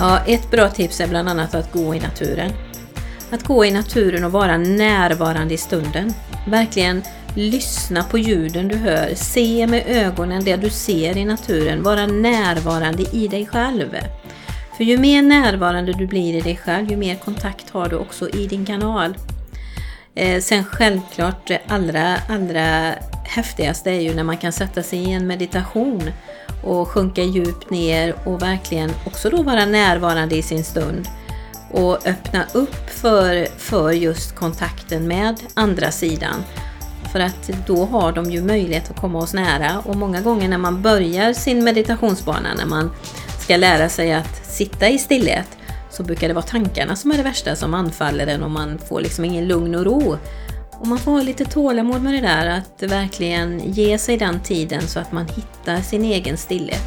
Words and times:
Ja, 0.00 0.20
ett 0.26 0.50
bra 0.50 0.68
tips 0.68 1.00
är 1.00 1.08
bland 1.08 1.28
annat 1.28 1.54
att 1.54 1.72
gå 1.72 1.94
i 1.94 2.00
naturen. 2.00 2.52
Att 3.30 3.42
gå 3.42 3.64
i 3.64 3.70
naturen 3.70 4.24
och 4.24 4.32
vara 4.32 4.56
närvarande 4.56 5.54
i 5.54 5.58
stunden. 5.58 6.14
Verkligen 6.46 7.02
lyssna 7.34 8.02
på 8.02 8.18
ljuden 8.18 8.68
du 8.68 8.76
hör, 8.76 9.14
se 9.14 9.66
med 9.66 9.84
ögonen 9.86 10.44
det 10.44 10.56
du 10.56 10.70
ser 10.70 11.16
i 11.16 11.24
naturen, 11.24 11.82
vara 11.82 12.06
närvarande 12.06 13.02
i 13.12 13.28
dig 13.28 13.46
själv. 13.46 13.96
För 14.76 14.84
ju 14.84 14.98
mer 14.98 15.22
närvarande 15.22 15.92
du 15.92 16.06
blir 16.06 16.34
i 16.34 16.40
dig 16.40 16.56
själv, 16.56 16.90
ju 16.90 16.96
mer 16.96 17.14
kontakt 17.14 17.70
har 17.70 17.88
du 17.88 17.96
också 17.96 18.28
i 18.28 18.46
din 18.46 18.66
kanal. 18.66 19.14
Eh, 20.14 20.40
sen 20.40 20.64
självklart 20.64 21.48
det 21.48 21.60
allra, 21.68 22.16
allra 22.28 22.94
häftigaste 23.24 23.90
är 23.90 24.00
ju 24.00 24.14
när 24.14 24.24
man 24.24 24.36
kan 24.36 24.52
sätta 24.52 24.82
sig 24.82 24.98
i 24.98 25.12
en 25.12 25.26
meditation 25.26 26.10
och 26.62 26.88
sjunka 26.88 27.22
djupt 27.22 27.70
ner 27.70 28.14
och 28.24 28.42
verkligen 28.42 28.90
också 29.06 29.30
då 29.30 29.42
vara 29.42 29.64
närvarande 29.64 30.36
i 30.36 30.42
sin 30.42 30.64
stund 30.64 31.08
och 31.70 32.06
öppna 32.06 32.44
upp 32.52 32.90
för, 32.90 33.46
för 33.58 33.92
just 33.92 34.34
kontakten 34.34 35.08
med 35.08 35.36
andra 35.54 35.90
sidan. 35.90 36.44
För 37.12 37.20
att 37.20 37.50
då 37.66 37.84
har 37.84 38.12
de 38.12 38.30
ju 38.30 38.42
möjlighet 38.42 38.90
att 38.90 39.00
komma 39.00 39.18
oss 39.18 39.34
nära 39.34 39.82
och 39.84 39.96
många 39.96 40.20
gånger 40.20 40.48
när 40.48 40.58
man 40.58 40.82
börjar 40.82 41.32
sin 41.32 41.64
meditationsbana, 41.64 42.54
när 42.56 42.66
man 42.66 42.90
ska 43.38 43.56
lära 43.56 43.88
sig 43.88 44.12
att 44.12 44.46
sitta 44.46 44.88
i 44.88 44.98
stillhet, 44.98 45.48
så 45.90 46.02
brukar 46.02 46.28
det 46.28 46.34
vara 46.34 46.44
tankarna 46.44 46.96
som 46.96 47.10
är 47.10 47.16
det 47.16 47.22
värsta 47.22 47.56
som 47.56 47.74
anfaller 47.74 48.26
en 48.26 48.42
och 48.42 48.50
man 48.50 48.78
får 48.88 49.00
liksom 49.00 49.24
ingen 49.24 49.48
lugn 49.48 49.74
och 49.74 49.84
ro. 49.84 50.18
Och 50.80 50.86
man 50.86 50.98
får 50.98 51.12
ha 51.12 51.22
lite 51.22 51.44
tålamod 51.44 52.02
med 52.02 52.14
det 52.14 52.20
där, 52.20 52.46
att 52.58 52.82
verkligen 52.82 53.72
ge 53.72 53.98
sig 53.98 54.16
den 54.16 54.42
tiden 54.42 54.82
så 54.82 55.00
att 55.00 55.12
man 55.12 55.26
hittar 55.26 55.76
sin 55.76 56.04
egen 56.04 56.36
stillhet. 56.36 56.82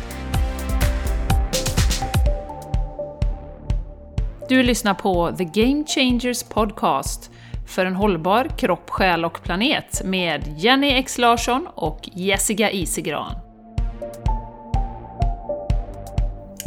Du 4.49 4.63
lyssnar 4.63 4.93
på 4.93 5.32
The 5.38 5.43
Game 5.43 5.84
Changers 5.85 6.43
Podcast 6.43 7.32
för 7.68 7.85
en 7.85 7.96
hållbar 7.96 8.48
kropp, 8.57 8.90
själ 8.90 9.26
och 9.26 9.43
planet 9.43 10.02
med 10.05 10.55
Jenny 10.58 10.90
X 10.90 11.18
Larsson 11.18 11.68
och 11.76 12.10
Jessica 12.13 12.71
Isigran. 12.71 13.35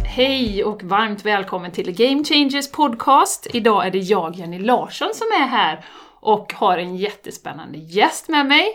Hej 0.05 0.65
och 0.65 0.83
varmt 0.83 1.25
välkommen 1.25 1.71
till 1.71 1.97
The 1.97 2.07
Game 2.07 2.25
Changers 2.25 2.71
Podcast. 2.71 3.47
Idag 3.53 3.87
är 3.87 3.91
det 3.91 3.99
jag, 3.99 4.37
Jenny 4.37 4.59
Larsson, 4.59 5.11
som 5.15 5.27
är 5.43 5.47
här 5.47 5.85
och 6.25 6.53
har 6.53 6.79
en 6.79 6.97
jättespännande 6.97 7.79
gäst 7.79 8.29
med 8.29 8.47
mig. 8.47 8.67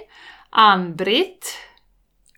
Ann-Britt. 0.49 1.57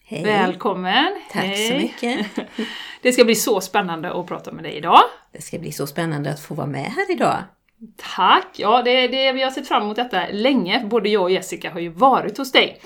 Hej! 0.06 0.24
Välkommen! 0.24 1.22
Tack 1.32 1.44
Hej. 1.44 1.68
så 1.68 1.74
mycket! 1.74 2.28
Det 3.02 3.12
ska 3.12 3.26
bli 3.26 3.36
så 3.36 3.62
spännande 3.62 4.14
att 4.14 4.28
prata 4.28 4.52
med 4.52 4.64
dig 4.64 4.74
idag. 4.74 5.02
Det 5.32 5.42
ska 5.42 5.60
bli 5.60 5.72
så 5.72 5.88
spännande 5.88 6.32
att 6.32 6.40
få 6.40 6.54
vara 6.54 6.68
med 6.68 6.86
här 6.86 7.12
idag. 7.12 7.38
Tack! 8.16 8.48
Ja, 8.56 8.82
det, 8.82 9.08
det, 9.08 9.32
vi 9.32 9.42
har 9.42 9.52
sett 9.52 9.68
fram 9.68 9.84
emot 9.84 9.96
detta 9.96 10.28
länge. 10.32 10.86
Både 10.86 11.10
jag 11.10 11.24
och 11.24 11.32
Jessica 11.32 11.72
har 11.72 11.80
ju 11.80 11.90
varit 11.90 12.38
hos 12.38 12.52
dig. 12.52 12.82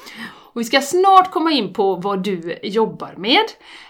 Och 0.55 0.61
vi 0.61 0.65
ska 0.65 0.81
snart 0.81 1.31
komma 1.31 1.51
in 1.51 1.73
på 1.73 1.95
vad 1.95 2.23
du 2.23 2.59
jobbar 2.63 3.13
med. 3.17 3.45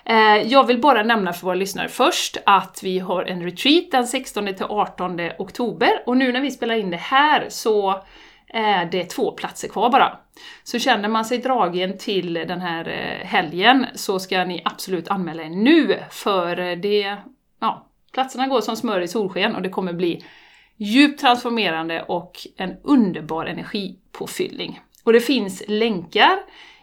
Eh, 0.05 0.47
jag 0.47 0.67
vill 0.67 0.81
bara 0.81 1.03
nämna 1.03 1.33
för 1.33 1.45
våra 1.45 1.55
lyssnare 1.55 1.89
först 1.89 2.37
att 2.45 2.79
vi 2.83 2.99
har 2.99 3.23
en 3.23 3.43
retreat 3.43 3.91
den 3.91 4.05
16-18 4.05 5.31
oktober 5.39 6.03
och 6.05 6.17
nu 6.17 6.31
när 6.31 6.41
vi 6.41 6.51
spelar 6.51 6.75
in 6.75 6.89
det 6.89 6.97
här 6.97 7.45
så 7.49 8.03
Eh, 8.47 8.79
är 8.79 8.85
det 8.85 9.03
två 9.03 9.31
platser 9.31 9.67
kvar 9.67 9.89
bara. 9.89 10.17
Så 10.63 10.79
känner 10.79 11.09
man 11.09 11.25
sig 11.25 11.37
dragen 11.37 11.97
till 11.97 12.33
den 12.33 12.61
här 12.61 12.87
eh, 12.87 13.27
helgen 13.27 13.85
så 13.95 14.19
ska 14.19 14.45
ni 14.45 14.61
absolut 14.65 15.07
anmäla 15.07 15.43
er 15.43 15.49
nu 15.49 15.99
för 16.11 16.59
eh, 16.59 16.77
det, 16.77 17.17
ja, 17.59 17.87
platserna 18.13 18.47
går 18.47 18.61
som 18.61 18.75
smör 18.75 19.01
i 19.01 19.07
solsken 19.07 19.55
och 19.55 19.61
det 19.61 19.69
kommer 19.69 19.93
bli 19.93 20.25
djupt 20.77 21.21
transformerande 21.21 22.01
och 22.01 22.47
en 22.57 22.77
underbar 22.83 23.45
energipåfyllning. 23.45 24.79
Och 25.03 25.13
det 25.13 25.19
finns 25.19 25.63
länkar 25.67 26.39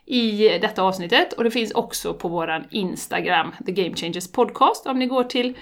i 0.06 0.48
detta 0.48 0.82
avsnittet 0.82 1.32
och 1.32 1.44
det 1.44 1.50
finns 1.50 1.72
också 1.72 2.14
på 2.14 2.28
våran 2.28 2.64
Instagram, 2.70 3.52
The 3.66 3.72
Game 3.72 3.96
Changers 3.96 4.32
Podcast. 4.32 4.86
Om 4.86 4.98
ni 4.98 5.06
går 5.06 5.24
till 5.24 5.56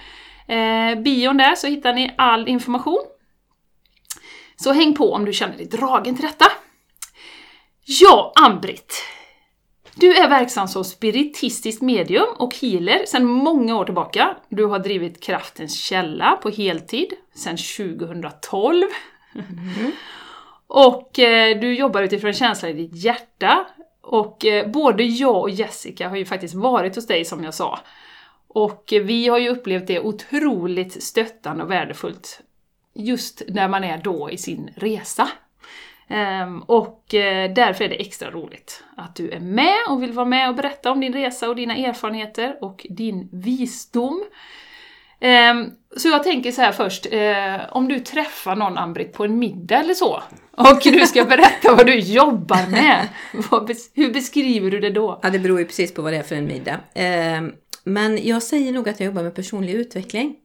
eh, 0.47 1.01
bion 1.01 1.37
där 1.37 1.55
så 1.55 1.67
hittar 1.67 1.93
ni 1.93 2.13
all 2.17 2.47
information. 2.47 3.01
Så 4.63 4.71
häng 4.71 4.95
på 4.95 5.13
om 5.13 5.25
du 5.25 5.33
känner 5.33 5.57
dig 5.57 5.65
dragen 5.65 6.15
till 6.15 6.25
detta. 6.25 6.45
Ja, 7.85 8.33
Ann-Britt. 8.35 9.03
Du 9.95 10.15
är 10.15 10.29
verksam 10.29 10.67
som 10.67 10.83
spiritistiskt 10.83 11.81
medium 11.81 12.27
och 12.37 12.55
healer 12.55 13.05
sedan 13.05 13.25
många 13.25 13.77
år 13.77 13.85
tillbaka. 13.85 14.35
Du 14.49 14.65
har 14.65 14.79
drivit 14.79 15.23
Kraftens 15.23 15.79
källa 15.79 16.39
på 16.41 16.49
heltid 16.49 17.13
sedan 17.33 17.57
2012. 17.57 18.87
Och 20.67 21.19
eh, 21.19 21.59
du 21.59 21.75
jobbar 21.75 22.01
utifrån 22.01 22.33
känslan 22.33 22.71
i 22.71 22.73
ditt 22.73 23.03
hjärta. 23.03 23.65
Och 24.01 24.45
eh, 24.45 24.71
både 24.71 25.03
jag 25.03 25.41
och 25.41 25.49
Jessica 25.49 26.09
har 26.09 26.17
ju 26.17 26.25
faktiskt 26.25 26.53
varit 26.53 26.95
hos 26.95 27.07
dig 27.07 27.25
som 27.25 27.43
jag 27.43 27.53
sa. 27.53 27.79
Och 28.47 28.93
eh, 28.93 29.01
vi 29.01 29.27
har 29.27 29.37
ju 29.37 29.49
upplevt 29.49 29.87
det 29.87 29.99
otroligt 29.99 31.03
stöttande 31.03 31.63
och 31.63 31.71
värdefullt 31.71 32.41
just 32.93 33.41
när 33.47 33.67
man 33.67 33.83
är 33.83 33.97
då 33.97 34.29
i 34.31 34.37
sin 34.37 34.73
resa. 34.75 35.29
Ehm, 36.11 36.61
och 36.61 37.13
eh, 37.13 37.53
därför 37.53 37.83
är 37.83 37.89
det 37.89 38.01
extra 38.01 38.31
roligt 38.31 38.83
att 38.97 39.15
du 39.15 39.31
är 39.31 39.39
med 39.39 39.77
och 39.89 40.03
vill 40.03 40.11
vara 40.11 40.25
med 40.25 40.49
och 40.49 40.55
berätta 40.55 40.91
om 40.91 40.99
din 40.99 41.13
resa 41.13 41.49
och 41.49 41.55
dina 41.55 41.75
erfarenheter 41.75 42.57
och 42.61 42.85
din 42.89 43.29
visdom. 43.31 44.23
Ehm, 45.19 45.65
så 45.97 46.07
jag 46.07 46.23
tänker 46.23 46.51
så 46.51 46.61
här 46.61 46.71
först, 46.71 47.07
eh, 47.11 47.75
om 47.75 47.87
du 47.87 47.99
träffar 47.99 48.55
någon 48.55 48.77
Ann-Britt 48.77 49.13
på 49.13 49.23
en 49.23 49.39
middag 49.39 49.77
eller 49.77 49.93
så, 49.93 50.23
och 50.51 50.79
du 50.83 51.07
ska 51.07 51.25
berätta 51.25 51.75
vad 51.75 51.85
du 51.85 51.99
jobbar 51.99 52.69
med, 52.71 53.07
hur 53.93 54.13
beskriver 54.13 54.71
du 54.71 54.79
det 54.79 54.89
då? 54.89 55.19
Ja, 55.23 55.29
det 55.29 55.39
beror 55.39 55.59
ju 55.59 55.65
precis 55.65 55.93
på 55.93 56.01
vad 56.01 56.13
det 56.13 56.17
är 56.17 56.23
för 56.23 56.35
en 56.35 56.47
middag. 56.47 56.79
Ehm, 56.93 57.53
men 57.83 58.27
jag 58.27 58.43
säger 58.43 58.71
nog 58.71 58.89
att 58.89 58.99
jag 58.99 59.07
jobbar 59.07 59.23
med 59.23 59.35
personlig 59.35 59.73
utveckling. 59.73 60.35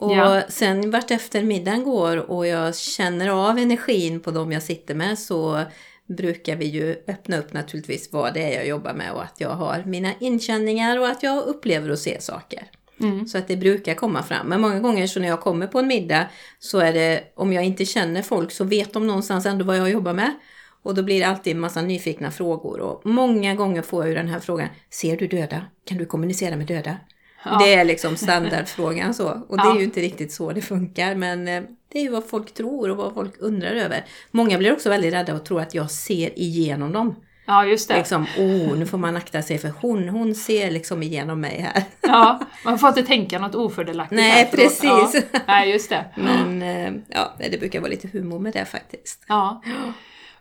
Och 0.00 0.12
Ja. 0.12 0.42
sen 0.48 0.90
vart 0.90 1.10
efter 1.10 1.42
middagen 1.42 1.84
går 1.84 2.30
och 2.30 2.46
jag 2.46 2.76
känner 2.76 3.28
av 3.28 3.58
energin 3.58 4.20
på 4.20 4.30
dem 4.30 4.52
jag 4.52 4.62
sitter 4.62 4.94
med 4.94 5.18
så 5.18 5.64
brukar 6.06 6.56
vi 6.56 6.64
ju 6.64 6.96
öppna 7.08 7.38
upp 7.38 7.52
naturligtvis 7.52 8.12
vad 8.12 8.34
det 8.34 8.54
är 8.54 8.56
jag 8.56 8.66
jobbar 8.66 8.92
med 8.92 9.12
och 9.12 9.22
att 9.22 9.40
jag 9.40 9.50
har 9.50 9.82
mina 9.86 10.12
inkänningar 10.20 10.98
och 10.98 11.08
att 11.08 11.22
jag 11.22 11.44
upplever 11.44 11.90
och 11.90 11.98
ser 11.98 12.20
saker. 12.20 12.62
Mm. 13.00 13.26
Så 13.26 13.38
att 13.38 13.48
det 13.48 13.56
brukar 13.56 13.94
komma 13.94 14.22
fram. 14.22 14.46
Men 14.46 14.60
många 14.60 14.80
gånger 14.80 15.06
så 15.06 15.20
när 15.20 15.28
jag 15.28 15.40
kommer 15.40 15.66
på 15.66 15.78
en 15.78 15.86
middag 15.86 16.26
så 16.58 16.78
är 16.78 16.92
det, 16.92 17.24
om 17.34 17.52
jag 17.52 17.64
inte 17.64 17.84
känner 17.84 18.22
folk 18.22 18.52
så 18.52 18.64
vet 18.64 18.92
de 18.92 19.06
någonstans 19.06 19.46
ändå 19.46 19.64
vad 19.64 19.78
jag 19.78 19.90
jobbar 19.90 20.12
med. 20.12 20.34
Och 20.82 20.94
då 20.94 21.02
blir 21.02 21.20
det 21.20 21.26
alltid 21.26 21.54
en 21.54 21.60
massa 21.60 21.82
nyfikna 21.82 22.30
frågor. 22.30 22.80
Och 22.80 23.06
många 23.06 23.54
gånger 23.54 23.82
får 23.82 24.02
jag 24.02 24.08
ju 24.08 24.14
den 24.14 24.28
här 24.28 24.40
frågan, 24.40 24.68
ser 24.90 25.16
du 25.16 25.26
döda? 25.26 25.62
Kan 25.84 25.98
du 25.98 26.06
kommunicera 26.06 26.56
med 26.56 26.66
döda? 26.66 26.96
Ja. 27.44 27.58
Det 27.58 27.74
är 27.74 27.84
liksom 27.84 28.16
standardfrågan 28.16 29.14
så. 29.14 29.28
Och 29.48 29.56
det 29.56 29.62
är 29.62 29.76
ju 29.78 29.84
inte 29.84 30.00
riktigt 30.00 30.32
så 30.32 30.52
det 30.52 30.62
funkar. 30.62 31.14
Men 31.14 31.48
eh, 31.48 31.62
det 31.92 31.98
är 31.98 32.02
ju 32.02 32.10
vad 32.10 32.28
folk 32.28 32.54
tror 32.54 32.90
och 32.90 32.96
vad 32.96 33.14
folk 33.14 33.34
undrar 33.38 33.70
över. 33.70 34.04
Många 34.30 34.58
blir 34.58 34.72
också 34.72 34.90
väldigt 34.90 35.14
rädda 35.14 35.34
och 35.34 35.44
tror 35.44 35.60
att 35.60 35.74
jag 35.74 35.90
ser 35.90 36.38
igenom 36.38 36.92
dem. 36.92 37.14
Ja, 37.46 37.64
just 37.64 37.88
det. 37.88 37.96
Liksom, 37.96 38.26
oh, 38.38 38.78
nu 38.78 38.86
får 38.86 38.98
man 38.98 39.16
akta 39.16 39.42
sig 39.42 39.58
för 39.58 39.72
hon, 39.80 40.08
hon 40.08 40.34
ser 40.34 40.70
liksom 40.70 41.02
igenom 41.02 41.40
mig 41.40 41.60
här. 41.60 41.82
Ja, 42.00 42.40
man 42.64 42.78
får 42.78 42.88
inte 42.88 43.02
tänka 43.02 43.38
något 43.38 43.54
ofördelaktigt. 43.54 44.16
Nej, 44.20 44.48
förlåt. 44.50 44.80
precis. 44.80 45.24
Ja, 45.32 45.40
nej, 45.46 45.70
just 45.70 45.90
det. 45.90 46.04
Men 46.16 46.62
eh, 46.62 46.92
ja, 47.08 47.34
det 47.50 47.60
brukar 47.60 47.80
vara 47.80 47.90
lite 47.90 48.08
humor 48.08 48.38
med 48.38 48.52
det 48.52 48.64
faktiskt. 48.64 49.24
Ja. 49.28 49.62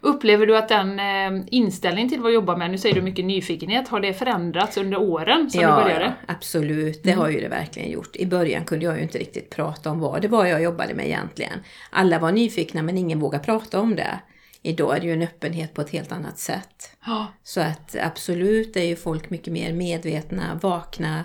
Upplever 0.02 0.46
du 0.46 0.58
att 0.58 0.70
den 0.70 1.00
eh, 1.00 1.44
inställningen 1.52 2.10
till 2.10 2.20
vad 2.20 2.30
du 2.32 2.34
jobbar 2.34 2.58
med, 2.58 2.72
nu 2.72 2.78
säger 2.78 2.96
du 2.96 3.02
mycket 3.02 3.26
nyfikenhet, 3.26 3.88
har 3.88 4.00
det 4.00 4.14
förändrats 4.14 4.78
under 4.78 4.98
åren 5.02 5.50
som 5.50 5.60
du 5.60 5.66
Ja, 5.68 5.84
började? 5.84 6.06
ja, 6.06 6.34
absolut. 6.34 7.04
Det 7.04 7.12
har 7.12 7.30
ju 7.30 7.40
det 7.42 7.48
verkligen 7.48 7.92
gjort. 7.92 8.16
I 8.16 8.26
början 8.26 8.66
kunde 8.66 8.86
jag 8.86 8.98
ju 8.98 9.04
inte 9.04 9.18
riktigt 9.18 9.50
prata 9.50 9.92
om 9.92 10.00
vad 10.00 10.22
det 10.22 10.28
var 10.28 10.46
jag 10.46 10.64
jobbade 10.64 10.94
med 10.94 11.06
egentligen. 11.06 11.60
Alla 11.90 12.20
var 12.20 12.32
nyfikna 12.32 12.82
men 12.82 12.98
ingen 12.98 13.20
vågade 13.20 13.44
prata 13.44 13.80
om 13.80 13.96
det. 13.96 14.20
Idag 14.62 14.96
är 14.96 15.00
det 15.00 15.08
ju 15.08 15.14
en 15.14 15.22
öppenhet 15.22 15.74
på 15.74 15.82
ett 15.82 15.90
helt 15.90 16.12
annat 16.12 16.40
sätt. 16.40 16.92
Ja. 17.06 17.28
Så 17.44 17.62
att 17.62 17.96
absolut 18.02 18.78
är 18.78 18.84
ju 18.84 18.96
folk 18.96 19.30
mycket 19.30 19.54
mer 19.54 19.74
medvetna, 19.74 20.60
vakna, 20.62 21.24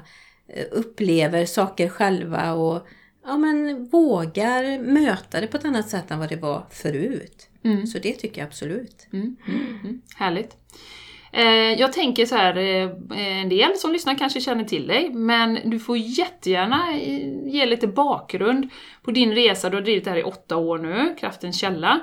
eh, 0.48 0.64
upplever 0.72 1.46
saker 1.46 1.88
själva 1.88 2.52
och 2.52 2.86
ja, 3.26 3.36
men 3.38 3.84
vågar 3.88 4.78
möta 4.82 5.40
det 5.40 5.46
på 5.46 5.56
ett 5.56 5.64
annat 5.64 5.88
sätt 5.88 6.10
än 6.10 6.18
vad 6.18 6.28
det 6.28 6.36
var 6.36 6.66
förut. 6.70 7.48
Mm. 7.64 7.86
Så 7.86 7.98
det 7.98 8.12
tycker 8.12 8.40
jag 8.40 8.46
absolut. 8.46 9.06
Mm. 9.12 9.36
Mm. 9.48 10.02
Härligt. 10.16 10.56
Eh, 11.32 11.80
jag 11.80 11.92
tänker 11.92 12.26
så 12.26 12.34
här, 12.34 12.56
eh, 12.56 12.90
en 13.40 13.48
del 13.48 13.76
som 13.76 13.92
lyssnar 13.92 14.18
kanske 14.18 14.40
känner 14.40 14.64
till 14.64 14.86
dig, 14.86 15.10
men 15.10 15.58
du 15.64 15.78
får 15.78 15.98
jättegärna 15.98 16.92
eh, 16.92 17.48
ge 17.48 17.66
lite 17.66 17.86
bakgrund 17.86 18.68
på 19.02 19.10
din 19.10 19.32
resa. 19.32 19.70
Du 19.70 19.76
har 19.76 19.82
drivit 19.82 20.04
det 20.04 20.10
här 20.10 20.18
i 20.18 20.22
åtta 20.22 20.56
år 20.56 20.78
nu, 20.78 21.16
Kraftens 21.20 21.60
källa. 21.60 22.00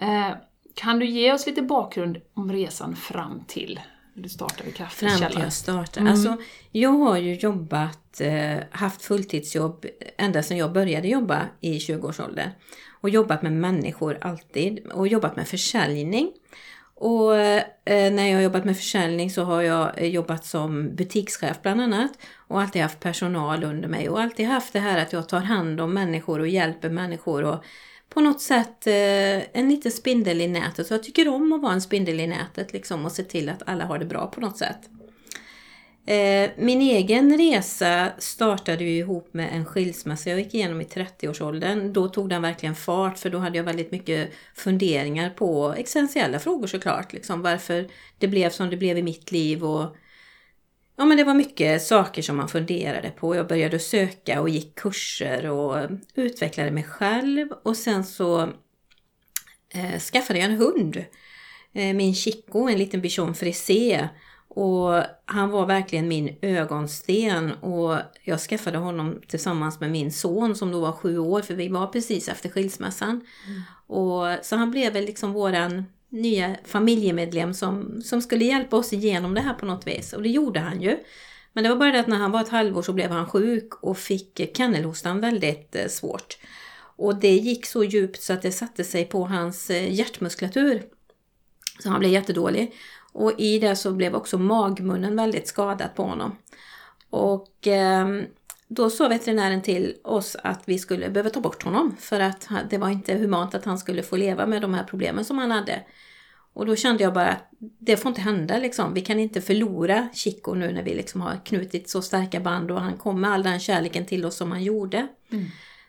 Eh, 0.00 0.30
kan 0.74 0.98
du 0.98 1.06
ge 1.06 1.32
oss 1.32 1.46
lite 1.46 1.62
bakgrund 1.62 2.16
om 2.34 2.52
resan 2.52 2.96
fram 2.96 3.44
till 3.46 3.80
Du 4.14 4.28
startade 4.28 4.70
Fram 4.90 5.30
till 5.30 5.40
jag 5.40 5.52
startade. 5.52 6.10
Alltså, 6.10 6.36
jag 6.72 6.90
har 6.90 7.16
ju 7.18 7.34
jobbat, 7.34 8.20
eh, 8.20 8.58
haft 8.70 9.02
fulltidsjobb 9.02 9.86
ända 10.18 10.42
sedan 10.42 10.56
jag 10.56 10.72
började 10.72 11.08
jobba 11.08 11.42
i 11.60 11.78
20-årsåldern. 11.78 12.50
Och 13.00 13.10
jobbat 13.10 13.42
med 13.42 13.52
människor 13.52 14.18
alltid. 14.20 14.86
Och 14.86 15.08
jobbat 15.08 15.36
med 15.36 15.48
försäljning. 15.48 16.32
Och 16.94 17.36
eh, 17.36 17.62
när 17.84 18.26
jag 18.26 18.34
har 18.34 18.42
jobbat 18.42 18.64
med 18.64 18.76
försäljning 18.76 19.30
så 19.30 19.42
har 19.44 19.62
jag 19.62 20.02
eh, 20.02 20.08
jobbat 20.08 20.44
som 20.44 20.94
butikschef 20.94 21.62
bland 21.62 21.80
annat. 21.80 22.12
Och 22.36 22.60
alltid 22.60 22.82
haft 22.82 23.00
personal 23.00 23.64
under 23.64 23.88
mig. 23.88 24.08
Och 24.08 24.20
alltid 24.20 24.46
haft 24.46 24.72
det 24.72 24.80
här 24.80 25.02
att 25.02 25.12
jag 25.12 25.28
tar 25.28 25.40
hand 25.40 25.80
om 25.80 25.94
människor 25.94 26.40
och 26.40 26.48
hjälper 26.48 26.90
människor. 26.90 27.44
Och 27.44 27.64
på 28.08 28.20
något 28.20 28.40
sätt 28.40 28.86
eh, 28.86 29.58
en 29.58 29.68
liten 29.68 29.92
spindel 29.92 30.40
i 30.40 30.48
nätet. 30.48 30.86
Så 30.86 30.94
jag 30.94 31.02
tycker 31.02 31.28
om 31.28 31.52
att 31.52 31.62
vara 31.62 31.72
en 31.72 31.82
spindel 31.82 32.20
i 32.20 32.26
nätet 32.26 32.72
liksom 32.72 33.04
och 33.04 33.12
se 33.12 33.22
till 33.22 33.48
att 33.48 33.62
alla 33.66 33.84
har 33.84 33.98
det 33.98 34.04
bra 34.04 34.26
på 34.26 34.40
något 34.40 34.58
sätt. 34.58 34.90
Eh, 36.08 36.50
min 36.56 36.82
egen 36.82 37.38
resa 37.38 38.12
startade 38.18 38.84
ju 38.84 38.96
ihop 38.96 39.34
med 39.34 39.48
en 39.52 39.64
skilsmässa 39.64 40.30
jag 40.30 40.38
gick 40.38 40.54
igenom 40.54 40.80
i 40.80 40.84
30-årsåldern. 40.84 41.92
Då 41.92 42.08
tog 42.08 42.28
den 42.28 42.42
verkligen 42.42 42.74
fart 42.74 43.18
för 43.18 43.30
då 43.30 43.38
hade 43.38 43.56
jag 43.56 43.64
väldigt 43.64 43.92
mycket 43.92 44.32
funderingar 44.54 45.30
på 45.30 45.74
existentiella 45.78 46.38
frågor 46.38 46.66
såklart. 46.66 47.12
Liksom 47.12 47.42
varför 47.42 47.88
det 48.18 48.28
blev 48.28 48.50
som 48.50 48.70
det 48.70 48.76
blev 48.76 48.98
i 48.98 49.02
mitt 49.02 49.32
liv 49.32 49.64
och 49.64 49.96
Ja 50.96 51.04
men 51.04 51.16
det 51.16 51.24
var 51.24 51.34
mycket 51.34 51.82
saker 51.82 52.22
som 52.22 52.36
man 52.36 52.48
funderade 52.48 53.10
på. 53.10 53.34
Jag 53.34 53.46
började 53.48 53.78
söka 53.78 54.40
och 54.40 54.48
gick 54.48 54.74
kurser 54.74 55.50
och 55.50 55.90
utvecklade 56.14 56.70
mig 56.70 56.84
själv 56.84 57.48
och 57.62 57.76
sen 57.76 58.04
så 58.04 58.40
eh, 59.74 59.98
skaffade 60.12 60.38
jag 60.38 60.50
en 60.50 60.58
hund. 60.58 61.04
Eh, 61.72 61.94
min 61.94 62.14
Chico, 62.14 62.68
en 62.68 62.78
liten 62.78 63.00
bichon 63.00 63.34
frisé. 63.34 64.08
Och 64.48 65.02
han 65.24 65.50
var 65.50 65.66
verkligen 65.66 66.08
min 66.08 66.36
ögonsten 66.42 67.52
och 67.52 67.96
jag 68.22 68.40
skaffade 68.40 68.78
honom 68.78 69.20
tillsammans 69.28 69.80
med 69.80 69.90
min 69.90 70.12
son 70.12 70.56
som 70.56 70.72
då 70.72 70.80
var 70.80 70.92
sju 70.92 71.18
år 71.18 71.42
för 71.42 71.54
vi 71.54 71.68
var 71.68 71.86
precis 71.86 72.28
efter 72.28 72.48
skilsmässan. 72.48 73.20
Och, 73.86 74.24
så 74.42 74.56
han 74.56 74.70
blev 74.70 74.92
väl 74.92 75.04
liksom 75.04 75.32
våran 75.32 75.84
nya 76.08 76.56
familjemedlem 76.64 77.54
som, 77.54 78.02
som 78.02 78.22
skulle 78.22 78.44
hjälpa 78.44 78.76
oss 78.76 78.92
igenom 78.92 79.34
det 79.34 79.40
här 79.40 79.54
på 79.54 79.66
något 79.66 79.86
vis. 79.86 80.12
Och 80.12 80.22
det 80.22 80.28
gjorde 80.28 80.60
han 80.60 80.82
ju. 80.82 80.98
Men 81.52 81.64
det 81.64 81.70
var 81.70 81.76
bara 81.76 81.92
det 81.92 82.00
att 82.00 82.06
när 82.06 82.16
han 82.16 82.30
var 82.30 82.40
ett 82.40 82.48
halvår 82.48 82.82
så 82.82 82.92
blev 82.92 83.10
han 83.10 83.26
sjuk 83.26 83.74
och 83.74 83.98
fick 83.98 84.56
kennelhostan 84.56 85.20
väldigt 85.20 85.76
eh, 85.76 85.86
svårt. 85.86 86.38
Och 86.96 87.16
det 87.16 87.36
gick 87.36 87.66
så 87.66 87.84
djupt 87.84 88.22
så 88.22 88.32
att 88.32 88.42
det 88.42 88.52
satte 88.52 88.84
sig 88.84 89.04
på 89.04 89.24
hans 89.26 89.70
eh, 89.70 89.94
hjärtmuskulatur. 89.94 90.82
Så 91.82 91.88
han 91.88 92.00
blev 92.00 92.12
jättedålig. 92.12 92.74
Och 93.18 93.32
i 93.38 93.58
det 93.58 93.76
så 93.76 93.92
blev 93.92 94.14
också 94.14 94.38
magmunnen 94.38 95.16
väldigt 95.16 95.48
skadad 95.48 95.94
på 95.94 96.02
honom. 96.02 96.36
Och 97.10 97.66
eh, 97.66 98.06
då 98.68 98.90
sa 98.90 99.08
veterinären 99.08 99.62
till 99.62 99.94
oss 100.04 100.36
att 100.42 100.62
vi 100.64 100.78
skulle 100.78 101.10
behöva 101.10 101.30
ta 101.30 101.40
bort 101.40 101.62
honom 101.62 101.96
för 101.98 102.20
att 102.20 102.48
det 102.70 102.78
var 102.78 102.88
inte 102.88 103.14
humant 103.14 103.54
att 103.54 103.64
han 103.64 103.78
skulle 103.78 104.02
få 104.02 104.16
leva 104.16 104.46
med 104.46 104.62
de 104.62 104.74
här 104.74 104.84
problemen 104.84 105.24
som 105.24 105.38
han 105.38 105.50
hade. 105.50 105.82
Och 106.52 106.66
då 106.66 106.76
kände 106.76 107.02
jag 107.02 107.14
bara 107.14 107.28
att 107.28 107.48
det 107.58 107.96
får 107.96 108.08
inte 108.08 108.20
hända 108.20 108.58
liksom. 108.58 108.94
Vi 108.94 109.00
kan 109.00 109.20
inte 109.20 109.40
förlora 109.40 110.08
Chico 110.14 110.54
nu 110.54 110.72
när 110.72 110.82
vi 110.82 110.94
liksom 110.94 111.20
har 111.20 111.40
knutit 111.44 111.90
så 111.90 112.02
starka 112.02 112.40
band 112.40 112.70
och 112.70 112.80
han 112.80 112.96
kom 112.96 113.20
med 113.20 113.30
all 113.30 113.42
den 113.42 113.60
kärleken 113.60 114.06
till 114.06 114.24
oss 114.24 114.36
som 114.36 114.52
han 114.52 114.62
gjorde. 114.62 115.08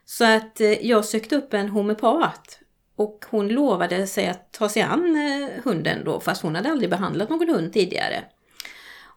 Så 0.05 0.25
att 0.25 0.61
eh, 0.61 0.85
jag 0.87 1.05
sökte 1.05 1.35
upp 1.35 1.53
en 1.53 1.69
homeopat 1.69 2.59
och 2.99 3.25
hon 3.29 3.47
lovade 3.47 4.07
sig 4.07 4.27
att 4.27 4.51
ta 4.51 4.69
sig 4.69 4.81
an 4.81 5.15
eh, 5.15 5.63
hunden 5.63 6.03
då 6.05 6.19
fast 6.19 6.41
hon 6.41 6.55
hade 6.55 6.69
aldrig 6.69 6.89
behandlat 6.89 7.29
någon 7.29 7.49
hund 7.49 7.73
tidigare. 7.73 8.23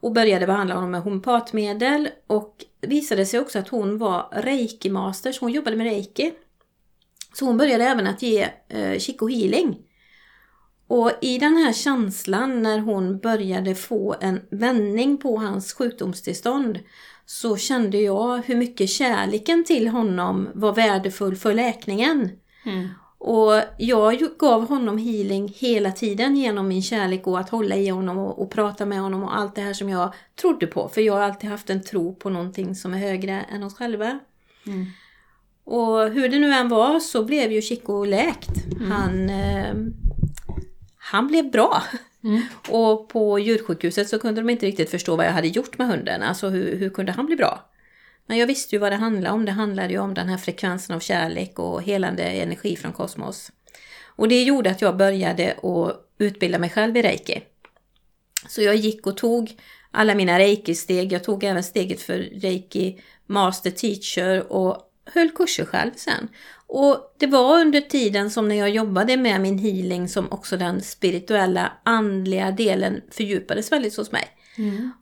Och 0.00 0.12
började 0.12 0.46
behandla 0.46 0.74
honom 0.74 0.90
med 0.90 1.02
homeopatmedel 1.02 2.08
och 2.26 2.64
visade 2.80 3.26
sig 3.26 3.40
också 3.40 3.58
att 3.58 3.68
hon 3.68 3.98
var 3.98 4.28
reiki-master, 4.32 5.32
så 5.32 5.44
hon 5.44 5.52
jobbade 5.52 5.76
med 5.76 5.84
reiki. 5.86 6.32
Så 7.32 7.44
hon 7.44 7.56
började 7.56 7.84
även 7.84 8.06
att 8.06 8.22
ge 8.22 8.48
eh, 8.68 8.98
Chico 8.98 9.28
healing. 9.28 9.78
Och 10.86 11.10
i 11.20 11.38
den 11.38 11.56
här 11.56 11.72
känslan 11.72 12.62
när 12.62 12.78
hon 12.78 13.18
började 13.18 13.74
få 13.74 14.16
en 14.20 14.40
vändning 14.50 15.18
på 15.18 15.36
hans 15.36 15.72
sjukdomstillstånd 15.72 16.78
så 17.26 17.56
kände 17.56 17.98
jag 17.98 18.42
hur 18.46 18.56
mycket 18.56 18.90
kärleken 18.90 19.64
till 19.64 19.88
honom 19.88 20.48
var 20.54 20.74
värdefull 20.74 21.36
för 21.36 21.54
läkningen. 21.54 22.30
Mm. 22.64 22.88
Och 23.24 23.62
jag 23.78 24.18
gav 24.38 24.68
honom 24.68 24.98
healing 24.98 25.54
hela 25.56 25.92
tiden 25.92 26.36
genom 26.36 26.68
min 26.68 26.82
kärlek 26.82 27.26
och 27.26 27.40
att 27.40 27.50
hålla 27.50 27.76
i 27.76 27.88
honom 27.88 28.18
och, 28.18 28.42
och 28.42 28.50
prata 28.50 28.86
med 28.86 29.00
honom 29.00 29.22
och 29.22 29.36
allt 29.36 29.54
det 29.54 29.60
här 29.60 29.72
som 29.72 29.88
jag 29.88 30.14
trodde 30.40 30.66
på. 30.66 30.88
För 30.88 31.00
jag 31.00 31.12
har 31.12 31.20
alltid 31.20 31.50
haft 31.50 31.70
en 31.70 31.82
tro 31.82 32.14
på 32.14 32.30
någonting 32.30 32.74
som 32.74 32.94
är 32.94 32.98
högre 32.98 33.44
än 33.52 33.62
oss 33.62 33.74
själva. 33.74 34.18
Mm. 34.66 34.86
Och 35.64 36.10
hur 36.10 36.28
det 36.28 36.38
nu 36.38 36.52
än 36.52 36.68
var 36.68 37.00
så 37.00 37.24
blev 37.24 37.52
ju 37.52 37.62
Chico 37.62 38.04
läkt. 38.04 38.50
Han, 38.90 39.30
eh, 39.30 39.74
han 40.96 41.26
blev 41.26 41.50
bra. 41.50 41.82
Mm. 42.24 42.42
Och 42.70 43.08
på 43.08 43.38
djursjukhuset 43.38 44.08
så 44.08 44.18
kunde 44.18 44.40
de 44.40 44.50
inte 44.50 44.66
riktigt 44.66 44.90
förstå 44.90 45.16
vad 45.16 45.26
jag 45.26 45.32
hade 45.32 45.48
gjort 45.48 45.78
med 45.78 45.88
hunden. 45.88 46.22
Alltså 46.22 46.48
hur, 46.48 46.76
hur 46.76 46.90
kunde 46.90 47.12
han 47.12 47.26
bli 47.26 47.36
bra? 47.36 47.71
Men 48.32 48.38
jag 48.38 48.46
visste 48.46 48.74
ju 48.74 48.80
vad 48.80 48.92
det 48.92 48.96
handlade 48.96 49.34
om. 49.34 49.44
Det 49.44 49.52
handlade 49.52 49.92
ju 49.92 49.98
om 49.98 50.14
den 50.14 50.28
här 50.28 50.36
frekvensen 50.36 50.96
av 50.96 51.00
kärlek 51.00 51.58
och 51.58 51.82
helande 51.82 52.22
energi 52.22 52.76
från 52.76 52.92
kosmos. 52.92 53.52
Och 54.06 54.28
det 54.28 54.42
gjorde 54.42 54.70
att 54.70 54.82
jag 54.82 54.96
började 54.96 55.52
att 55.52 55.96
utbilda 56.18 56.58
mig 56.58 56.70
själv 56.70 56.96
i 56.96 57.02
reiki. 57.02 57.42
Så 58.48 58.62
jag 58.62 58.76
gick 58.76 59.06
och 59.06 59.16
tog 59.16 59.56
alla 59.90 60.14
mina 60.14 60.38
reiki-steg. 60.38 61.12
Jag 61.12 61.24
tog 61.24 61.44
även 61.44 61.62
steget 61.62 62.00
för 62.00 62.18
reiki 62.18 63.00
master 63.26 63.70
teacher 63.70 64.52
och 64.52 64.76
höll 65.06 65.30
kurser 65.30 65.64
själv 65.64 65.90
sen. 65.96 66.28
Och 66.66 67.14
det 67.18 67.26
var 67.26 67.60
under 67.60 67.80
tiden 67.80 68.30
som 68.30 68.48
när 68.48 68.56
jag 68.56 68.70
jobbade 68.70 69.16
med 69.16 69.40
min 69.40 69.58
healing 69.58 70.08
som 70.08 70.32
också 70.32 70.56
den 70.56 70.80
spirituella, 70.80 71.72
andliga 71.84 72.50
delen 72.50 73.00
fördjupades 73.10 73.72
väldigt 73.72 73.96
hos 73.96 74.12
mig. 74.12 74.28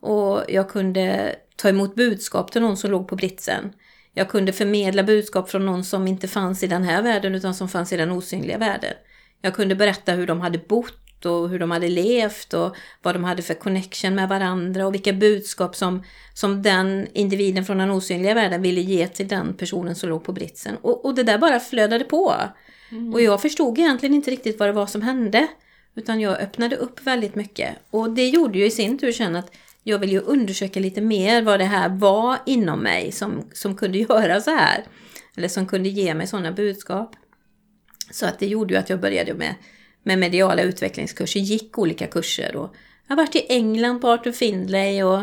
Och 0.01 0.43
jag 0.47 0.69
kunde 0.69 1.35
ta 1.61 1.69
emot 1.69 1.95
budskap 1.95 2.51
till 2.51 2.61
någon 2.61 2.77
som 2.77 2.91
låg 2.91 3.07
på 3.07 3.15
britsen. 3.15 3.73
Jag 4.13 4.29
kunde 4.29 4.53
förmedla 4.53 5.03
budskap 5.03 5.49
från 5.49 5.65
någon 5.65 5.83
som 5.83 6.07
inte 6.07 6.27
fanns 6.27 6.63
i 6.63 6.67
den 6.67 6.83
här 6.83 7.01
världen 7.01 7.35
utan 7.35 7.53
som 7.53 7.69
fanns 7.69 7.93
i 7.93 7.97
den 7.97 8.11
osynliga 8.11 8.57
världen. 8.57 8.93
Jag 9.41 9.53
kunde 9.53 9.75
berätta 9.75 10.11
hur 10.11 10.27
de 10.27 10.41
hade 10.41 10.57
bott 10.57 11.25
och 11.25 11.49
hur 11.49 11.59
de 11.59 11.71
hade 11.71 11.87
levt 11.87 12.53
och 12.53 12.75
vad 13.01 13.15
de 13.15 13.23
hade 13.23 13.41
för 13.41 13.53
connection 13.53 14.15
med 14.15 14.29
varandra 14.29 14.87
och 14.87 14.93
vilka 14.93 15.13
budskap 15.13 15.75
som, 15.75 16.03
som 16.33 16.61
den 16.61 17.07
individen 17.13 17.65
från 17.65 17.77
den 17.77 17.91
osynliga 17.91 18.33
världen 18.33 18.61
ville 18.61 18.81
ge 18.81 19.07
till 19.07 19.27
den 19.27 19.53
personen 19.53 19.95
som 19.95 20.09
låg 20.09 20.23
på 20.23 20.33
britsen. 20.33 20.75
Och, 20.81 21.05
och 21.05 21.15
det 21.15 21.23
där 21.23 21.37
bara 21.37 21.59
flödade 21.59 22.03
på. 22.03 22.35
Och 23.13 23.21
jag 23.21 23.41
förstod 23.41 23.79
egentligen 23.79 24.15
inte 24.15 24.31
riktigt 24.31 24.59
vad 24.59 24.69
det 24.69 24.73
var 24.73 24.85
som 24.85 25.01
hände. 25.01 25.47
Utan 25.95 26.19
jag 26.19 26.39
öppnade 26.39 26.75
upp 26.75 27.01
väldigt 27.01 27.35
mycket. 27.35 27.75
Och 27.89 28.09
det 28.09 28.27
gjorde 28.27 28.57
ju 28.57 28.65
i 28.65 28.71
sin 28.71 28.97
tur 28.97 29.11
sen 29.11 29.35
att 29.35 29.51
jag 29.83 29.99
ville 29.99 30.13
ju 30.13 30.19
undersöka 30.19 30.79
lite 30.79 31.01
mer 31.01 31.41
vad 31.41 31.59
det 31.59 31.65
här 31.65 31.89
var 31.89 32.37
inom 32.45 32.79
mig 32.79 33.11
som, 33.11 33.49
som 33.53 33.75
kunde 33.75 33.97
göra 33.97 34.41
så 34.41 34.51
här. 34.51 34.85
Eller 35.37 35.47
som 35.47 35.67
kunde 35.67 35.89
ge 35.89 36.13
mig 36.13 36.27
sådana 36.27 36.51
budskap. 36.51 37.15
Så 38.11 38.25
att 38.25 38.39
det 38.39 38.47
gjorde 38.47 38.73
ju 38.73 38.79
att 38.79 38.89
jag 38.89 39.01
började 39.01 39.33
med, 39.33 39.55
med 40.03 40.19
mediala 40.19 40.61
utvecklingskurser, 40.61 41.39
gick 41.39 41.77
olika 41.77 42.07
kurser. 42.07 42.55
Och 42.55 42.75
jag 43.07 43.15
har 43.15 43.23
varit 43.23 43.35
i 43.35 43.45
England 43.49 43.99
på 43.99 44.07
Arthur 44.09 44.31
Findlay 44.31 45.03
och 45.03 45.21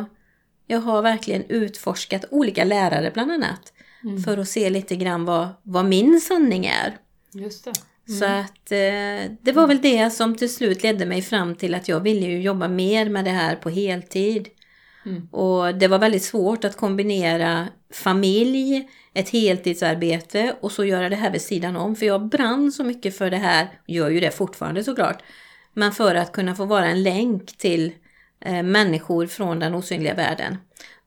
jag 0.67 0.81
har 0.81 1.03
verkligen 1.03 1.45
utforskat 1.45 2.25
olika 2.31 2.65
lärare 2.65 3.11
bland 3.15 3.33
annat. 3.33 3.73
För 4.25 4.38
att 4.38 4.49
se 4.49 4.71
lite 4.71 4.97
grann 4.97 5.25
vad, 5.25 5.49
vad 5.62 5.85
min 5.85 6.21
sanning 6.21 6.67
är. 6.67 6.99
Just 7.33 7.65
det. 7.65 7.73
Så 8.09 8.25
att 8.25 8.73
eh, 8.73 9.33
det 9.43 9.53
var 9.53 9.67
väl 9.67 9.81
det 9.81 10.11
som 10.11 10.37
till 10.37 10.55
slut 10.55 10.83
ledde 10.83 11.07
mig 11.07 11.23
fram 11.23 11.55
till 11.55 11.75
att 11.75 11.88
jag 11.88 12.00
ville 12.00 12.27
ju 12.27 12.43
jobba 12.43 12.69
mer 12.69 13.09
med 13.09 13.25
det 13.25 13.31
här 13.31 13.57
på 13.57 13.71
heltid. 13.71 14.49
Mm. 15.07 15.29
Och 15.31 15.75
det 15.75 15.88
var 15.88 15.99
väldigt 15.99 16.23
svårt 16.23 16.65
att 16.65 16.77
kombinera 16.77 17.69
familj, 17.93 18.88
ett 19.15 19.29
heltidsarbete 19.29 20.57
och 20.61 20.73
så 20.73 20.85
göra 20.85 21.09
det 21.09 21.17
här 21.17 21.31
vid 21.31 21.43
sidan 21.43 21.77
om. 21.77 21.97
För 21.97 22.07
jag 22.07 22.29
brann 22.29 22.73
så 22.73 22.85
mycket 22.85 23.19
för 23.19 23.31
det 23.31 23.37
här, 23.37 23.69
gör 23.87 24.11
ju 24.11 24.21
det 24.21 24.31
fortfarande 24.31 24.85
såklart. 24.85 25.23
Men 25.73 25.93
för 25.93 26.15
att 26.15 26.33
kunna 26.33 26.55
få 26.55 26.65
vara 26.65 26.87
en 26.87 27.03
länk 27.03 27.59
till 27.59 27.93
eh, 28.41 28.62
människor 28.62 29.27
från 29.27 29.59
den 29.59 29.75
osynliga 29.75 30.15
världen. 30.15 30.57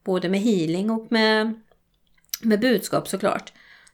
Både 0.04 0.28
med 0.28 0.40
healing 0.40 0.90
och 0.90 1.06
med, 1.10 1.60
med 2.42 2.60
budskap 2.60 3.08
såklart. 3.08 3.52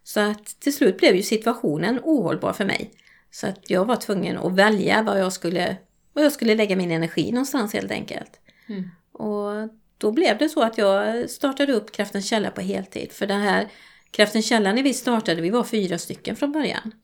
Så 0.08 0.20
att 0.20 0.46
till 0.60 0.74
slut 0.74 0.98
blev 0.98 1.16
ju 1.16 1.22
situationen 1.22 2.00
ohållbar 2.02 2.52
för 2.52 2.64
mig. 2.64 2.90
Så 3.30 3.46
att 3.46 3.70
jag 3.70 3.84
var 3.84 3.96
tvungen 3.96 4.38
att 4.38 4.52
välja 4.52 5.02
vad 5.02 5.20
jag 5.20 5.32
skulle, 5.32 5.76
vad 6.12 6.24
jag 6.24 6.32
skulle 6.32 6.54
lägga 6.54 6.76
min 6.76 6.90
energi 6.90 7.32
någonstans 7.32 7.72
helt 7.72 7.90
enkelt. 7.90 8.40
Mm. 8.68 8.90
Och 9.12 9.68
då 9.98 10.12
blev 10.12 10.38
det 10.38 10.48
så 10.48 10.62
att 10.62 10.78
jag 10.78 11.30
startade 11.30 11.72
upp 11.72 11.92
Kraftens 11.92 12.28
källa 12.28 12.50
på 12.50 12.60
heltid. 12.60 13.12
För 13.12 13.26
den 13.26 13.40
här 13.40 13.68
Kraftens 14.10 14.46
källa 14.48 14.72
när 14.72 14.82
vi 14.82 14.94
startade, 14.94 15.40
vi 15.40 15.50
var 15.50 15.64
fyra 15.64 15.98
stycken 15.98 16.36
från 16.36 16.52
början. 16.52 16.94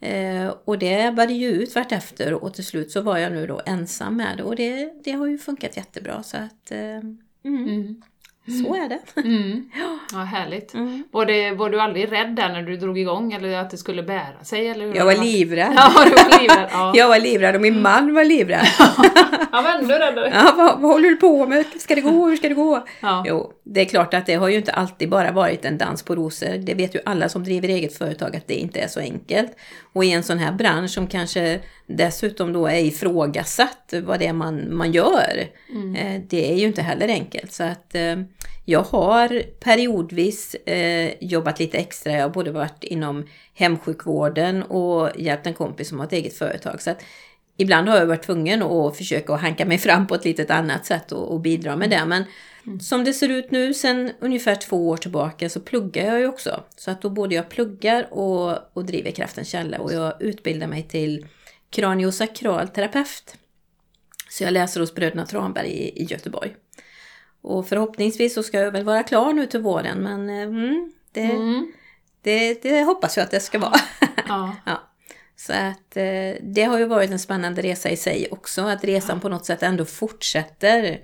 Eh, 0.00 0.54
och 0.64 0.78
det 0.78 1.02
ebbade 1.02 1.32
ju 1.32 1.48
ut 1.48 1.74
vartefter 1.74 2.34
och 2.34 2.54
till 2.54 2.66
slut 2.66 2.90
så 2.90 3.00
var 3.00 3.18
jag 3.18 3.32
nu 3.32 3.46
då 3.46 3.60
ensam 3.66 4.16
med 4.16 4.36
det 4.36 4.42
och 4.42 4.56
det, 4.56 4.92
det 5.04 5.12
har 5.12 5.26
ju 5.26 5.38
funkat 5.38 5.76
jättebra 5.76 6.22
så 6.22 6.36
att 6.36 6.70
eh, 6.70 6.78
mm, 6.78 7.18
Mm. 7.44 8.02
Så 8.46 8.74
är 8.74 8.88
det. 8.88 9.20
Mm. 9.20 9.70
Ja, 10.12 10.18
härligt. 10.18 10.74
Mm. 10.74 11.02
Var, 11.10 11.26
det, 11.26 11.50
var 11.50 11.70
du 11.70 11.80
aldrig 11.80 12.12
rädd 12.12 12.36
där 12.36 12.48
när 12.48 12.62
du 12.62 12.76
drog 12.76 12.98
igång 12.98 13.32
eller 13.32 13.56
att 13.56 13.70
det 13.70 13.76
skulle 13.76 14.02
bära 14.02 14.44
sig? 14.44 14.68
Eller 14.68 14.86
hur 14.86 14.94
Jag 14.94 15.04
var 15.04 15.14
livrädd. 15.14 15.72
Ja, 15.76 15.92
du 16.04 16.10
var 16.10 16.40
livrädd. 16.40 16.68
Ja, 16.72 16.92
Jag 16.96 17.08
var 17.08 17.18
livrädd 17.18 17.54
och 17.54 17.60
min 17.60 17.82
man 17.82 18.14
var 18.14 18.24
livrädd. 18.24 18.66
jag 19.52 19.62
var 19.62 19.70
ändå 19.70 19.94
räddare. 19.94 20.30
Ja, 20.34 20.54
vad, 20.56 20.80
vad 20.80 20.90
håller 20.90 21.08
du 21.08 21.16
på 21.16 21.46
med? 21.46 21.64
Ska 21.78 21.94
det 21.94 22.00
gå? 22.00 22.26
Hur 22.26 22.36
ska 22.36 22.48
det 22.48 22.54
gå? 22.54 22.86
Ja. 23.00 23.24
Jo, 23.26 23.52
det 23.64 23.80
är 23.80 23.84
klart 23.84 24.14
att 24.14 24.26
det 24.26 24.34
har 24.34 24.48
ju 24.48 24.56
inte 24.56 24.72
alltid 24.72 25.08
bara 25.08 25.32
varit 25.32 25.64
en 25.64 25.78
dans 25.78 26.02
på 26.02 26.14
rosor. 26.14 26.58
Det 26.58 26.74
vet 26.74 26.94
ju 26.94 27.00
alla 27.04 27.28
som 27.28 27.44
driver 27.44 27.68
eget 27.68 27.98
företag 27.98 28.36
att 28.36 28.48
det 28.48 28.54
inte 28.54 28.80
är 28.80 28.88
så 28.88 29.00
enkelt. 29.00 29.56
Och 29.92 30.04
i 30.04 30.12
en 30.12 30.22
sån 30.22 30.38
här 30.38 30.52
bransch 30.52 30.90
som 30.90 31.06
kanske 31.06 31.60
dessutom 31.96 32.52
då 32.52 32.66
är 32.66 32.78
ifrågasatt 32.78 33.94
vad 34.02 34.18
det 34.18 34.26
är 34.26 34.32
man, 34.32 34.76
man 34.76 34.92
gör. 34.92 35.46
Eh, 35.96 36.20
det 36.28 36.52
är 36.52 36.56
ju 36.56 36.66
inte 36.66 36.82
heller 36.82 37.08
enkelt. 37.08 37.52
Så 37.52 37.62
att 37.64 37.94
eh, 37.94 38.16
jag 38.64 38.82
har 38.82 39.42
periodvis 39.60 40.54
eh, 40.54 41.12
jobbat 41.20 41.58
lite 41.58 41.78
extra. 41.78 42.12
Jag 42.12 42.22
har 42.22 42.28
både 42.30 42.50
varit 42.50 42.84
inom 42.84 43.26
hemsjukvården 43.54 44.62
och 44.62 45.10
hjälpt 45.16 45.46
en 45.46 45.54
kompis 45.54 45.88
som 45.88 45.98
har 45.98 46.06
ett 46.06 46.12
eget 46.12 46.34
företag. 46.34 46.82
Så 46.82 46.90
att 46.90 47.02
ibland 47.56 47.88
har 47.88 47.96
jag 47.96 48.06
varit 48.06 48.22
tvungen 48.22 48.62
att 48.62 48.96
försöka 48.96 49.34
hanka 49.34 49.64
mig 49.64 49.78
fram 49.78 50.06
på 50.06 50.14
ett 50.14 50.24
litet 50.24 50.50
annat 50.50 50.86
sätt 50.86 51.12
och, 51.12 51.32
och 51.32 51.40
bidra 51.40 51.76
med 51.76 51.90
det. 51.90 52.04
Men 52.04 52.24
som 52.80 53.04
det 53.04 53.12
ser 53.12 53.28
ut 53.28 53.50
nu 53.50 53.74
sen 53.74 54.12
ungefär 54.20 54.54
två 54.54 54.88
år 54.88 54.96
tillbaka 54.96 55.48
så 55.48 55.60
pluggar 55.60 56.06
jag 56.06 56.20
ju 56.20 56.26
också. 56.26 56.62
Så 56.76 56.90
att 56.90 57.02
då 57.02 57.10
både 57.10 57.34
jag 57.34 57.48
pluggar 57.48 58.14
och, 58.14 58.58
och 58.72 58.84
driver 58.84 59.10
Kraftens 59.10 59.48
källa 59.48 59.78
och 59.78 59.92
jag 59.92 60.22
utbildar 60.22 60.66
mig 60.66 60.82
till 60.82 61.26
kraniosakral 61.72 62.68
terapeut. 62.68 63.36
Så 64.30 64.44
jag 64.44 64.52
läser 64.52 64.80
hos 64.80 64.94
bröderna 64.94 65.26
Tranberg 65.26 65.68
i, 65.70 66.02
i 66.02 66.04
Göteborg. 66.04 66.56
Och 67.42 67.68
förhoppningsvis 67.68 68.34
så 68.34 68.42
ska 68.42 68.60
jag 68.60 68.72
väl 68.72 68.84
vara 68.84 69.02
klar 69.02 69.32
nu 69.32 69.46
till 69.46 69.60
våren 69.60 69.98
men 69.98 70.28
eh, 70.30 70.42
mm, 70.42 70.92
det, 71.12 71.20
Mm. 71.20 71.72
det, 72.22 72.62
det 72.62 72.82
hoppas 72.82 73.16
jag 73.16 73.24
att 73.24 73.30
det 73.30 73.40
ska 73.40 73.58
vara. 73.58 73.80
Ja. 74.28 74.56
Ja. 74.66 74.88
Så 75.36 75.52
att 75.52 75.96
eh, 75.96 76.34
det 76.42 76.62
har 76.62 76.78
ju 76.78 76.84
varit 76.84 77.10
en 77.10 77.18
spännande 77.18 77.62
resa 77.62 77.90
i 77.90 77.96
sig 77.96 78.28
också, 78.30 78.62
att 78.62 78.84
resan 78.84 79.20
på 79.20 79.28
något 79.28 79.46
sätt 79.46 79.62
ändå 79.62 79.84
fortsätter. 79.84 81.00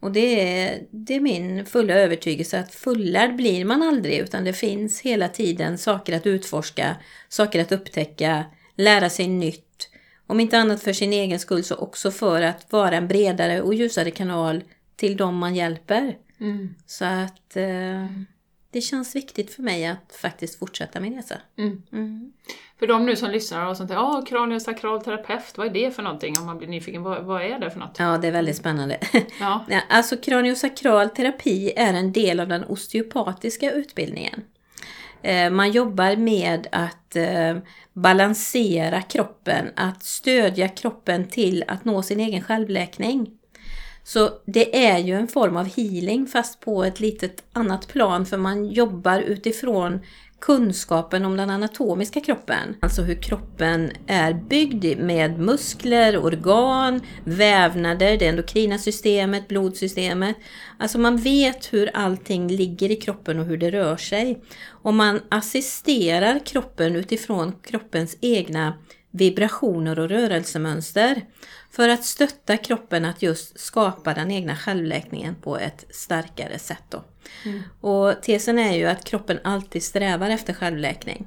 Och 0.00 0.12
det 0.12 0.60
är, 0.60 0.82
det 0.90 1.14
är 1.14 1.20
min 1.20 1.66
fulla 1.66 1.94
övertygelse 1.94 2.60
att 2.60 2.74
fullärd 2.74 3.36
blir 3.36 3.64
man 3.64 3.82
aldrig 3.82 4.18
utan 4.18 4.44
det 4.44 4.52
finns 4.52 5.00
hela 5.00 5.28
tiden 5.28 5.78
saker 5.78 6.16
att 6.16 6.26
utforska, 6.26 6.96
saker 7.28 7.60
att 7.60 7.72
upptäcka, 7.72 8.44
lära 8.76 9.10
sig 9.10 9.28
nytt. 9.28 9.71
Om 10.32 10.40
inte 10.40 10.58
annat 10.58 10.82
för 10.82 10.92
sin 10.92 11.12
egen 11.12 11.38
skull 11.38 11.64
så 11.64 11.76
också 11.76 12.10
för 12.10 12.42
att 12.42 12.72
vara 12.72 12.96
en 12.96 13.08
bredare 13.08 13.62
och 13.62 13.74
ljusare 13.74 14.10
kanal 14.10 14.64
till 14.96 15.16
dem 15.16 15.36
man 15.36 15.54
hjälper. 15.54 16.16
Mm. 16.40 16.74
Så 16.86 17.04
att 17.04 17.56
eh, 17.56 18.06
det 18.70 18.80
känns 18.80 19.16
viktigt 19.16 19.54
för 19.54 19.62
mig 19.62 19.86
att 19.86 20.16
faktiskt 20.22 20.58
fortsätta 20.58 21.00
min 21.00 21.16
resa. 21.16 21.34
Mm. 21.58 21.82
Mm. 21.92 22.32
För 22.78 22.86
de 22.86 23.06
nu 23.06 23.16
som 23.16 23.30
lyssnar 23.30 23.66
och 23.66 23.76
sånt 23.76 23.88
där, 23.88 23.96
ja, 23.96 24.24
kraniosakral 24.28 25.04
terapeut, 25.04 25.52
vad 25.58 25.66
är 25.66 25.70
det 25.70 25.90
för 25.90 26.02
någonting? 26.02 26.38
Om 26.38 26.46
man 26.46 26.58
blir 26.58 26.68
nyfiken, 26.68 27.02
vad, 27.02 27.24
vad 27.24 27.42
är 27.42 27.58
det 27.58 27.70
för 27.70 27.78
något? 27.78 27.96
Ja, 27.98 28.18
det 28.18 28.28
är 28.28 28.32
väldigt 28.32 28.56
spännande. 28.56 28.98
Ja. 29.40 29.64
Ja, 29.68 29.80
alltså 29.88 30.16
kraniosakral 30.16 31.08
terapi 31.08 31.72
är 31.76 31.94
en 31.94 32.12
del 32.12 32.40
av 32.40 32.48
den 32.48 32.64
osteopatiska 32.64 33.72
utbildningen. 33.72 34.42
Eh, 35.22 35.50
man 35.50 35.70
jobbar 35.70 36.16
med 36.16 36.66
att 36.72 37.16
eh, 37.16 37.56
balansera 37.92 39.02
kroppen, 39.02 39.66
att 39.76 40.02
stödja 40.02 40.68
kroppen 40.68 41.28
till 41.28 41.64
att 41.68 41.84
nå 41.84 42.02
sin 42.02 42.20
egen 42.20 42.42
självläkning. 42.42 43.30
Så 44.04 44.30
det 44.46 44.86
är 44.86 44.98
ju 44.98 45.14
en 45.14 45.28
form 45.28 45.56
av 45.56 45.66
healing 45.76 46.26
fast 46.26 46.60
på 46.60 46.84
ett 46.84 47.00
litet 47.00 47.44
annat 47.52 47.88
plan 47.88 48.26
för 48.26 48.36
man 48.36 48.66
jobbar 48.66 49.20
utifrån 49.20 50.00
kunskapen 50.42 51.24
om 51.24 51.36
den 51.36 51.50
anatomiska 51.50 52.20
kroppen. 52.20 52.76
Alltså 52.80 53.02
hur 53.02 53.14
kroppen 53.14 53.90
är 54.06 54.34
byggd 54.34 54.98
med 54.98 55.38
muskler, 55.38 56.24
organ, 56.24 57.00
vävnader, 57.24 58.16
det 58.16 58.26
endokrina 58.26 58.78
systemet, 58.78 59.48
blodsystemet. 59.48 60.36
Alltså 60.78 60.98
man 60.98 61.16
vet 61.16 61.72
hur 61.72 61.90
allting 61.96 62.48
ligger 62.48 62.90
i 62.90 62.96
kroppen 62.96 63.38
och 63.38 63.44
hur 63.44 63.56
det 63.56 63.70
rör 63.70 63.96
sig. 63.96 64.42
Och 64.68 64.94
man 64.94 65.20
assisterar 65.28 66.46
kroppen 66.46 66.96
utifrån 66.96 67.52
kroppens 67.62 68.16
egna 68.20 68.74
vibrationer 69.12 69.98
och 69.98 70.08
rörelsemönster 70.08 71.22
för 71.70 71.88
att 71.88 72.04
stötta 72.04 72.56
kroppen 72.56 73.04
att 73.04 73.22
just 73.22 73.60
skapa 73.60 74.14
den 74.14 74.30
egna 74.30 74.56
självläkningen 74.56 75.34
på 75.34 75.58
ett 75.58 75.84
starkare 75.90 76.58
sätt. 76.58 76.82
Då. 76.88 77.04
Och 77.80 78.22
tesen 78.22 78.58
är 78.58 78.76
ju 78.76 78.86
att 78.86 79.04
kroppen 79.04 79.38
alltid 79.44 79.82
strävar 79.82 80.30
efter 80.30 80.52
självläkning. 80.52 81.26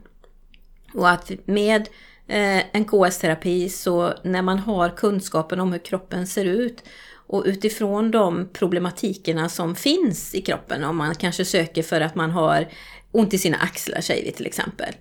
Och 0.94 1.10
att 1.10 1.32
med 1.46 1.82
eh, 2.28 2.76
en 2.76 2.86
KS-terapi 2.86 3.70
så 3.70 4.14
när 4.24 4.42
man 4.42 4.60
har 4.60 4.90
kunskapen 4.90 5.60
om 5.60 5.72
hur 5.72 5.80
kroppen 5.80 6.28
ser 6.28 6.46
ut 6.46 6.84
och 7.28 7.44
utifrån 7.46 8.12
de 8.12 8.50
problematikerna 8.54 9.50
som 9.50 9.76
finns 9.76 10.36
i 10.36 10.42
kroppen, 10.42 10.84
om 10.84 10.98
man 10.98 11.16
kanske 11.16 11.46
söker 11.46 11.84
för 11.84 12.02
att 12.02 12.16
man 12.16 12.32
har 12.32 12.68
ont 13.12 13.34
i 13.34 13.38
sina 13.38 13.58
axlar 13.58 14.02
säger 14.02 14.26
vi 14.26 14.32
till 14.32 14.46
exempel. 14.46 14.94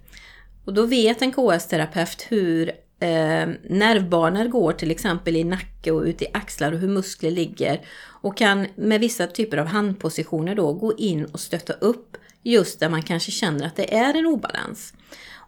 Och 0.64 0.74
då 0.74 0.86
vet 0.86 1.22
en 1.22 1.32
KS-terapeut 1.32 2.26
hur 2.28 2.68
eh, 3.00 3.48
nervbanor 3.62 4.48
går 4.48 4.72
till 4.72 4.90
exempel 4.90 5.36
i 5.36 5.44
nacke 5.44 5.90
och 5.90 6.02
ut 6.02 6.22
i 6.22 6.26
axlar 6.32 6.72
och 6.72 6.78
hur 6.78 6.88
muskler 6.88 7.30
ligger. 7.30 7.80
Och 8.06 8.36
kan 8.36 8.66
med 8.74 9.00
vissa 9.00 9.26
typer 9.26 9.56
av 9.56 9.66
handpositioner 9.66 10.54
då 10.54 10.72
gå 10.72 10.96
in 10.96 11.24
och 11.24 11.40
stötta 11.40 11.72
upp 11.72 12.16
just 12.42 12.80
där 12.80 12.88
man 12.88 13.02
kanske 13.02 13.30
känner 13.30 13.66
att 13.66 13.76
det 13.76 13.94
är 13.94 14.14
en 14.14 14.26
obalans. 14.26 14.92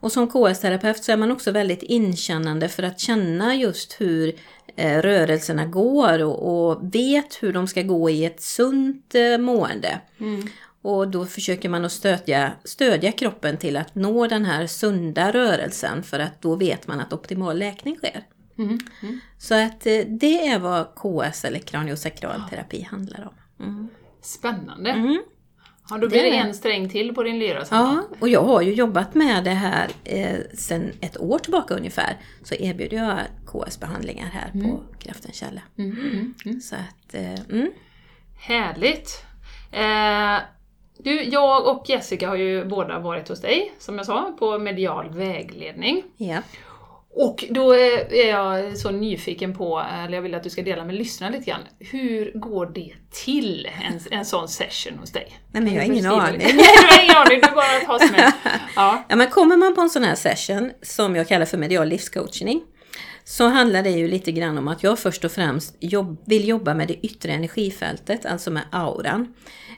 Och 0.01 0.13
som 0.13 0.29
KS-terapeut 0.29 1.05
så 1.05 1.13
är 1.13 1.17
man 1.17 1.33
också 1.33 1.51
väldigt 1.51 1.83
inkännande 1.83 2.69
för 2.69 2.83
att 2.83 3.01
känna 3.01 3.55
just 3.55 4.01
hur 4.01 4.35
eh, 4.77 4.99
rörelserna 4.99 5.67
går 5.67 6.23
och, 6.23 6.71
och 6.71 6.95
vet 6.95 7.43
hur 7.43 7.53
de 7.53 7.67
ska 7.67 7.83
gå 7.83 8.11
i 8.11 8.25
ett 8.25 8.43
sunt 8.43 9.15
eh, 9.15 9.39
mående. 9.39 10.01
Mm. 10.21 10.49
Och 10.87 11.09
då 11.09 11.27
försöker 11.27 11.69
man 11.69 11.85
att 11.85 11.93
stödja, 11.93 12.53
stödja 12.65 13.13
kroppen 13.13 13.57
till 13.57 13.77
att 13.77 13.95
nå 13.95 14.27
den 14.27 14.45
här 14.45 14.67
sunda 14.67 15.33
rörelsen 15.33 16.03
för 16.03 16.19
att 16.19 16.43
då 16.43 16.57
vet 16.57 16.87
man 16.87 17.01
att 17.01 17.13
optimal 17.13 17.59
läkning 17.59 17.97
sker. 17.97 18.27
Mm. 18.59 18.79
Mm. 19.03 19.21
Så 19.39 19.55
att 19.55 19.87
eh, 19.87 19.99
det 20.07 20.47
är 20.49 20.59
vad 20.59 20.87
KS 20.95 21.45
eller 21.45 21.59
kraniosakral 21.59 22.43
terapi 22.51 22.83
handlar 22.91 23.29
om. 23.29 23.65
Mm. 23.67 23.89
Spännande. 24.21 24.91
Mm. 24.91 25.23
Ja, 25.91 25.99
då 25.99 26.09
blir 26.09 26.23
Det 26.23 26.31
det 26.31 26.37
en 26.37 26.55
sträng 26.55 26.89
till 26.89 27.15
på 27.15 27.23
din 27.23 27.39
lyra 27.39 27.65
sen. 27.65 27.79
Ja, 27.79 28.05
och 28.21 28.29
jag 28.29 28.43
har 28.43 28.63
ju 28.63 28.73
jobbat 28.73 29.15
med 29.15 29.45
det 29.45 29.51
här 29.51 29.89
eh, 30.05 30.39
sedan 30.55 30.93
ett 31.01 31.21
år 31.21 31.39
tillbaka 31.39 31.75
ungefär. 31.75 32.17
Så 32.43 32.55
erbjuder 32.55 32.97
jag 32.97 33.19
KS-behandlingar 33.47 34.27
här 34.27 34.51
på 34.63 34.83
Kraftens 34.99 35.37
källa. 35.37 35.63
Mm, 35.79 35.91
mm, 35.91 36.35
mm. 36.45 36.61
Så 36.61 36.75
att, 36.75 37.15
eh, 37.15 37.41
mm. 37.51 37.71
Härligt! 38.39 39.25
Eh, 39.73 40.56
du, 40.99 41.23
jag 41.23 41.67
och 41.67 41.85
Jessica 41.89 42.29
har 42.29 42.37
ju 42.37 42.65
båda 42.65 42.99
varit 42.99 43.29
hos 43.29 43.41
dig, 43.41 43.73
som 43.79 43.97
jag 43.97 44.07
sa, 44.07 44.37
på 44.39 44.59
medial 44.59 45.09
vägledning. 45.11 46.03
ja. 46.17 46.39
Och 47.19 47.45
då 47.51 47.73
är 47.75 48.29
jag 48.29 48.79
så 48.79 48.91
nyfiken 48.91 49.55
på, 49.55 49.85
eller 50.05 50.15
jag 50.15 50.23
vill 50.23 50.35
att 50.35 50.43
du 50.43 50.51
ska 50.51 50.63
dela 50.63 50.85
med 50.85 50.95
lyssnarna 50.95 51.37
lite 51.37 51.51
grann, 51.51 51.61
hur 51.79 52.33
går 52.35 52.67
det 52.67 52.93
till, 53.25 53.69
en, 53.89 54.01
en 54.19 54.25
sån 54.25 54.49
session 54.49 54.99
hos 54.99 55.13
dig? 55.13 55.39
Nej, 55.53 55.63
men 55.63 55.75
jag 55.75 55.83
har 55.83 55.87
ingen 55.87 56.07
aning. 56.07 56.39
Nej, 56.43 56.53
du 56.53 56.95
har 56.97 57.03
ingen 57.05 57.17
aning, 57.17 57.41
du 57.41 57.55
bara 57.55 57.99
tas 57.99 58.11
med. 58.17 58.33
Ja. 58.77 59.05
Ja, 59.09 59.17
men 59.17 59.31
kommer 59.31 59.57
man 59.57 59.75
på 59.75 59.81
en 59.81 59.91
sån 59.91 60.05
här 60.05 60.15
session 60.15 60.73
som 60.83 61.17
jag 61.17 61.29
kallar 61.29 61.47
för 61.47 61.59
medial 61.59 61.89
livscoachning 61.89 62.63
så 63.29 63.49
handlar 63.49 63.83
det 63.83 63.91
ju 63.91 64.09
lite 64.09 64.33
grann 64.33 64.59
om 64.59 64.69
att 64.69 64.83
jag 64.83 64.99
först 64.99 65.25
och 65.25 65.33
främst 65.33 65.77
jobb, 65.81 66.23
vill 66.25 66.49
jobba 66.49 66.75
med 66.75 66.89
det 66.89 67.07
yttre 67.07 67.33
energifältet, 67.33 68.27
alltså 68.27 68.51
med 68.51 68.63
auran. 68.71 69.35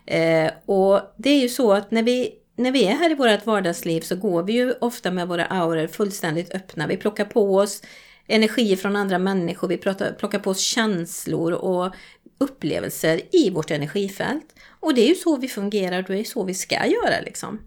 Eh, 0.07 0.51
och 0.67 1.01
det 1.17 1.31
är 1.31 1.41
ju 1.41 1.49
så 1.49 1.73
att 1.73 1.91
när 1.91 2.03
vi, 2.03 2.33
när 2.57 2.73
vi 2.73 2.85
är 2.85 2.97
här 2.97 3.11
i 3.11 3.15
vårt 3.15 3.47
vardagsliv 3.47 4.01
så 4.01 4.17
går 4.17 4.43
vi 4.43 4.53
ju 4.53 4.73
ofta 4.73 5.11
med 5.11 5.29
våra 5.29 5.45
auror 5.45 5.87
fullständigt 5.87 6.55
öppna. 6.55 6.87
Vi 6.87 6.97
plockar 6.97 7.25
på 7.25 7.57
oss 7.57 7.83
energi 8.27 8.77
från 8.77 8.97
andra 8.97 9.19
människor, 9.19 9.69
vi 9.69 9.77
pratar, 9.77 10.13
plockar 10.13 10.39
på 10.39 10.51
oss 10.51 10.61
känslor 10.61 11.53
och 11.53 11.95
upplevelser 12.39 13.21
i 13.33 13.51
vårt 13.51 13.71
energifält. 13.71 14.55
Och 14.81 14.95
det 14.95 15.01
är 15.01 15.09
ju 15.09 15.15
så 15.15 15.37
vi 15.37 15.49
fungerar 15.49 16.03
det 16.03 16.21
är 16.21 16.25
så 16.25 16.45
vi 16.45 16.55
ska 16.55 16.75
göra 16.75 17.21
liksom. 17.25 17.61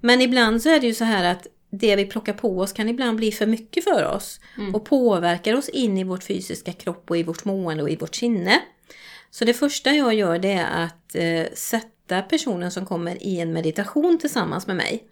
Men 0.00 0.22
ibland 0.22 0.62
så 0.62 0.68
är 0.68 0.80
det 0.80 0.86
ju 0.86 0.94
så 0.94 1.04
här 1.04 1.24
att 1.24 1.46
det 1.70 1.96
vi 1.96 2.04
plockar 2.04 2.32
på 2.32 2.58
oss 2.58 2.72
kan 2.72 2.88
ibland 2.88 3.16
bli 3.16 3.32
för 3.32 3.46
mycket 3.46 3.84
för 3.84 4.04
oss 4.04 4.40
och 4.74 4.84
påverkar 4.84 5.54
oss 5.54 5.68
in 5.68 5.98
i 5.98 6.04
vårt 6.04 6.24
fysiska 6.24 6.72
kropp 6.72 7.10
och 7.10 7.16
i 7.16 7.22
vårt 7.22 7.44
mående 7.44 7.82
och 7.82 7.90
i 7.90 7.96
vårt 7.96 8.14
sinne. 8.14 8.60
Så 9.30 9.44
det 9.44 9.54
första 9.54 9.90
jag 9.90 10.14
gör 10.14 10.38
det 10.38 10.52
är 10.52 10.84
att 10.84 11.14
eh, 11.14 11.54
sätta 11.54 12.22
personen 12.22 12.70
som 12.70 12.86
kommer 12.86 13.22
i 13.22 13.40
en 13.40 13.52
meditation 13.52 14.18
tillsammans 14.18 14.66
med 14.66 14.76
mig. 14.76 15.04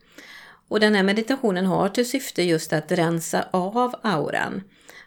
Och 0.69 0.81
den 0.81 0.95
här 0.95 1.03
meditationen 1.03 1.67
har 1.67 1.89
till 1.89 2.09
syfte 2.09 2.43
just 2.43 2.73
att 2.73 2.93
rensa 2.93 3.49
av 3.51 3.95
auran. 4.03 4.63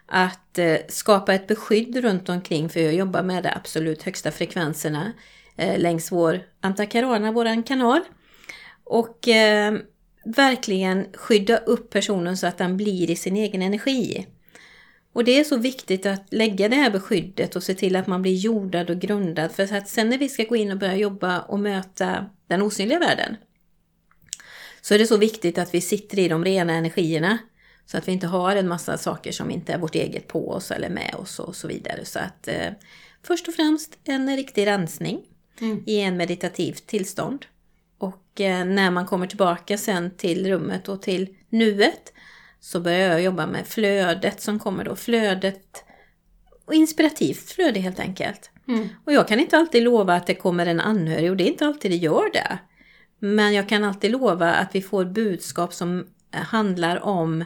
Att 0.06 0.58
eh, 0.58 0.76
skapa 0.88 1.34
ett 1.34 1.46
beskydd 1.46 1.96
runt 1.96 2.28
omkring 2.28 2.68
för 2.68 2.80
jag 2.80 2.94
jobbar 2.94 3.22
med 3.22 3.42
de 3.42 3.48
absolut 3.48 4.02
högsta 4.02 4.30
frekvenserna 4.30 5.12
eh, 5.56 5.78
längs 5.78 6.12
vår 6.12 6.40
antakarana, 6.60 7.32
våran 7.32 7.62
kanal. 7.62 8.00
Och 8.84 9.28
eh, 9.28 9.78
verkligen 10.36 11.06
skydda 11.14 11.56
upp 11.56 11.90
personen 11.90 12.36
så 12.36 12.46
att 12.46 12.58
den 12.58 12.76
blir 12.76 13.10
i 13.10 13.16
sin 13.16 13.36
egen 13.36 13.62
energi. 13.62 14.26
Och 15.12 15.24
det 15.24 15.40
är 15.40 15.44
så 15.44 15.56
viktigt 15.56 16.06
att 16.06 16.24
lägga 16.30 16.68
det 16.68 16.76
här 16.76 16.90
beskyddet 16.90 17.56
och 17.56 17.62
se 17.62 17.74
till 17.74 17.96
att 17.96 18.06
man 18.06 18.22
blir 18.22 18.34
jordad 18.34 18.90
och 18.90 18.98
grundad 18.98 19.52
för 19.52 19.74
att 19.74 19.88
sen 19.88 20.08
när 20.08 20.18
vi 20.18 20.28
ska 20.28 20.44
gå 20.44 20.56
in 20.56 20.72
och 20.72 20.78
börja 20.78 20.96
jobba 20.96 21.40
och 21.40 21.60
möta 21.60 22.26
den 22.46 22.62
osynliga 22.62 22.98
världen 22.98 23.36
så 24.80 24.94
är 24.94 24.98
det 24.98 25.06
så 25.06 25.16
viktigt 25.16 25.58
att 25.58 25.74
vi 25.74 25.80
sitter 25.80 26.18
i 26.18 26.28
de 26.28 26.44
rena 26.44 26.72
energierna 26.72 27.38
så 27.86 27.98
att 27.98 28.08
vi 28.08 28.12
inte 28.12 28.26
har 28.26 28.56
en 28.56 28.68
massa 28.68 28.98
saker 28.98 29.32
som 29.32 29.50
inte 29.50 29.72
är 29.72 29.78
vårt 29.78 29.94
eget 29.94 30.28
på 30.28 30.50
oss 30.50 30.70
eller 30.70 30.88
med 30.88 31.14
oss 31.14 31.38
och 31.38 31.56
så 31.56 31.68
vidare. 31.68 32.04
Så 32.04 32.18
att 32.18 32.48
eh, 32.48 32.72
först 33.22 33.48
och 33.48 33.54
främst 33.54 33.98
en 34.04 34.36
riktig 34.36 34.66
rensning 34.66 35.20
mm. 35.60 35.82
i 35.86 36.00
en 36.00 36.16
meditativt 36.16 36.86
tillstånd. 36.86 37.46
Eh, 38.40 38.64
när 38.64 38.90
man 38.90 39.06
kommer 39.06 39.26
tillbaka 39.26 39.78
sen 39.78 40.10
till 40.16 40.48
rummet 40.48 40.88
och 40.88 41.02
till 41.02 41.36
nuet 41.48 42.12
så 42.60 42.80
börjar 42.80 43.08
jag 43.08 43.22
jobba 43.22 43.46
med 43.46 43.66
flödet 43.66 44.40
som 44.40 44.58
kommer 44.58 44.84
då. 44.84 44.96
Flödet 44.96 45.84
och 46.64 46.74
inspirativt 46.74 47.50
flöde 47.50 47.80
helt 47.80 48.00
enkelt. 48.00 48.50
Mm. 48.68 48.88
Och 49.04 49.12
jag 49.12 49.28
kan 49.28 49.40
inte 49.40 49.58
alltid 49.58 49.82
lova 49.82 50.14
att 50.14 50.26
det 50.26 50.34
kommer 50.34 50.66
en 50.66 50.80
anhörig 50.80 51.30
och 51.30 51.36
det 51.36 51.44
är 51.44 51.50
inte 51.50 51.66
alltid 51.66 51.90
det 51.90 51.96
gör 51.96 52.32
det. 52.32 52.58
Men 53.18 53.54
jag 53.54 53.68
kan 53.68 53.84
alltid 53.84 54.10
lova 54.10 54.52
att 54.52 54.74
vi 54.74 54.82
får 54.82 55.04
budskap 55.04 55.74
som 55.74 56.06
handlar 56.32 57.04
om 57.04 57.44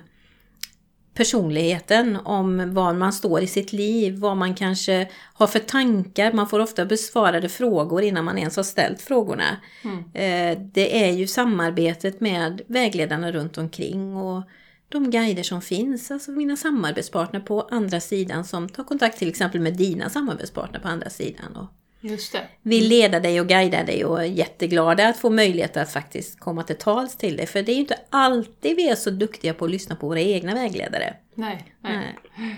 personligheten, 1.15 2.17
om 2.17 2.75
var 2.75 2.95
man 2.95 3.13
står 3.13 3.41
i 3.41 3.47
sitt 3.47 3.73
liv, 3.73 4.19
vad 4.19 4.37
man 4.37 4.55
kanske 4.55 5.11
har 5.35 5.47
för 5.47 5.59
tankar. 5.59 6.33
Man 6.33 6.49
får 6.49 6.61
ofta 6.61 6.85
besvarade 6.85 7.49
frågor 7.49 8.03
innan 8.03 8.25
man 8.25 8.39
ens 8.39 8.57
har 8.57 8.63
ställt 8.63 9.03
frågorna. 9.03 9.57
Mm. 9.83 9.99
Eh, 9.99 10.59
det 10.73 11.05
är 11.05 11.13
ju 11.13 11.27
samarbetet 11.27 12.21
med 12.21 12.61
vägledarna 12.67 13.33
runt 13.33 13.59
omkring 13.59 14.17
och 14.17 14.43
de 14.89 15.11
guider 15.11 15.43
som 15.43 15.63
finns, 15.63 16.11
alltså 16.11 16.31
mina 16.31 16.57
samarbetspartner 16.57 17.41
på 17.41 17.69
andra 17.71 18.01
sidan 18.01 18.45
som 18.45 18.69
tar 18.69 18.85
kontakt 18.85 19.19
till 19.19 19.29
exempel 19.29 19.61
med 19.61 19.77
dina 19.77 20.11
samarbetspartner 20.11 20.81
på 20.81 20.89
andra 20.89 21.11
sidan. 21.11 21.57
Och 21.57 21.82
Just 22.05 22.33
det. 22.33 22.49
Vill 22.63 22.89
leda 22.89 23.21
dig 23.21 23.41
och 23.41 23.47
guida 23.47 23.85
dig 23.85 24.05
och 24.05 24.23
är 24.23 24.27
jätteglada 24.27 25.09
att 25.09 25.17
få 25.17 25.31
möjlighet 25.31 25.77
att 25.77 25.93
faktiskt 25.93 26.41
komma 26.41 26.63
till 26.63 26.77
tals 26.77 27.17
till 27.17 27.37
dig. 27.37 27.47
För 27.47 27.63
det 27.63 27.73
är 27.73 27.75
ju 27.75 27.81
inte 27.81 27.99
alltid 28.11 28.77
vi 28.77 28.89
är 28.89 28.95
så 28.95 29.11
duktiga 29.11 29.55
på 29.55 29.65
att 29.65 29.71
lyssna 29.71 29.97
på 29.97 30.09
våra 30.09 30.21
egna 30.21 30.55
vägledare. 30.55 31.15
Nej. 31.35 31.65
nej. 31.81 32.17
nej. 32.37 32.57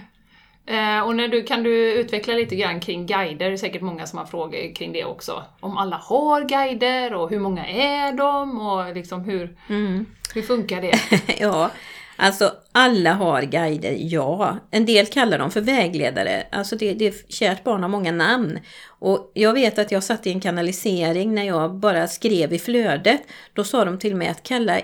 Eh, 0.66 1.00
och 1.00 1.16
när 1.16 1.28
du, 1.28 1.42
kan 1.42 1.62
du 1.62 1.92
utveckla 1.92 2.34
lite 2.34 2.56
grann 2.56 2.80
kring 2.80 3.06
guider? 3.06 3.46
Det 3.46 3.52
är 3.52 3.56
säkert 3.56 3.82
många 3.82 4.06
som 4.06 4.18
har 4.18 4.26
frågor 4.26 4.74
kring 4.74 4.92
det 4.92 5.04
också. 5.04 5.44
Om 5.60 5.76
alla 5.76 5.96
har 5.96 6.48
guider 6.48 7.14
och 7.14 7.30
hur 7.30 7.38
många 7.38 7.66
är 7.66 8.12
de 8.12 8.60
och 8.60 8.94
liksom 8.94 9.24
hur, 9.24 9.56
mm. 9.68 10.06
hur 10.34 10.42
funkar 10.42 10.80
det? 10.80 10.98
ja, 11.40 11.70
Alltså 12.16 12.52
alla 12.72 13.12
har 13.12 13.42
guider, 13.42 13.96
ja. 13.98 14.58
En 14.70 14.86
del 14.86 15.06
kallar 15.06 15.38
dem 15.38 15.50
för 15.50 15.60
vägledare. 15.60 16.46
Alltså 16.52 16.76
det, 16.76 16.94
det 16.94 17.06
är 17.06 17.14
kärt 17.28 17.64
barn 17.64 17.82
har 17.82 17.88
många 17.88 18.12
namn. 18.12 18.58
Och 18.86 19.32
jag 19.34 19.52
vet 19.52 19.78
att 19.78 19.92
jag 19.92 20.04
satt 20.04 20.26
i 20.26 20.30
en 20.30 20.40
kanalisering 20.40 21.34
när 21.34 21.44
jag 21.44 21.74
bara 21.74 22.08
skrev 22.08 22.52
i 22.52 22.58
flödet. 22.58 23.22
Då 23.52 23.64
sa 23.64 23.84
de 23.84 23.98
till 23.98 24.16
mig 24.16 24.28
att 24.28 24.42
kalla, 24.42 24.80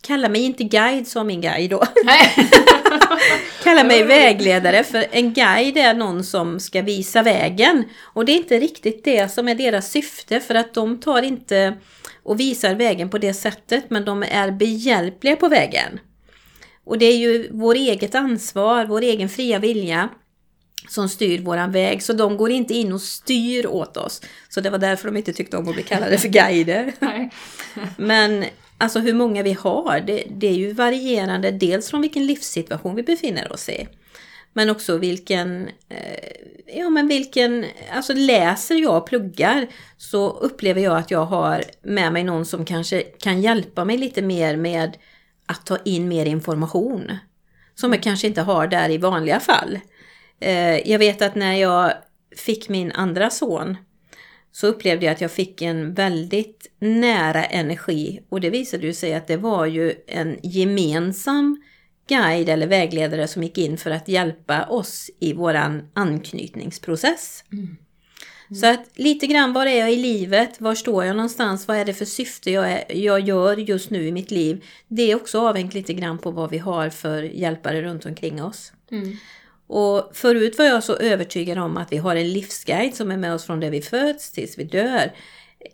kalla 0.00 0.28
mig 0.28 0.42
inte 0.42 0.64
guide, 0.64 1.08
sa 1.08 1.24
min 1.24 1.40
guide 1.40 1.70
då. 1.70 1.82
kalla 3.64 3.84
mig 3.84 4.04
vägledare, 4.04 4.84
för 4.84 5.04
en 5.10 5.32
guide 5.32 5.76
är 5.76 5.94
någon 5.94 6.24
som 6.24 6.60
ska 6.60 6.82
visa 6.82 7.22
vägen. 7.22 7.84
Och 8.02 8.24
det 8.24 8.32
är 8.32 8.36
inte 8.36 8.58
riktigt 8.58 9.04
det 9.04 9.32
som 9.32 9.48
är 9.48 9.54
deras 9.54 9.90
syfte, 9.90 10.40
för 10.40 10.54
att 10.54 10.74
de 10.74 11.00
tar 11.00 11.22
inte 11.22 11.74
och 12.22 12.40
visar 12.40 12.74
vägen 12.74 13.10
på 13.10 13.18
det 13.18 13.34
sättet, 13.34 13.84
men 13.90 14.04
de 14.04 14.22
är 14.22 14.50
behjälpliga 14.50 15.36
på 15.36 15.48
vägen. 15.48 16.00
Och 16.84 16.98
det 16.98 17.06
är 17.06 17.16
ju 17.16 17.48
vår 17.50 17.74
eget 17.74 18.14
ansvar, 18.14 18.86
vår 18.86 19.02
egen 19.02 19.28
fria 19.28 19.58
vilja 19.58 20.08
som 20.88 21.08
styr 21.08 21.42
våran 21.42 21.72
väg. 21.72 22.02
Så 22.02 22.12
de 22.12 22.36
går 22.36 22.50
inte 22.50 22.74
in 22.74 22.92
och 22.92 23.00
styr 23.00 23.66
åt 23.66 23.96
oss. 23.96 24.22
Så 24.48 24.60
det 24.60 24.70
var 24.70 24.78
därför 24.78 25.08
de 25.08 25.16
inte 25.16 25.32
tyckte 25.32 25.56
om 25.56 25.68
att 25.68 25.74
bli 25.74 25.82
kallade 25.82 26.18
för 26.18 26.28
guider. 26.28 26.92
Men 27.96 28.44
alltså 28.78 28.98
hur 28.98 29.14
många 29.14 29.42
vi 29.42 29.52
har, 29.52 30.00
det, 30.06 30.24
det, 30.30 30.46
är 30.46 30.54
ju 30.54 30.72
varierande. 30.72 31.50
Dels 31.50 31.90
från 31.90 32.00
vilken 32.00 32.26
livssituation 32.26 32.94
vi 32.94 33.02
befinner 33.02 33.52
oss 33.52 33.68
i. 33.68 33.88
Men 34.52 34.70
också 34.70 34.98
vilken, 34.98 35.68
eh, 35.88 36.76
ja 36.76 36.90
men 36.90 37.08
vilken, 37.08 37.66
alltså 37.94 38.12
läser 38.12 38.74
jag 38.74 38.96
och 38.96 39.06
pluggar 39.06 39.66
så 39.96 40.30
upplever 40.30 40.80
jag 40.80 40.96
att 40.96 41.10
jag 41.10 41.24
har 41.24 41.64
med 41.82 42.12
mig 42.12 42.24
någon 42.24 42.46
som 42.46 42.64
kanske 42.64 43.02
kan 43.02 43.42
hjälpa 43.42 43.84
mig 43.84 43.98
lite 43.98 44.22
mer 44.22 44.56
med 44.56 44.96
att 45.46 45.66
ta 45.66 45.78
in 45.84 46.08
mer 46.08 46.26
information. 46.26 47.16
Som 47.74 47.92
jag 47.92 48.02
kanske 48.02 48.26
inte 48.26 48.42
har 48.42 48.66
där 48.66 48.90
i 48.90 48.98
vanliga 48.98 49.40
fall. 49.40 49.78
Eh, 50.40 50.90
jag 50.90 50.98
vet 50.98 51.22
att 51.22 51.34
när 51.34 51.54
jag 51.54 51.92
fick 52.36 52.68
min 52.68 52.92
andra 52.92 53.30
son 53.30 53.76
så 54.52 54.66
upplevde 54.66 55.06
jag 55.06 55.12
att 55.12 55.20
jag 55.20 55.30
fick 55.30 55.62
en 55.62 55.94
väldigt 55.94 56.70
nära 56.78 57.44
energi 57.44 58.20
och 58.28 58.40
det 58.40 58.50
visade 58.50 58.86
ju 58.86 58.92
sig 58.92 59.14
att 59.14 59.26
det 59.26 59.36
var 59.36 59.66
ju 59.66 59.94
en 60.06 60.38
gemensam 60.42 61.62
guide 62.08 62.48
eller 62.48 62.66
vägledare 62.66 63.28
som 63.28 63.42
gick 63.42 63.58
in 63.58 63.76
för 63.76 63.90
att 63.90 64.08
hjälpa 64.08 64.66
oss 64.66 65.10
i 65.20 65.32
våran 65.32 65.88
anknytningsprocess. 65.94 67.44
Mm. 67.52 67.76
Så 68.60 68.66
att 68.66 68.80
lite 68.94 69.26
grann 69.26 69.52
var 69.52 69.66
är 69.66 69.78
jag 69.78 69.92
i 69.92 69.96
livet? 69.96 70.60
Var 70.60 70.74
står 70.74 71.04
jag 71.04 71.16
någonstans? 71.16 71.68
Vad 71.68 71.76
är 71.76 71.84
det 71.84 71.94
för 71.94 72.04
syfte 72.04 72.50
jag, 72.50 72.72
är, 72.72 72.84
jag 72.88 73.20
gör 73.20 73.56
just 73.56 73.90
nu 73.90 74.06
i 74.06 74.12
mitt 74.12 74.30
liv? 74.30 74.64
Det 74.88 75.10
är 75.10 75.16
också 75.16 75.40
avhängigt 75.40 75.74
lite 75.74 75.92
grann 75.92 76.18
på 76.18 76.30
vad 76.30 76.50
vi 76.50 76.58
har 76.58 76.90
för 76.90 77.22
hjälpare 77.22 77.82
runt 77.82 78.06
omkring 78.06 78.42
oss. 78.42 78.72
Mm. 78.90 79.16
Och 79.66 80.10
förut 80.12 80.58
var 80.58 80.64
jag 80.64 80.84
så 80.84 80.96
övertygad 80.96 81.58
om 81.58 81.76
att 81.76 81.92
vi 81.92 81.96
har 81.96 82.16
en 82.16 82.32
livsguide 82.32 82.94
som 82.94 83.10
är 83.10 83.16
med 83.16 83.34
oss 83.34 83.44
från 83.44 83.60
det 83.60 83.70
vi 83.70 83.82
föds 83.82 84.32
tills 84.32 84.58
vi 84.58 84.64
dör. 84.64 85.12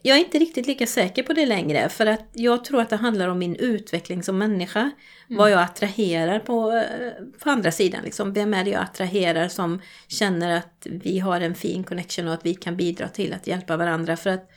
Jag 0.02 0.16
är 0.16 0.20
inte 0.20 0.38
riktigt 0.38 0.66
lika 0.66 0.86
säker 0.86 1.22
på 1.22 1.32
det 1.32 1.46
längre 1.46 1.88
för 1.88 2.06
att 2.06 2.28
jag 2.32 2.64
tror 2.64 2.80
att 2.80 2.90
det 2.90 2.96
handlar 2.96 3.28
om 3.28 3.38
min 3.38 3.56
utveckling 3.56 4.22
som 4.22 4.38
människa. 4.38 4.80
Mm. 4.80 5.38
Vad 5.38 5.50
jag 5.50 5.62
attraherar 5.62 6.38
på, 6.38 6.72
eh, 6.72 7.12
på 7.42 7.50
andra 7.50 7.72
sidan. 7.72 8.04
Liksom. 8.04 8.32
Vem 8.32 8.54
är 8.54 8.64
det 8.64 8.70
jag 8.70 8.82
attraherar 8.82 9.48
som 9.48 9.80
känner 10.08 10.56
att 10.56 10.86
vi 10.90 11.18
har 11.18 11.40
en 11.40 11.54
fin 11.54 11.84
connection 11.84 12.28
och 12.28 12.34
att 12.34 12.46
vi 12.46 12.54
kan 12.54 12.76
bidra 12.76 13.08
till 13.08 13.32
att 13.32 13.46
hjälpa 13.46 13.76
varandra. 13.76 14.16
För 14.16 14.30
att 14.30 14.50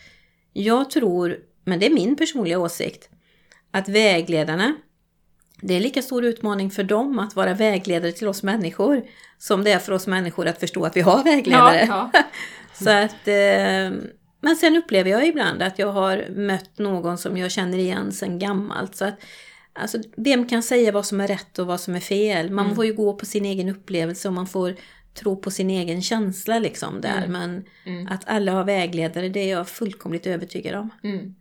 jag 0.54 0.90
tror, 0.90 1.38
men 1.66 1.80
det 1.80 1.86
är 1.86 1.94
min 1.94 2.16
personliga 2.16 2.60
åsikt, 2.60 3.10
att 3.72 3.90
vägledarna 3.90 4.76
det 5.62 5.74
är 5.74 5.80
lika 5.80 6.02
stor 6.02 6.26
utmaning 6.26 6.72
för 6.72 6.84
dem 6.84 7.20
att 7.20 7.36
vara 7.36 7.54
vägledare 7.54 8.12
till 8.12 8.28
oss 8.28 8.44
människor 8.44 9.04
som 9.38 9.64
det 9.64 9.72
är 9.72 9.80
för 9.80 9.94
oss 9.94 10.08
människor 10.08 10.48
att 10.48 10.60
förstå 10.60 10.86
att 10.86 10.98
vi 10.98 11.02
har 11.02 11.24
vägledare. 11.24 11.86
Ja, 11.90 12.10
ja. 12.14 12.24
Så 12.74 12.90
att 12.90 13.28
eh, 13.28 13.92
men 14.42 14.56
sen 14.56 14.78
upplever 14.78 15.10
jag 15.12 15.28
ibland 15.28 15.62
att 15.62 15.80
jag 15.80 15.92
har 15.92 16.30
mött 16.30 16.78
någon 16.78 17.18
som 17.18 17.38
jag 17.38 17.52
känner 17.52 17.78
igen 17.78 18.12
sedan 18.12 18.40
gammalt. 18.40 18.96
Så 18.96 19.06
att, 19.06 19.24
alltså, 19.74 19.98
vem 20.18 20.48
kan 20.48 20.64
säga 20.64 20.92
vad 20.92 21.06
som 21.06 21.22
är 21.22 21.28
rätt 21.28 21.60
och 21.60 21.68
vad 21.68 21.80
som 21.80 21.96
är 21.96 22.00
fel? 22.00 22.52
Man 22.52 22.66
mm. 22.66 22.76
får 22.76 22.86
ju 22.86 22.94
gå 22.94 23.14
på 23.14 23.26
sin 23.26 23.46
egen 23.46 23.70
upplevelse 23.70 24.28
och 24.28 24.34
man 24.34 24.48
får 24.48 24.76
tro 25.14 25.42
på 25.42 25.52
sin 25.52 25.70
egen 25.70 26.02
känsla 26.02 26.60
liksom 26.60 27.02
där. 27.02 27.24
Mm. 27.26 27.32
Men 27.32 27.64
mm. 27.86 28.08
att 28.08 28.28
alla 28.28 28.52
har 28.52 28.64
vägledare, 28.64 29.30
det 29.30 29.40
är 29.40 29.50
jag 29.50 29.68
fullkomligt 29.68 30.28
övertygad 30.28 30.76
om. 30.76 30.90
Mm. 31.04 31.36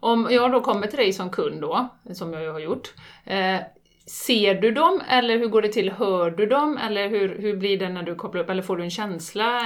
Om 0.00 0.28
jag 0.30 0.52
då 0.52 0.60
kommer 0.60 0.86
till 0.86 0.98
dig 0.98 1.12
som 1.12 1.30
kund 1.30 1.60
då, 1.60 1.88
som 2.12 2.32
jag 2.32 2.52
har 2.52 2.60
gjort, 2.60 2.94
eh, 3.24 3.60
Ser 4.06 4.54
du 4.54 4.72
dem 4.72 5.02
eller 5.10 5.38
hur 5.38 5.48
går 5.48 5.62
det 5.62 5.68
till? 5.68 5.90
Hör 5.90 6.30
du 6.30 6.46
dem 6.46 6.78
eller 6.78 7.08
hur, 7.08 7.38
hur 7.38 7.56
blir 7.56 7.78
det 7.78 7.88
när 7.88 8.02
du 8.02 8.14
kopplar 8.14 8.42
upp? 8.42 8.50
Eller 8.50 8.62
får 8.62 8.76
du 8.76 8.82
en 8.82 8.90
känsla? 8.90 9.62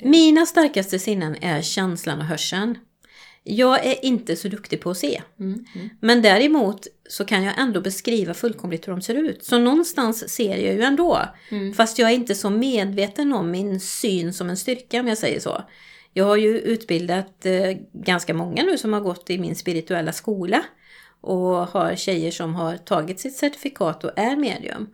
Mina 0.00 0.46
starkaste 0.46 0.98
sinnen 0.98 1.36
är 1.40 1.62
känslan 1.62 2.18
och 2.18 2.24
hörseln. 2.24 2.78
Jag 3.42 3.86
är 3.86 4.04
inte 4.04 4.36
så 4.36 4.48
duktig 4.48 4.80
på 4.80 4.90
att 4.90 4.98
se. 4.98 5.22
Mm, 5.40 5.64
mm. 5.74 5.88
Men 6.00 6.22
däremot 6.22 6.86
så 7.08 7.24
kan 7.24 7.42
jag 7.42 7.58
ändå 7.58 7.80
beskriva 7.80 8.34
fullkomligt 8.34 8.88
hur 8.88 8.92
de 8.92 9.02
ser 9.02 9.14
ut. 9.14 9.44
Så 9.44 9.58
någonstans 9.58 10.28
ser 10.28 10.56
jag 10.56 10.74
ju 10.74 10.82
ändå. 10.82 11.20
Mm. 11.50 11.74
Fast 11.74 11.98
jag 11.98 12.10
är 12.10 12.14
inte 12.14 12.34
så 12.34 12.50
medveten 12.50 13.32
om 13.32 13.50
min 13.50 13.80
syn 13.80 14.32
som 14.32 14.50
en 14.50 14.56
styrka 14.56 15.00
om 15.00 15.08
jag 15.08 15.18
säger 15.18 15.40
så. 15.40 15.62
Jag 16.12 16.24
har 16.24 16.36
ju 16.36 16.58
utbildat 16.58 17.46
eh, 17.46 17.70
ganska 17.92 18.34
många 18.34 18.62
nu 18.62 18.78
som 18.78 18.92
har 18.92 19.00
gått 19.00 19.30
i 19.30 19.38
min 19.38 19.56
spirituella 19.56 20.12
skola 20.12 20.64
och 21.24 21.68
har 21.68 21.96
tjejer 21.96 22.30
som 22.30 22.54
har 22.54 22.76
tagit 22.76 23.20
sitt 23.20 23.36
certifikat 23.36 24.04
och 24.04 24.10
är 24.16 24.36
medium. 24.36 24.88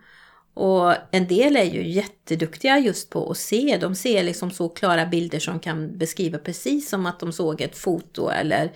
Och 0.53 0.93
en 1.11 1.27
del 1.27 1.55
är 1.55 1.63
ju 1.63 1.87
jätteduktiga 1.87 2.79
just 2.79 3.09
på 3.09 3.31
att 3.31 3.37
se. 3.37 3.77
De 3.81 3.95
ser 3.95 4.23
liksom 4.23 4.51
så 4.51 4.69
klara 4.69 5.05
bilder 5.05 5.39
som 5.39 5.59
kan 5.59 5.97
beskriva 5.97 6.37
precis 6.37 6.89
som 6.89 7.05
att 7.05 7.19
de 7.19 7.33
såg 7.33 7.61
ett 7.61 7.77
foto 7.77 8.29
eller 8.29 8.71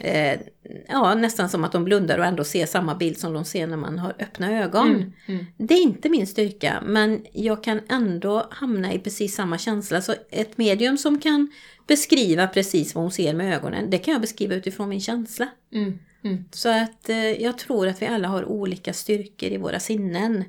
eh, 0.00 0.40
ja, 0.88 1.14
nästan 1.14 1.48
som 1.48 1.64
att 1.64 1.72
de 1.72 1.84
blundar 1.84 2.18
och 2.18 2.24
ändå 2.24 2.44
ser 2.44 2.66
samma 2.66 2.94
bild 2.94 3.18
som 3.18 3.32
de 3.32 3.44
ser 3.44 3.66
när 3.66 3.76
man 3.76 3.98
har 3.98 4.14
öppna 4.18 4.62
ögon. 4.62 4.88
Mm, 4.90 5.12
mm. 5.26 5.46
Det 5.56 5.74
är 5.74 5.82
inte 5.82 6.08
min 6.08 6.26
styrka, 6.26 6.82
men 6.86 7.26
jag 7.32 7.64
kan 7.64 7.80
ändå 7.88 8.46
hamna 8.50 8.92
i 8.92 8.98
precis 8.98 9.34
samma 9.34 9.58
känsla. 9.58 10.02
Så 10.02 10.14
ett 10.30 10.58
medium 10.58 10.98
som 10.98 11.20
kan 11.20 11.50
beskriva 11.86 12.46
precis 12.46 12.94
vad 12.94 13.04
hon 13.04 13.12
ser 13.12 13.34
med 13.34 13.54
ögonen, 13.54 13.90
det 13.90 13.98
kan 13.98 14.12
jag 14.12 14.20
beskriva 14.20 14.54
utifrån 14.54 14.88
min 14.88 15.00
känsla. 15.00 15.48
Mm, 15.72 15.98
mm. 16.24 16.44
Så 16.50 16.68
att 16.82 17.08
eh, 17.08 17.16
jag 17.42 17.58
tror 17.58 17.88
att 17.88 18.02
vi 18.02 18.06
alla 18.06 18.28
har 18.28 18.44
olika 18.44 18.92
styrkor 18.92 19.48
i 19.48 19.56
våra 19.56 19.80
sinnen. 19.80 20.44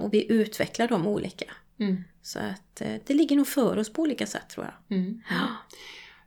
Och 0.00 0.14
vi 0.14 0.32
utvecklar 0.32 0.88
dem 0.88 1.06
olika. 1.06 1.44
Mm, 1.80 2.04
Så 2.22 2.38
att 2.38 2.80
eh, 2.80 2.94
det 3.06 3.14
ligger 3.14 3.36
nog 3.36 3.46
för 3.48 3.78
oss 3.78 3.92
på 3.92 4.02
olika 4.02 4.26
sätt 4.26 4.48
tror 4.48 4.66
jag. 4.66 4.98
mm. 4.98 5.22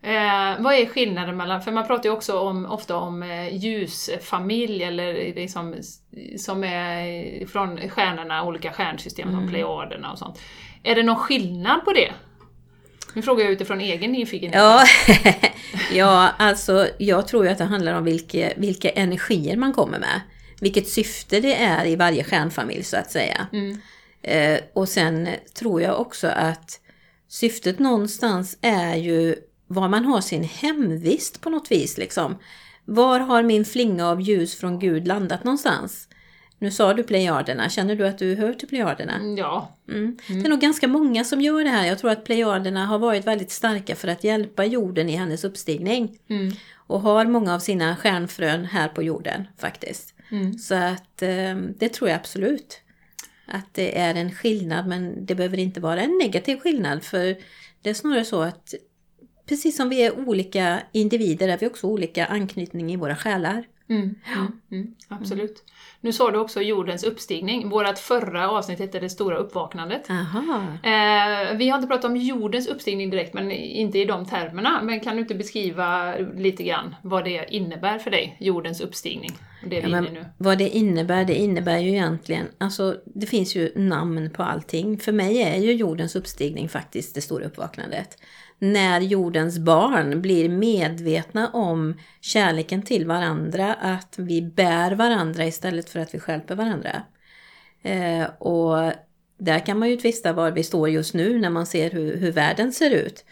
Eh, 0.02 0.62
vad 0.64 0.74
är 0.74 0.86
skillnaden 0.86 1.38
mellan, 1.38 1.62
för 1.62 1.72
man 1.72 1.88
pratar 1.88 2.04
ju 2.10 2.16
också 2.16 2.40
om, 2.40 2.66
ofta 2.66 2.96
om 2.96 3.24
eh, 3.24 3.56
ljusfamilj 3.58 4.84
eller 4.84 5.14
liksom, 5.36 5.76
som 6.38 6.64
är 6.64 7.46
från 7.48 7.90
stjärnorna, 7.90 8.44
olika 8.44 8.74
stjärnsystem 8.74 9.32
som 9.32 9.48
Plejaderna 9.48 10.12
och 10.12 10.18
sånt. 10.18 10.40
Är 10.84 10.96
det 10.96 11.04
någon 11.04 11.16
skillnad 11.16 11.86
på 11.86 11.94
det? 11.94 12.14
Nu 13.14 13.22
frågar 13.22 13.44
jag 13.44 13.54
utifrån 13.54 13.82
egen 13.82 14.12
nyfikenhet. 14.12 14.56
Ja, 14.62 14.84
ja, 15.92 16.30
alltså 16.38 16.88
jag 16.98 17.28
tror 17.28 17.46
ju 17.46 17.52
att 17.52 17.58
det 17.58 17.64
handlar 17.64 17.94
om 17.94 18.04
vilka, 18.04 18.52
vilka 18.58 18.90
energier 18.90 19.58
man 19.58 19.74
kommer 19.74 20.00
med. 20.00 20.22
Vilket 20.60 20.88
syfte 20.88 21.40
det 21.40 21.56
är 21.56 21.86
i 21.86 21.96
varje 21.96 22.24
stjärnfamilj 22.24 22.84
så 22.84 22.98
att 22.98 23.12
säga. 23.12 23.48
Mm. 23.54 23.82
Eh, 24.22 24.60
och 24.74 24.90
sen 24.90 25.30
tror 25.54 25.82
jag 25.82 26.02
också 26.02 26.28
att 26.28 26.80
syftet 27.30 27.80
någonstans 27.80 28.58
är 28.62 28.96
ju 28.96 29.36
var 29.68 29.88
man 29.88 30.06
har 30.06 30.22
sin 30.22 30.44
hemvist 30.44 31.42
på 31.42 31.50
något 31.50 31.72
vis. 31.72 31.98
Liksom. 31.98 32.38
Var 32.86 33.20
har 33.20 33.44
min 33.44 33.66
flinga 33.66 34.08
av 34.08 34.22
ljus 34.22 34.56
från 34.56 34.80
Gud 34.80 35.08
landat 35.08 35.44
någonstans? 35.44 36.07
Nu 36.60 36.72
sa 36.72 36.94
du 36.94 37.04
Plejaderna, 37.04 37.70
känner 37.70 37.96
du 37.96 38.08
att 38.08 38.18
du 38.18 38.36
hör 38.36 38.54
till 38.54 38.68
Plejaderna? 38.68 39.16
Mm, 39.16 39.38
Ja. 39.38 39.76
Mm. 39.90 40.18
Det 40.28 40.46
är 40.46 40.50
nog 40.50 40.60
ganska 40.60 40.88
många 40.88 41.24
som 41.24 41.42
gör 41.42 41.64
det 41.64 41.70
här. 41.70 41.88
Jag 41.88 42.00
tror 42.00 42.12
att 42.12 42.26
Plejaderna 42.26 42.86
har 42.86 43.00
varit 43.00 43.28
väldigt 43.28 43.52
starka 43.52 43.96
för 43.96 44.08
att 44.08 44.24
hjälpa 44.24 44.66
jorden 44.66 45.10
i 45.10 45.16
hennes 45.16 45.44
uppstigning. 45.44 46.18
Mm. 46.28 46.54
Och 46.76 47.02
har 47.02 47.26
många 47.26 47.56
av 47.56 47.60
sina 47.60 47.96
stjärnfrön 47.96 48.66
här 48.66 48.88
på 48.88 49.04
jorden 49.04 49.48
faktiskt. 49.58 50.14
Mm. 50.32 50.54
Så 50.54 50.76
att 50.76 51.22
eh, 51.22 51.56
det 51.56 51.90
tror 51.90 52.10
jag 52.10 52.16
absolut. 52.16 52.82
Att 53.46 53.74
det 53.74 54.00
är 54.00 54.16
en 54.16 54.32
skillnad 54.32 54.88
men 54.88 55.26
det 55.26 55.36
behöver 55.36 55.60
inte 55.60 55.80
vara 55.80 56.02
en 56.02 56.18
negativ 56.18 56.58
skillnad. 56.60 57.04
För 57.04 57.38
det 57.82 57.90
är 57.90 57.94
snarare 57.94 58.26
så 58.26 58.42
att 58.42 58.74
precis 59.46 59.78
som 59.78 59.90
vi 59.90 60.02
är 60.02 60.20
olika 60.20 60.80
individer 60.92 61.48
är 61.48 61.58
vi 61.58 61.68
också 61.68 61.88
olika 61.88 62.26
anknytning 62.26 62.94
i 62.94 62.96
våra 62.96 63.16
själar. 63.16 63.64
Mm. 63.90 64.16
Mm. 64.36 64.52
Mm. 64.72 64.96
Absolut. 65.08 65.64
Nu 66.02 66.14
sa 66.14 66.32
du 66.32 66.38
också 66.38 66.62
jordens 66.62 67.04
uppstigning. 67.04 67.70
Vårt 67.70 67.98
förra 67.98 68.50
avsnitt 68.50 68.80
hette 68.80 69.00
Det 69.00 69.10
stora 69.10 69.38
uppvaknandet. 69.38 70.10
Aha. 70.10 70.64
Eh, 70.84 71.58
vi 71.58 71.70
har 71.70 71.78
inte 71.78 71.88
pratat 71.88 72.06
om 72.06 72.18
jordens 72.18 72.68
uppstigning 72.68 73.10
direkt, 73.10 73.34
men 73.34 73.52
inte 73.52 74.00
i 74.00 74.06
de 74.06 74.26
termerna. 74.26 74.82
Men 74.84 75.00
kan 75.00 75.16
du 75.16 75.22
inte 75.22 75.36
beskriva 75.36 76.16
lite 76.36 76.64
grann 76.64 76.96
vad 77.02 77.24
det 77.24 77.46
innebär 77.50 78.00
för 78.00 78.12
dig, 78.12 78.38
jordens 78.40 78.82
uppstigning? 78.82 79.32
Det 79.64 79.76
Ja, 79.76 80.02
nu. 80.02 80.26
vad 80.38 80.58
det 80.58 80.70
innebär, 80.70 81.26
det 81.26 81.36
innebär 81.36 81.78
ju 81.78 81.90
egentligen, 81.90 82.48
alltså 82.58 82.96
det 83.06 83.26
finns 83.26 83.56
ju 83.56 83.72
namn 83.76 84.30
på 84.30 84.44
allting. 84.44 85.00
För 85.00 85.12
mig 85.12 85.42
är 85.42 85.58
ju 85.58 85.74
jordens 85.74 86.16
uppstigning 86.16 86.70
faktiskt 86.70 87.16
det 87.16 87.22
stora 87.22 87.46
uppvaknandet. 87.46 88.18
När 88.60 89.02
jordens 89.02 89.60
barn 89.60 90.22
blir 90.22 90.50
medvetna 90.50 91.50
om 91.50 92.00
kärleken 92.22 92.82
till 92.82 93.06
varandra, 93.06 93.74
att 93.74 94.16
vi 94.18 94.42
bär 94.42 94.92
varandra 94.92 95.46
istället 95.46 95.90
för 95.90 96.00
att 96.00 96.14
vi 96.14 96.20
stjälper 96.20 96.56
varandra. 96.56 97.04
Eh, 97.82 98.24
och 98.40 98.94
där 99.38 99.66
kan 99.66 99.80
man 99.80 99.90
ju 99.90 99.98
tvista 99.98 100.34
var 100.34 100.52
vi 100.52 100.64
står 100.64 100.90
just 100.90 101.14
nu 101.14 101.40
när 101.40 101.50
man 101.50 101.66
ser 101.66 101.90
hur, 101.90 102.18
hur 102.18 102.32
världen 102.32 102.74
ser 102.74 102.92
ut. 102.92 103.26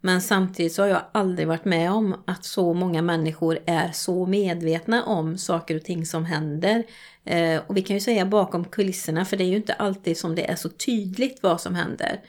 Men 0.00 0.20
samtidigt 0.20 0.72
så 0.72 0.82
har 0.82 0.88
jag 0.88 1.02
aldrig 1.12 1.48
varit 1.48 1.64
med 1.64 1.92
om 1.92 2.22
att 2.26 2.44
så 2.44 2.74
många 2.74 3.02
människor 3.02 3.58
är 3.66 3.92
så 3.92 4.26
medvetna 4.26 5.04
om 5.04 5.38
saker 5.38 5.76
och 5.76 5.84
ting 5.84 6.06
som 6.06 6.24
händer. 6.24 6.84
Eh, 7.24 7.60
och 7.66 7.76
vi 7.76 7.82
kan 7.82 7.96
ju 7.96 8.00
säga 8.00 8.26
bakom 8.26 8.64
kulisserna, 8.64 9.24
för 9.24 9.36
det 9.36 9.44
är 9.44 9.48
ju 9.48 9.56
inte 9.56 9.72
alltid 9.72 10.18
som 10.18 10.34
det 10.34 10.50
är 10.50 10.56
så 10.56 10.68
tydligt 10.68 11.42
vad 11.42 11.60
som 11.60 11.74
händer. 11.74 12.20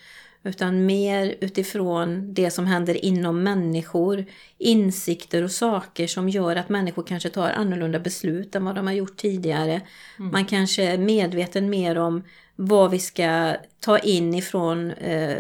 Utan 0.44 0.86
mer 0.86 1.36
utifrån 1.42 2.34
det 2.34 2.52
som 2.52 2.68
händer 2.68 3.06
inom 3.06 3.44
människor, 3.44 4.26
insikter 4.58 5.44
och 5.44 5.52
saker 5.52 6.08
som 6.08 6.30
gör 6.30 6.56
att 6.56 6.70
människor 6.70 7.04
kanske 7.04 7.30
tar 7.30 7.50
annorlunda 7.50 8.00
beslut 8.00 8.56
än 8.56 8.66
vad 8.66 8.76
de 8.76 8.88
har 8.88 8.94
gjort 8.94 9.18
tidigare. 9.18 9.82
Man 10.18 10.46
kanske 10.46 10.84
är 10.84 10.98
medveten 10.98 11.70
mer 11.70 11.98
om 11.98 12.24
vad 12.56 12.92
vi 12.92 13.00
ska 13.00 13.56
ta 13.80 13.98
in 14.00 14.34
ifrån 14.34 14.92
eh, 14.92 15.38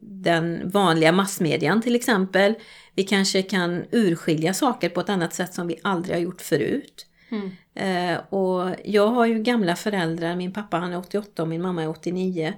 den 0.00 0.70
vanliga 0.70 1.12
massmedian 1.12 1.82
till 1.82 1.96
exempel. 1.96 2.54
Vi 2.94 3.04
kanske 3.04 3.42
kan 3.42 3.84
urskilja 3.90 4.54
saker 4.54 4.88
på 4.88 5.00
ett 5.00 5.08
annat 5.08 5.34
sätt 5.34 5.54
som 5.54 5.66
vi 5.66 5.78
aldrig 5.82 6.16
har 6.16 6.20
gjort 6.20 6.40
förut. 6.40 7.06
Mm. 7.30 7.50
Eh, 7.74 8.18
och 8.28 8.74
jag 8.84 9.06
har 9.06 9.26
ju 9.26 9.42
gamla 9.42 9.76
föräldrar, 9.76 10.36
min 10.36 10.52
pappa 10.52 10.76
han 10.76 10.92
är 10.92 10.98
88 10.98 11.42
och 11.42 11.48
min 11.48 11.62
mamma 11.62 11.82
är 11.82 11.88
89. 11.88 12.54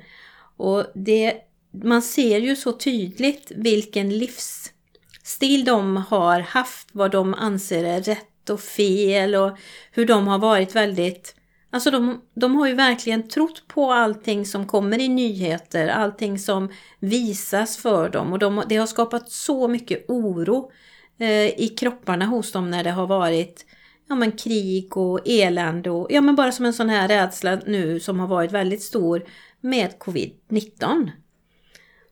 Och 0.56 0.86
det, 0.94 1.34
man 1.82 2.02
ser 2.02 2.38
ju 2.38 2.56
så 2.56 2.72
tydligt 2.72 3.52
vilken 3.54 4.18
livsstil 4.18 5.64
de 5.64 5.96
har 5.96 6.40
haft, 6.40 6.88
vad 6.92 7.10
de 7.10 7.34
anser 7.34 7.84
är 7.84 8.00
rätt 8.02 8.50
och 8.50 8.60
fel 8.60 9.34
och 9.34 9.58
hur 9.92 10.06
de 10.06 10.28
har 10.28 10.38
varit 10.38 10.76
väldigt 10.76 11.34
Alltså 11.74 11.90
de, 11.90 12.20
de 12.34 12.56
har 12.56 12.66
ju 12.66 12.74
verkligen 12.74 13.28
trott 13.28 13.68
på 13.68 13.92
allting 13.92 14.46
som 14.46 14.66
kommer 14.66 15.00
i 15.00 15.08
nyheter, 15.08 15.88
allting 15.88 16.38
som 16.38 16.68
visas 17.00 17.76
för 17.76 18.08
dem 18.08 18.32
och 18.32 18.38
de, 18.38 18.62
det 18.68 18.76
har 18.76 18.86
skapat 18.86 19.30
så 19.30 19.68
mycket 19.68 20.04
oro 20.08 20.70
eh, 21.18 21.60
i 21.60 21.74
kropparna 21.78 22.26
hos 22.26 22.52
dem 22.52 22.70
när 22.70 22.84
det 22.84 22.90
har 22.90 23.06
varit 23.06 23.66
ja, 24.08 24.14
men 24.14 24.32
krig 24.32 24.96
och 24.96 25.20
elände 25.24 25.90
och 25.90 26.06
ja, 26.10 26.20
men 26.20 26.36
bara 26.36 26.52
som 26.52 26.66
en 26.66 26.72
sån 26.72 26.88
här 26.88 27.08
rädsla 27.08 27.58
nu 27.66 28.00
som 28.00 28.20
har 28.20 28.26
varit 28.26 28.52
väldigt 28.52 28.82
stor 28.82 29.24
med 29.60 29.90
covid-19. 29.98 31.10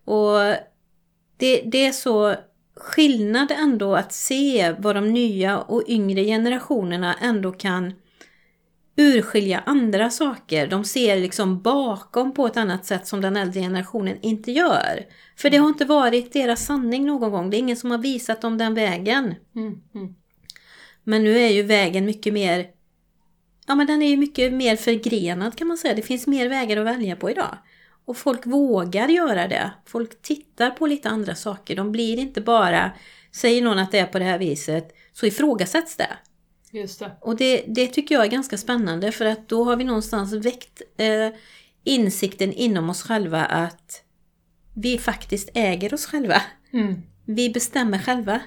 Och 0.05 0.39
det, 1.37 1.63
det 1.65 1.87
är 1.87 1.93
så 1.93 2.35
skillnad 2.77 3.51
ändå 3.51 3.97
att 3.97 4.13
se 4.13 4.75
vad 4.79 4.97
de 4.97 5.09
nya 5.09 5.59
och 5.59 5.83
yngre 5.87 6.25
generationerna 6.25 7.15
ändå 7.15 7.53
kan 7.53 7.93
urskilja 8.97 9.63
andra 9.67 10.11
saker. 10.11 10.67
De 10.67 10.85
ser 10.85 11.17
liksom 11.17 11.63
bakom 11.63 12.35
på 12.35 12.47
ett 12.47 12.57
annat 12.57 12.87
sätt 12.87 13.07
som 13.07 13.21
den 13.21 13.37
äldre 13.37 13.61
generationen 13.61 14.19
inte 14.21 14.53
gör. 14.53 15.07
För 15.37 15.51
det 15.51 15.57
har 15.57 15.69
inte 15.69 15.85
varit 15.85 16.33
deras 16.33 16.67
sanning 16.67 17.07
någon 17.07 17.31
gång. 17.31 17.51
Det 17.51 17.57
är 17.57 17.59
ingen 17.59 17.77
som 17.77 17.91
har 17.91 17.99
visat 17.99 18.41
dem 18.41 18.59
den 18.59 18.75
vägen. 18.75 19.35
Mm. 19.55 19.81
Mm. 19.95 20.15
Men 21.05 21.25
nu 21.25 21.39
är 21.39 21.49
ju 21.49 21.63
vägen 21.63 22.05
mycket 22.05 22.33
mer 22.33 22.67
Ja 23.67 23.75
men 23.75 23.87
den 23.87 24.03
är 24.03 24.09
ju 24.09 24.17
mycket 24.17 24.53
mer 24.53 24.77
förgrenad 24.77 25.57
kan 25.57 25.67
man 25.69 25.79
säga. 25.79 25.95
Det 25.95 26.03
finns 26.03 26.27
mer 26.27 26.49
vägar 26.49 26.77
att 26.77 26.87
välja 26.87 27.17
på 27.17 27.31
idag. 27.31 27.59
Och 28.05 28.17
folk 28.17 28.47
vågar 28.47 29.09
göra 29.09 29.49
det. 29.49 29.71
Folk 29.87 30.23
tittar 30.23 30.71
på 30.71 30.87
lite 30.87 31.09
andra 31.09 31.35
saker. 31.35 31.77
De 31.77 31.93
blir 31.93 32.19
inte 32.19 32.41
bara, 32.41 32.93
säger 33.33 33.63
någon 33.63 33.79
att 33.79 33.93
det 33.93 33.99
är 33.99 34.07
på 34.07 34.19
det 34.19 34.25
här 34.25 34.39
viset, 34.39 34.95
så 35.13 35.27
ifrågasätts 35.27 35.97
det. 35.97 36.17
Just 36.71 36.99
det. 36.99 37.13
Och 37.21 37.37
det, 37.37 37.65
det 37.69 37.87
tycker 37.87 38.15
jag 38.15 38.25
är 38.25 38.31
ganska 38.31 38.59
spännande 38.59 39.13
för 39.13 39.25
att 39.25 39.49
då 39.49 39.65
har 39.65 39.77
vi 39.77 39.85
någonstans 39.85 40.33
väckt 40.33 40.83
eh, 40.97 41.29
insikten 41.85 42.53
inom 42.53 42.91
oss 42.91 43.03
själva 43.03 43.45
att 43.45 44.03
vi 44.75 44.99
faktiskt 44.99 45.51
äger 45.55 45.95
oss 45.95 46.07
själva. 46.07 46.43
Mm. 46.73 47.03
Vi 47.27 47.51
bestämmer 47.51 47.99
själva. 47.99 48.41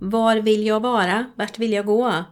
Var 0.00 0.36
vill 0.36 0.66
jag 0.66 0.80
vara? 0.80 1.26
Vart 1.36 1.58
vill 1.58 1.72
jag 1.72 1.86
gå? 1.86 2.24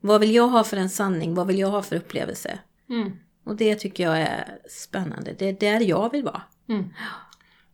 Vad 0.00 0.20
vill 0.20 0.34
jag 0.34 0.48
ha 0.48 0.64
för 0.64 0.76
en 0.76 0.90
sanning? 0.90 1.34
Vad 1.34 1.46
vill 1.46 1.58
jag 1.58 1.68
ha 1.68 1.82
för 1.82 1.96
upplevelse? 1.96 2.58
Mm. 2.90 3.12
Och 3.46 3.56
det 3.56 3.74
tycker 3.74 4.04
jag 4.04 4.18
är 4.18 4.58
spännande. 4.68 5.34
Det 5.38 5.48
är 5.48 5.52
där 5.52 5.80
jag 5.80 6.12
vill 6.12 6.24
vara. 6.24 6.42
Mm. 6.68 6.84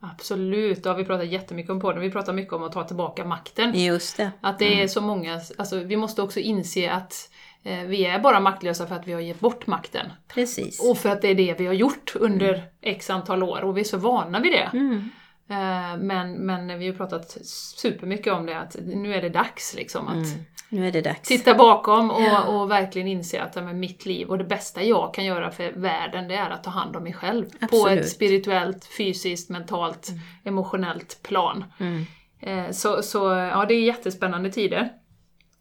Absolut, 0.00 0.82
det 0.82 0.88
har 0.88 0.96
vi 0.96 1.04
pratat 1.04 1.26
jättemycket 1.26 1.70
om 1.70 1.80
på 1.80 1.92
den. 1.92 2.00
Vi 2.00 2.10
pratar 2.10 2.32
mycket 2.32 2.52
om 2.52 2.62
att 2.62 2.72
ta 2.72 2.84
tillbaka 2.84 3.24
makten. 3.24 3.74
Just 3.74 4.16
det. 4.16 4.30
Att 4.40 4.58
det 4.58 4.82
är 4.82 4.88
så 4.88 5.00
många, 5.00 5.40
alltså 5.58 5.78
vi 5.78 5.96
måste 5.96 6.22
också 6.22 6.40
inse 6.40 6.90
att 6.90 7.30
eh, 7.62 7.78
vi 7.78 8.06
är 8.06 8.18
bara 8.18 8.40
maktlösa 8.40 8.86
för 8.86 8.94
att 8.94 9.06
vi 9.06 9.12
har 9.12 9.20
gett 9.20 9.40
bort 9.40 9.66
makten. 9.66 10.06
Precis. 10.28 10.80
Och 10.80 10.98
för 10.98 11.08
att 11.08 11.22
det 11.22 11.28
är 11.28 11.34
det 11.34 11.54
vi 11.58 11.66
har 11.66 11.74
gjort 11.74 12.12
under 12.16 12.64
x 12.80 13.10
antal 13.10 13.42
år 13.42 13.60
och 13.64 13.76
vi 13.76 13.80
är 13.80 13.84
så 13.84 13.96
vana 13.96 14.40
vid 14.40 14.52
det. 14.52 14.70
Mm. 14.72 15.08
Eh, 15.52 15.96
men, 15.98 16.32
men 16.32 16.78
vi 16.78 16.86
har 16.86 16.94
pratat 16.94 17.38
supermycket 17.76 18.32
om 18.32 18.46
det, 18.46 18.58
att 18.58 18.76
nu 18.84 19.14
är 19.14 19.22
det 19.22 19.28
dags 19.28 19.74
liksom 19.74 20.08
att 20.08 20.14
Mm. 20.14 20.44
Nu 20.68 20.86
är 20.86 20.92
det 20.92 21.00
dags. 21.00 21.28
titta 21.28 21.54
bakom 21.54 22.10
och, 22.10 22.60
och 22.60 22.70
verkligen 22.70 23.08
inse 23.08 23.42
att 23.42 23.54
men 23.54 23.80
mitt 23.80 24.06
liv 24.06 24.28
och 24.28 24.38
det 24.38 24.44
bästa 24.44 24.82
jag 24.82 25.14
kan 25.14 25.24
göra 25.24 25.50
för 25.50 25.72
världen 25.72 26.28
det 26.28 26.34
är 26.34 26.50
att 26.50 26.64
ta 26.64 26.70
hand 26.70 26.96
om 26.96 27.02
mig 27.02 27.12
själv. 27.12 27.44
På 27.44 27.56
Absolut. 27.60 28.00
ett 28.00 28.08
spirituellt, 28.08 28.84
fysiskt, 28.84 29.50
mentalt, 29.50 30.08
emotionellt 30.44 31.22
plan. 31.22 31.64
Mm. 31.80 32.06
Eh, 32.40 32.70
Så, 32.70 33.02
så 33.02 33.18
ja, 33.18 33.64
det 33.68 33.74
är 33.74 33.80
jättespännande 33.80 34.50
tider. 34.50 34.92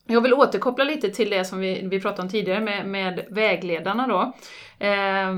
Jag 0.06 0.22
vill 0.22 0.34
återkoppla 0.34 0.84
lite 0.84 1.10
till 1.10 1.30
det 1.30 1.46
som 1.46 1.60
vi, 1.60 1.88
vi 1.88 2.00
pratade 2.00 2.22
om 2.22 2.30
tidigare 2.30 2.60
med, 2.60 2.88
med 2.88 3.26
vägledarna 3.30 4.08
då. 4.08 4.34
Eh, 4.86 5.38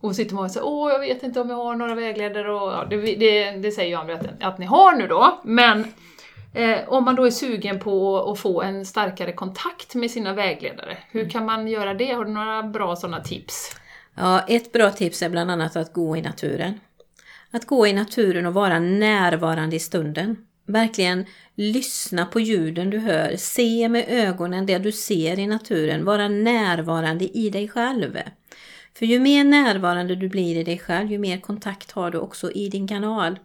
och 0.00 0.16
sitter 0.16 0.34
man 0.34 0.44
och 0.44 0.50
säger 0.50 0.66
åh 0.66 0.92
jag 0.92 1.00
vet 1.00 1.22
inte 1.22 1.40
om 1.40 1.50
jag 1.50 1.56
har 1.56 1.74
några 1.74 1.94
vägledare 1.94 2.52
och 2.52 2.72
ja, 2.72 2.86
det, 2.90 2.96
det, 2.96 3.50
det 3.50 3.70
säger 3.70 3.92
jag 3.92 4.10
att, 4.10 4.26
att 4.42 4.58
ni 4.58 4.66
har 4.66 4.96
nu 4.96 5.06
då. 5.06 5.40
Men 5.44 5.92
eh, 6.54 6.78
om 6.88 7.04
man 7.04 7.14
då 7.16 7.26
är 7.26 7.30
sugen 7.30 7.78
på 7.80 8.18
att 8.32 8.38
få 8.38 8.62
en 8.62 8.86
starkare 8.86 9.32
kontakt 9.32 9.94
med 9.94 10.10
sina 10.10 10.32
vägledare, 10.32 10.98
hur 11.10 11.30
kan 11.30 11.44
man 11.44 11.68
göra 11.68 11.94
det? 11.94 12.12
Har 12.12 12.24
du 12.24 12.30
några 12.30 12.62
bra 12.62 12.96
sådana 12.96 13.20
tips? 13.20 13.76
Ja, 14.14 14.40
ett 14.48 14.72
bra 14.72 14.90
tips 14.90 15.22
är 15.22 15.28
bland 15.28 15.50
annat 15.50 15.76
att 15.76 15.92
gå 15.92 16.16
i 16.16 16.22
naturen. 16.22 16.80
Att 17.50 17.66
gå 17.66 17.86
i 17.86 17.92
naturen 17.92 18.46
och 18.46 18.54
vara 18.54 18.78
närvarande 18.78 19.76
i 19.76 19.80
stunden. 19.80 20.36
Verkligen 20.66 21.26
lyssna 21.54 22.26
på 22.26 22.40
ljuden 22.40 22.90
du 22.90 22.98
hör, 22.98 23.36
se 23.36 23.88
med 23.88 24.04
ögonen 24.08 24.66
det 24.66 24.78
du 24.78 24.92
ser 24.92 25.38
i 25.38 25.46
naturen, 25.46 26.04
vara 26.04 26.28
närvarande 26.28 27.38
i 27.38 27.50
dig 27.50 27.68
själv. 27.68 28.18
För 28.94 29.06
ju 29.06 29.20
mer 29.20 29.44
närvarande 29.44 30.16
du 30.16 30.28
blir 30.28 30.56
i 30.56 30.64
dig 30.64 30.78
själv, 30.78 31.12
ju 31.12 31.18
mer 31.18 31.40
kontakt 31.40 31.92
har 31.92 32.10
du 32.10 32.18
också 32.18 32.52
i 32.52 32.68
din 32.68 32.88
kanal. 32.88 33.38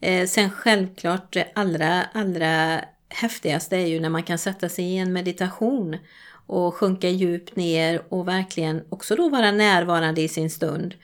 Eh, 0.00 0.26
sen 0.26 0.50
självklart 0.50 1.32
det 1.32 1.48
allra, 1.54 2.02
allra 2.02 2.84
häftigaste 3.08 3.76
är 3.76 3.86
ju 3.86 4.00
när 4.00 4.08
man 4.08 4.22
kan 4.22 4.38
sätta 4.38 4.68
sig 4.68 4.84
i 4.84 4.96
en 4.96 5.12
meditation 5.12 5.96
och 6.46 6.74
sjunka 6.74 7.08
djupt 7.08 7.56
ner 7.56 8.02
och 8.08 8.28
verkligen 8.28 8.82
också 8.88 9.16
då 9.16 9.28
vara 9.28 9.52
närvarande 9.52 10.20
i 10.20 10.28
sin 10.28 10.50
stund 10.50 10.94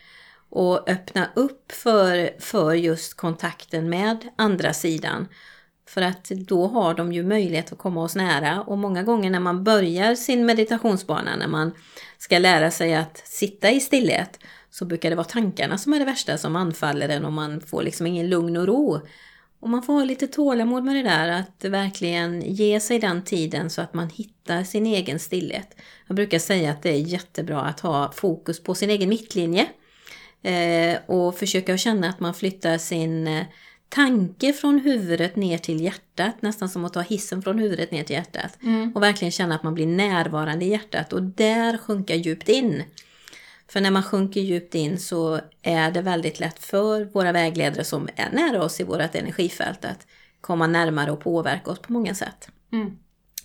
och 0.57 0.91
öppna 0.91 1.31
upp 1.35 1.73
för, 1.73 2.31
för 2.39 2.75
just 2.75 3.15
kontakten 3.15 3.89
med 3.89 4.29
andra 4.37 4.73
sidan. 4.73 5.29
För 5.89 6.03
att 6.03 6.25
då 6.25 6.67
har 6.67 6.95
de 6.95 7.13
ju 7.13 7.23
möjlighet 7.23 7.73
att 7.73 7.79
komma 7.79 8.03
oss 8.03 8.17
nära 8.17 8.63
och 8.63 8.79
många 8.79 9.03
gånger 9.03 9.31
när 9.31 9.41
man 9.41 9.65
börjar 9.65 10.15
sin 10.15 10.47
meditationsbana, 10.47 11.37
när 11.37 11.49
man 11.49 11.73
ska 12.19 12.39
lära 12.39 12.71
sig 12.71 12.95
att 12.95 13.23
sitta 13.25 13.71
i 13.71 13.81
stillhet, 13.81 14.39
så 14.71 14.85
brukar 14.85 15.11
det 15.11 15.17
vara 15.17 15.25
tankarna 15.27 15.79
som 15.79 15.93
är 15.93 15.99
det 15.99 16.05
värsta 16.05 16.39
som 16.39 16.57
anfaller 16.57 17.09
en 17.09 17.25
och 17.25 17.33
man 17.33 17.61
får 17.61 17.83
liksom 17.83 18.07
ingen 18.07 18.29
lugn 18.29 18.57
och 18.57 18.67
ro. 18.67 19.01
Och 19.61 19.69
man 19.69 19.83
får 19.83 19.93
ha 19.93 20.05
lite 20.05 20.27
tålamod 20.27 20.85
med 20.85 20.97
det 20.97 21.03
där, 21.03 21.29
att 21.29 21.65
verkligen 21.65 22.43
ge 22.43 22.81
sig 22.81 22.99
den 22.99 23.23
tiden 23.23 23.71
så 23.71 23.83
att 23.83 23.95
man 23.95 24.11
hittar 24.11 24.65
sin 24.65 24.87
egen 24.87 25.19
stillhet. 25.19 25.77
Jag 26.07 26.17
brukar 26.17 26.39
säga 26.39 26.71
att 26.71 26.83
det 26.83 26.91
är 26.91 27.01
jättebra 27.01 27.61
att 27.61 27.81
ha 27.81 28.13
fokus 28.13 28.63
på 28.63 28.75
sin 28.75 28.91
egen 28.91 29.09
mittlinje 29.09 29.67
och 31.07 31.39
försöka 31.39 31.77
känna 31.77 32.09
att 32.09 32.21
man 32.21 32.35
flyttar 32.35 32.79
sin 32.79 33.27
eh, 33.27 33.45
tanke 33.89 34.53
från 34.53 34.79
huvudet 34.79 35.37
ner 35.37 35.59
till 35.59 35.81
hjärtat, 35.81 36.43
nästan 36.43 36.69
som 36.69 36.85
att 36.85 36.93
ta 36.93 37.01
hissen 37.01 37.43
från 37.43 37.59
huvudet 37.59 37.91
ner 37.91 38.05
till 38.05 38.17
hjärtat. 38.17 38.59
Mm. 38.63 38.93
Och 38.95 39.03
verkligen 39.03 39.33
känna 39.33 39.55
att 39.55 39.63
man 39.63 39.75
blir 39.75 39.87
närvarande 39.87 40.65
i 40.65 40.69
hjärtat 40.69 41.13
och 41.13 41.23
där 41.23 41.79
sjunka 41.79 42.15
djupt 42.15 42.49
in. 42.49 42.83
För 43.69 43.81
när 43.81 43.91
man 43.91 44.03
sjunker 44.03 44.41
djupt 44.41 44.75
in 44.75 44.99
så 44.99 45.41
är 45.63 45.91
det 45.91 46.03
väldigt 46.03 46.41
lätt 46.41 46.59
för 46.59 47.05
våra 47.05 47.33
vägledare 47.33 47.85
som 47.85 48.09
är 48.17 48.31
nära 48.31 48.65
oss 48.65 48.81
i 48.81 48.85
vårt 48.85 49.15
energifält 49.15 49.85
att 49.85 50.07
komma 50.41 50.67
närmare 50.67 51.11
och 51.11 51.21
påverka 51.21 51.71
oss 51.71 51.79
på 51.79 51.93
många 51.93 52.15
sätt. 52.15 52.49
Mm. 52.73 52.99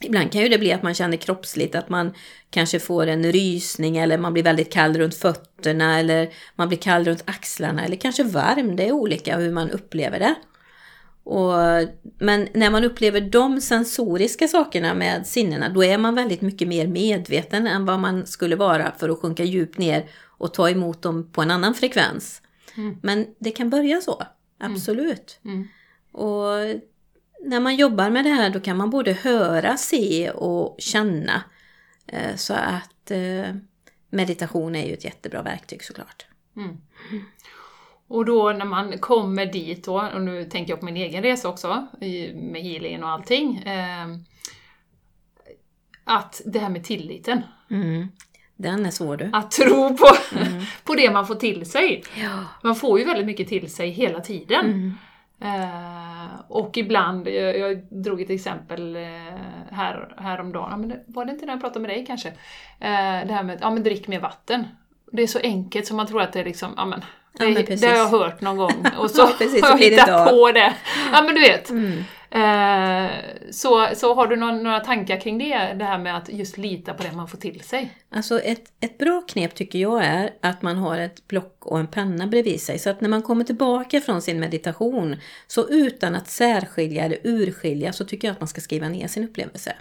Ibland 0.03 0.31
kan 0.31 0.41
ju 0.41 0.49
det 0.49 0.57
bli 0.57 0.73
att 0.73 0.83
man 0.83 0.93
känner 0.93 1.17
kroppsligt 1.17 1.75
att 1.75 1.89
man 1.89 2.13
kanske 2.49 2.79
får 2.79 3.07
en 3.07 3.31
rysning 3.31 3.97
eller 3.97 4.17
man 4.17 4.33
blir 4.33 4.43
väldigt 4.43 4.73
kall 4.73 4.97
runt 4.97 5.15
fötterna 5.15 5.50
eller 5.65 6.29
man 6.55 6.67
blir 6.67 6.77
kall 6.77 7.05
runt 7.05 7.23
axlarna 7.25 7.85
eller 7.85 7.95
kanske 7.95 8.23
varm. 8.23 8.75
Det 8.75 8.87
är 8.87 8.91
olika 8.91 9.37
hur 9.37 9.51
man 9.51 9.69
upplever 9.69 10.19
det. 10.19 10.35
Och, 11.23 11.53
men 12.19 12.47
när 12.53 12.69
man 12.69 12.83
upplever 12.83 13.21
de 13.21 13.61
sensoriska 13.61 14.47
sakerna 14.47 14.93
med 14.93 15.27
sinnena 15.27 15.69
då 15.69 15.83
är 15.83 15.97
man 15.97 16.15
väldigt 16.15 16.41
mycket 16.41 16.67
mer 16.67 16.87
medveten 16.87 17.67
än 17.67 17.85
vad 17.85 17.99
man 17.99 18.27
skulle 18.27 18.55
vara 18.55 18.91
för 18.97 19.09
att 19.09 19.19
sjunka 19.19 19.43
djupt 19.43 19.77
ner 19.77 20.09
och 20.25 20.53
ta 20.53 20.69
emot 20.69 21.01
dem 21.01 21.31
på 21.31 21.41
en 21.41 21.51
annan 21.51 21.73
frekvens. 21.73 22.41
Mm. 22.77 22.97
Men 23.01 23.27
det 23.39 23.51
kan 23.51 23.69
börja 23.69 24.01
så, 24.01 24.23
absolut. 24.59 25.39
Mm. 25.45 25.55
Mm. 25.55 25.67
Och 26.11 26.81
när 27.45 27.59
man 27.59 27.75
jobbar 27.75 28.09
med 28.09 28.25
det 28.25 28.29
här 28.29 28.49
då 28.49 28.59
kan 28.59 28.77
man 28.77 28.89
både 28.89 29.13
höra, 29.13 29.77
se 29.77 30.31
och 30.31 30.75
känna. 30.79 31.43
Eh, 32.07 32.35
så 32.35 32.53
att 32.53 33.11
eh, 33.11 33.55
meditation 34.11 34.75
är 34.75 34.87
ju 34.87 34.93
ett 34.93 35.05
jättebra 35.05 35.41
verktyg 35.41 35.83
såklart. 35.83 36.25
Mm. 36.55 36.77
Och 38.07 38.25
då 38.25 38.51
när 38.51 38.65
man 38.65 38.97
kommer 38.97 39.45
dit 39.45 39.83
då, 39.83 40.09
och 40.13 40.21
nu 40.21 40.45
tänker 40.45 40.71
jag 40.71 40.79
på 40.79 40.85
min 40.85 40.97
egen 40.97 41.23
resa 41.23 41.49
också, 41.49 41.87
med 42.33 42.61
healing 42.61 43.03
och 43.03 43.09
allting. 43.09 43.57
Eh, 43.57 44.07
att 46.03 46.41
det 46.45 46.59
här 46.59 46.69
med 46.69 46.83
tilliten. 46.83 47.41
Mm. 47.69 48.07
Den 48.55 48.85
är 48.85 48.91
svår 48.91 49.17
du. 49.17 49.29
Att 49.33 49.51
tro 49.51 49.97
på, 49.97 50.07
mm. 50.35 50.63
på 50.83 50.95
det 50.95 51.11
man 51.11 51.27
får 51.27 51.35
till 51.35 51.71
sig. 51.71 52.03
Ja. 52.15 52.45
Man 52.63 52.75
får 52.75 52.99
ju 52.99 53.05
väldigt 53.05 53.25
mycket 53.25 53.47
till 53.47 53.73
sig 53.73 53.89
hela 53.89 54.19
tiden. 54.19 54.65
Mm. 54.65 54.93
Eh, 55.41 56.20
och 56.51 56.77
ibland, 56.77 57.27
jag, 57.27 57.57
jag 57.57 57.77
drog 57.89 58.21
ett 58.21 58.29
exempel 58.29 58.95
eh, 58.95 59.01
här, 59.71 60.15
häromdagen, 60.17 60.67
ja, 60.71 60.77
men 60.77 60.89
det, 60.89 60.99
var 61.07 61.25
det 61.25 61.31
inte 61.31 61.45
när 61.45 61.53
jag 61.53 61.61
pratade 61.61 61.79
med 61.79 61.89
dig 61.89 62.05
kanske? 62.05 62.29
Eh, 62.79 63.27
det 63.27 63.33
här 63.33 63.43
med, 63.43 63.57
ja 63.61 63.71
men 63.71 63.83
drick 63.83 64.07
mer 64.07 64.19
vatten. 64.19 64.67
Det 65.11 65.23
är 65.23 65.27
så 65.27 65.39
enkelt 65.39 65.87
som 65.87 65.97
man 65.97 66.07
tror 66.07 66.21
att 66.21 66.33
det 66.33 66.39
är 66.39 66.45
liksom, 66.45 66.73
ja 66.77 66.85
men 66.85 66.99
det, 67.37 67.45
ja, 67.45 67.75
det 67.75 67.87
har 67.87 67.97
jag 67.97 68.07
hört 68.07 68.41
någon 68.41 68.57
gång 68.57 68.85
och 68.97 69.11
så 69.11 69.27
precis, 69.27 69.63
har 69.63 69.69
jag 69.69 69.77
hittat 69.77 70.29
på 70.29 70.51
det. 70.51 70.73
Ja 71.11 71.21
men 71.21 71.35
du 71.35 71.41
vet. 71.41 71.69
Mm. 71.69 72.03
Eh, 72.33 73.09
så, 73.51 73.87
så 73.95 74.13
har 74.13 74.27
du 74.27 74.35
någon, 74.35 74.63
några 74.63 74.79
tankar 74.79 75.19
kring 75.19 75.37
det, 75.37 75.73
det 75.73 75.85
här 75.85 75.99
med 75.99 76.17
att 76.17 76.29
just 76.29 76.57
lita 76.57 76.93
på 76.93 77.03
det 77.03 77.11
man 77.11 77.27
får 77.27 77.37
till 77.37 77.61
sig? 77.61 77.93
Alltså 78.09 78.39
ett, 78.39 78.63
ett 78.79 78.97
bra 78.97 79.21
knep 79.27 79.55
tycker 79.55 79.79
jag 79.79 80.05
är 80.05 80.33
att 80.41 80.61
man 80.61 80.77
har 80.77 80.97
ett 80.97 81.27
block 81.27 81.65
och 81.65 81.79
en 81.79 81.87
penna 81.87 82.27
bredvid 82.27 82.61
sig. 82.61 82.79
Så 82.79 82.89
att 82.89 83.01
när 83.01 83.09
man 83.09 83.21
kommer 83.21 83.43
tillbaka 83.43 84.01
från 84.01 84.21
sin 84.21 84.39
meditation, 84.39 85.15
så 85.47 85.69
utan 85.69 86.15
att 86.15 86.27
särskilja 86.27 87.03
eller 87.03 87.19
urskilja, 87.23 87.93
så 87.93 88.05
tycker 88.05 88.27
jag 88.27 88.33
att 88.33 88.41
man 88.41 88.47
ska 88.47 88.61
skriva 88.61 88.89
ner 88.89 89.07
sin 89.07 89.23
upplevelse. 89.23 89.75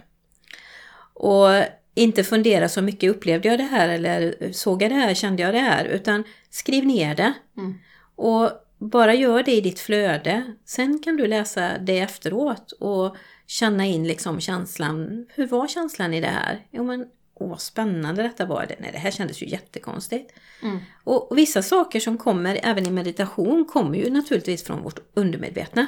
Och 1.13 1.47
inte 1.95 2.23
fundera 2.23 2.69
så 2.69 2.81
mycket, 2.81 3.11
upplevde 3.11 3.47
jag 3.47 3.59
det 3.59 3.63
här 3.63 3.89
eller 3.89 4.51
såg 4.51 4.81
jag 4.81 4.91
det 4.91 4.95
här, 4.95 5.13
kände 5.13 5.43
jag 5.43 5.53
det 5.53 5.59
här, 5.59 5.85
utan 5.85 6.23
skriv 6.49 6.85
ner 6.85 7.15
det. 7.15 7.33
Mm. 7.57 7.73
Och 8.15 8.51
bara 8.81 9.13
gör 9.13 9.43
det 9.43 9.51
i 9.51 9.61
ditt 9.61 9.79
flöde. 9.79 10.53
Sen 10.65 10.99
kan 10.99 11.17
du 11.17 11.27
läsa 11.27 11.77
det 11.77 11.99
efteråt 11.99 12.71
och 12.71 13.15
känna 13.47 13.85
in 13.85 14.07
liksom 14.07 14.39
känslan. 14.39 15.25
Hur 15.35 15.47
var 15.47 15.67
känslan 15.67 16.13
i 16.13 16.21
det 16.21 16.27
här? 16.27 16.67
Jo 16.71 16.83
men, 16.83 17.05
åh 17.35 17.57
spännande 17.57 18.23
detta 18.23 18.45
var. 18.45 18.75
Nej, 18.79 18.89
det 18.91 18.97
här 18.97 19.11
kändes 19.11 19.41
ju 19.43 19.47
jättekonstigt. 19.47 20.33
Mm. 20.63 20.79
Och, 21.03 21.31
och 21.31 21.37
vissa 21.37 21.61
saker 21.61 21.99
som 21.99 22.17
kommer 22.17 22.59
även 22.63 22.87
i 22.87 22.91
meditation 22.91 23.65
kommer 23.65 23.97
ju 23.97 24.09
naturligtvis 24.09 24.63
från 24.63 24.83
vårt 24.83 24.99
undermedvetna. 25.13 25.87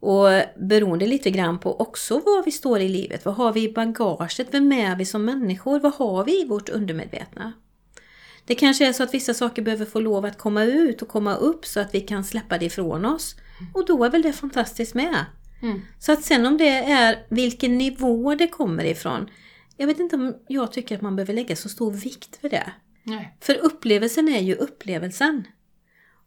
Och 0.00 0.28
beroende 0.56 1.06
lite 1.06 1.30
grann 1.30 1.58
på 1.58 1.80
också 1.80 2.14
var 2.14 2.44
vi 2.44 2.50
står 2.50 2.80
i 2.80 2.88
livet. 2.88 3.24
Vad 3.24 3.34
har 3.34 3.52
vi 3.52 3.64
i 3.64 3.72
bagaget? 3.72 4.48
Vem 4.50 4.72
är 4.72 4.96
vi 4.96 5.04
som 5.04 5.24
människor? 5.24 5.80
Vad 5.80 5.94
har 5.94 6.24
vi 6.24 6.42
i 6.42 6.46
vårt 6.46 6.68
undermedvetna? 6.68 7.52
Det 8.46 8.54
kanske 8.54 8.86
är 8.86 8.92
så 8.92 9.02
att 9.02 9.14
vissa 9.14 9.34
saker 9.34 9.62
behöver 9.62 9.84
få 9.84 10.00
lov 10.00 10.24
att 10.24 10.38
komma 10.38 10.64
ut 10.64 11.02
och 11.02 11.08
komma 11.08 11.34
upp 11.34 11.66
så 11.66 11.80
att 11.80 11.94
vi 11.94 12.00
kan 12.00 12.24
släppa 12.24 12.58
det 12.58 12.64
ifrån 12.64 13.04
oss. 13.04 13.36
Och 13.74 13.86
då 13.86 14.04
är 14.04 14.10
väl 14.10 14.22
det 14.22 14.32
fantastiskt 14.32 14.94
med. 14.94 15.24
Mm. 15.62 15.80
Så 15.98 16.12
att 16.12 16.22
sen 16.22 16.46
om 16.46 16.58
det 16.58 16.68
är 16.68 17.26
vilken 17.28 17.78
nivå 17.78 18.34
det 18.34 18.48
kommer 18.48 18.84
ifrån. 18.84 19.30
Jag 19.76 19.86
vet 19.86 19.98
inte 19.98 20.16
om 20.16 20.34
jag 20.48 20.72
tycker 20.72 20.94
att 20.94 21.02
man 21.02 21.16
behöver 21.16 21.32
lägga 21.32 21.56
så 21.56 21.68
stor 21.68 21.92
vikt 21.92 22.38
vid 22.40 22.50
det. 22.50 22.72
Nej. 23.02 23.36
För 23.40 23.54
upplevelsen 23.54 24.28
är 24.28 24.40
ju 24.40 24.54
upplevelsen. 24.54 25.44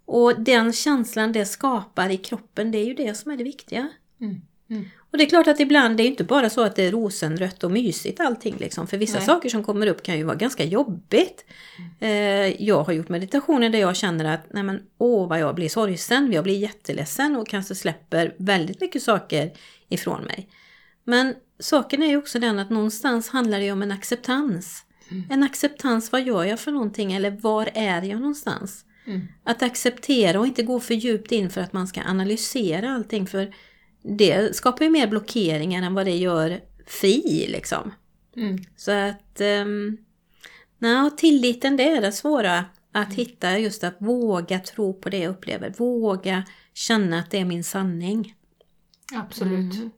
Och 0.06 0.42
den 0.42 0.74
känslan 0.74 1.32
det 1.32 1.46
skapar 1.46 2.10
i 2.10 2.18
kroppen, 2.18 2.72
det 2.72 2.78
är 2.78 2.86
ju 2.86 2.94
det 2.94 3.14
som 3.14 3.32
är 3.32 3.38
det 3.38 3.44
viktiga. 3.44 3.90
Mm. 4.22 4.42
Mm. 4.70 4.86
Och 5.12 5.18
det 5.18 5.24
är 5.24 5.30
klart 5.30 5.48
att 5.48 5.60
ibland, 5.60 5.98
det 5.98 6.04
är 6.04 6.08
inte 6.08 6.24
bara 6.24 6.50
så 6.50 6.64
att 6.64 6.76
det 6.76 6.84
är 6.84 6.92
rosenrött 6.92 7.64
och 7.64 7.72
mysigt 7.72 8.20
allting 8.20 8.56
liksom. 8.60 8.88
För 8.88 8.98
vissa 8.98 9.18
Nej. 9.18 9.26
saker 9.26 9.50
som 9.50 9.64
kommer 9.64 9.88
upp 9.88 10.04
kan 10.04 10.18
ju 10.18 10.24
vara 10.24 10.36
ganska 10.36 10.64
jobbigt. 10.64 11.46
Mm. 12.00 12.56
jag 12.60 12.84
har 12.84 12.94
gjort 12.94 13.10
meditationer 13.10 13.70
där 13.70 13.80
jag 13.80 13.96
känner 13.96 14.26
att, 14.26 14.54
nej 14.54 14.64
men 14.64 14.82
åh 14.98 15.30
vad 15.30 15.40
jag 15.40 15.56
blir 15.56 15.70
sorgsen, 15.70 16.32
jag 16.32 16.44
blir 16.44 16.58
jätteledsen 16.58 17.36
och 17.36 17.48
kanske 17.48 17.76
släpper 17.76 18.36
väldigt 18.38 18.82
mycket 18.82 19.04
saker 19.04 19.52
ifrån 19.90 20.24
mig. 20.24 20.50
Men 21.04 21.36
saken 21.60 22.04
är 22.04 22.08
ju 22.08 22.18
också 22.18 22.40
den 22.40 22.60
att 22.60 22.70
någonstans 22.70 23.30
handlar 23.30 23.60
det 23.60 23.72
om 23.72 23.82
en 23.82 23.92
acceptans. 23.92 24.84
Mm. 25.12 25.24
En 25.30 25.44
acceptans, 25.44 26.12
vad 26.12 26.22
gör 26.22 26.44
jag 26.44 26.60
för 26.60 26.72
någonting 26.72 27.14
eller 27.14 27.32
var 27.32 27.70
är 27.74 28.02
jag 28.02 28.20
någonstans? 28.20 28.86
Mm. 29.06 29.22
Att 29.44 29.64
acceptera 29.64 30.40
och 30.40 30.48
inte 30.48 30.64
gå 30.64 30.80
för 30.80 30.94
djupt 30.94 31.32
in 31.32 31.50
för 31.50 31.62
att 31.62 31.74
man 31.74 31.88
ska 31.88 32.02
analysera 32.02 32.92
allting. 32.92 33.28
För 33.28 33.54
det 34.08 34.56
skapar 34.56 34.86
ju 34.86 34.92
mer 34.92 35.08
blockeringar 35.08 35.84
än 35.84 35.94
vad 35.94 36.06
det 36.06 36.16
gör 36.16 36.60
fri 36.86 37.46
liksom. 37.50 37.92
Mm. 38.36 38.58
Så 38.76 38.92
att 38.92 39.42
um, 39.42 39.98
nej, 40.78 41.12
tilliten 41.18 41.78
det 41.78 41.90
är 41.90 42.02
det 42.02 42.12
svåra 42.12 42.66
att 42.92 43.06
mm. 43.06 43.16
hitta 43.16 43.60
just 43.60 43.84
att 43.84 43.96
våga 44.00 44.60
tro 44.60 44.94
på 44.94 45.10
det 45.10 45.18
jag 45.18 45.30
upplever. 45.30 45.74
Våga 45.78 46.44
känna 46.74 47.20
att 47.20 47.32
det 47.32 47.40
är 47.40 47.46
min 47.46 47.64
sanning. 47.64 48.36
Absolut. 49.14 49.76
Mm. 49.76 49.92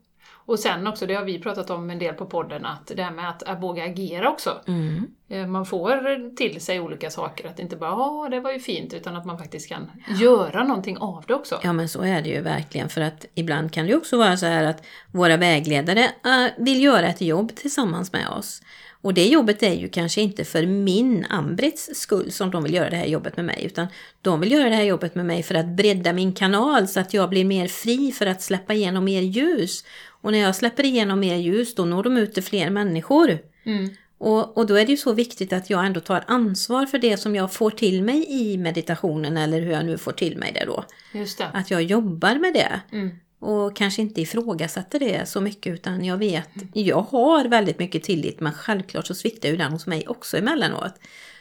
Och 0.50 0.58
sen 0.58 0.86
också, 0.86 1.06
det 1.06 1.14
har 1.14 1.24
vi 1.24 1.38
pratat 1.38 1.70
om 1.70 1.90
en 1.90 1.98
del 1.98 2.14
på 2.14 2.26
podden, 2.26 2.66
att 2.66 2.92
det 2.96 3.02
här 3.02 3.10
med 3.10 3.28
att, 3.28 3.42
att 3.42 3.62
våga 3.62 3.84
agera 3.84 4.30
också. 4.30 4.60
Mm. 4.66 5.06
Eh, 5.28 5.46
Man 5.46 5.66
får 5.66 6.36
till 6.36 6.60
sig 6.60 6.80
olika 6.80 7.10
saker, 7.10 7.48
att 7.48 7.58
inte 7.58 7.76
bara 7.76 7.90
ja 7.90 8.28
det 8.30 8.40
var 8.40 8.52
ju 8.52 8.58
fint, 8.58 8.94
utan 8.94 9.16
att 9.16 9.24
man 9.24 9.38
faktiskt 9.38 9.68
kan 9.68 9.90
göra 10.20 10.64
någonting 10.64 10.98
av 10.98 11.24
det 11.28 11.34
också. 11.34 11.60
Ja 11.62 11.72
men 11.72 11.88
så 11.88 12.02
är 12.02 12.22
det 12.22 12.28
ju 12.28 12.40
verkligen 12.40 12.88
för 12.88 13.00
att 13.00 13.26
ibland 13.34 13.72
kan 13.72 13.86
det 13.86 13.94
också 13.96 14.18
vara 14.18 14.36
så 14.36 14.46
här 14.46 14.64
att 14.64 14.84
våra 15.12 15.36
vägledare 15.36 16.00
äh, 16.24 16.46
vill 16.58 16.82
göra 16.82 17.06
ett 17.08 17.20
jobb 17.20 17.54
tillsammans 17.54 18.12
med 18.12 18.28
oss. 18.28 18.62
Och 19.02 19.14
det 19.14 19.26
jobbet 19.26 19.62
är 19.62 19.74
ju 19.74 19.88
kanske 19.88 20.20
inte 20.20 20.44
för 20.44 20.66
min 20.66 21.26
Ambrits 21.30 21.90
skull 21.94 22.32
som 22.32 22.50
de 22.50 22.62
vill 22.62 22.74
göra 22.74 22.90
det 22.90 22.96
här 22.96 23.06
jobbet 23.06 23.36
med 23.36 23.44
mig 23.44 23.64
utan 23.64 23.86
de 24.22 24.40
vill 24.40 24.52
göra 24.52 24.68
det 24.68 24.74
här 24.74 24.84
jobbet 24.84 25.14
med 25.14 25.26
mig 25.26 25.42
för 25.42 25.54
att 25.54 25.66
bredda 25.66 26.12
min 26.12 26.32
kanal 26.32 26.88
så 26.88 27.00
att 27.00 27.14
jag 27.14 27.30
blir 27.30 27.44
mer 27.44 27.68
fri 27.68 28.12
för 28.12 28.26
att 28.26 28.42
släppa 28.42 28.74
igenom 28.74 29.04
mer 29.04 29.22
ljus. 29.22 29.84
Och 30.20 30.32
när 30.32 30.38
jag 30.38 30.56
släpper 30.56 30.84
igenom 30.84 31.20
mer 31.20 31.36
ljus 31.36 31.74
då 31.74 31.84
når 31.84 32.02
de 32.02 32.16
ut 32.16 32.34
till 32.34 32.42
fler 32.42 32.70
människor. 32.70 33.38
Mm. 33.64 33.90
Och, 34.18 34.58
och 34.58 34.66
då 34.66 34.74
är 34.74 34.86
det 34.86 34.90
ju 34.90 34.96
så 34.96 35.12
viktigt 35.12 35.52
att 35.52 35.70
jag 35.70 35.86
ändå 35.86 36.00
tar 36.00 36.24
ansvar 36.26 36.86
för 36.86 36.98
det 36.98 37.16
som 37.16 37.34
jag 37.36 37.52
får 37.52 37.70
till 37.70 38.02
mig 38.02 38.26
i 38.28 38.58
meditationen 38.58 39.36
eller 39.36 39.60
hur 39.60 39.70
jag 39.70 39.84
nu 39.84 39.98
får 39.98 40.12
till 40.12 40.38
mig 40.38 40.52
det 40.52 40.64
då. 40.64 40.84
Det. 41.12 41.50
Att 41.52 41.70
jag 41.70 41.82
jobbar 41.82 42.34
med 42.34 42.54
det. 42.54 42.80
Mm. 42.92 43.10
Och 43.40 43.76
kanske 43.76 44.02
inte 44.02 44.20
ifrågasätter 44.20 44.98
det 44.98 45.28
så 45.28 45.40
mycket 45.40 45.74
utan 45.74 46.04
jag 46.04 46.16
vet, 46.16 46.48
jag 46.72 47.02
har 47.02 47.44
väldigt 47.44 47.78
mycket 47.78 48.02
tillit 48.02 48.40
men 48.40 48.52
självklart 48.52 49.06
så 49.06 49.14
sviktar 49.14 49.48
ju 49.48 49.56
den 49.56 49.72
hos 49.72 49.86
mig 49.86 50.08
också 50.08 50.36
emellanåt. 50.36 50.94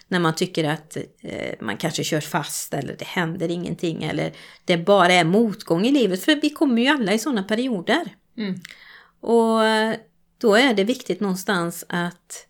När 0.07 0.19
man 0.19 0.35
tycker 0.35 0.63
att 0.63 0.97
eh, 1.21 1.55
man 1.59 1.77
kanske 1.77 2.03
kör 2.03 2.21
fast 2.21 2.73
eller 2.73 2.95
det 2.99 3.07
händer 3.07 3.51
ingenting 3.51 4.03
eller 4.03 4.31
det 4.65 4.77
bara 4.77 5.13
är 5.13 5.23
motgång 5.23 5.85
i 5.85 5.91
livet. 5.91 6.23
För 6.23 6.35
vi 6.35 6.49
kommer 6.49 6.81
ju 6.81 6.87
alla 6.87 7.13
i 7.13 7.19
sådana 7.19 7.43
perioder. 7.43 8.15
Mm. 8.37 8.55
Och 9.19 9.65
eh, 9.65 9.95
då 10.37 10.55
är 10.55 10.73
det 10.73 10.83
viktigt 10.83 11.19
någonstans 11.19 11.85
att 11.89 12.47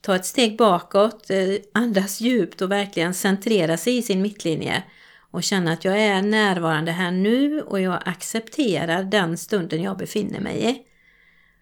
ta 0.00 0.16
ett 0.16 0.26
steg 0.26 0.56
bakåt, 0.56 1.30
eh, 1.30 1.54
andas 1.74 2.20
djupt 2.20 2.62
och 2.62 2.70
verkligen 2.70 3.14
centrera 3.14 3.76
sig 3.76 3.96
i 3.96 4.02
sin 4.02 4.22
mittlinje. 4.22 4.82
Och 5.30 5.42
känna 5.42 5.72
att 5.72 5.84
jag 5.84 6.00
är 6.00 6.22
närvarande 6.22 6.92
här 6.92 7.10
nu 7.10 7.60
och 7.60 7.80
jag 7.80 8.02
accepterar 8.04 9.04
den 9.04 9.38
stunden 9.38 9.82
jag 9.82 9.98
befinner 9.98 10.40
mig 10.40 10.70
i. 10.70 10.82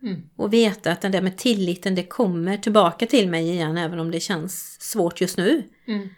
Mm. 0.07 0.23
Och 0.37 0.53
veta 0.53 0.93
att 0.93 1.01
den 1.01 1.13
där 1.13 1.23
med 1.23 1.37
tilliten, 1.37 1.95
det 1.95 2.05
kommer 2.05 2.57
tillbaka 2.57 3.07
till 3.07 3.29
mig 3.29 3.51
igen 3.51 3.79
även 3.79 3.99
om 3.99 4.11
det 4.11 4.21
känns 4.21 4.81
svårt 4.81 5.21
just 5.21 5.37
nu. 5.37 5.63
Mm. 5.87 6.09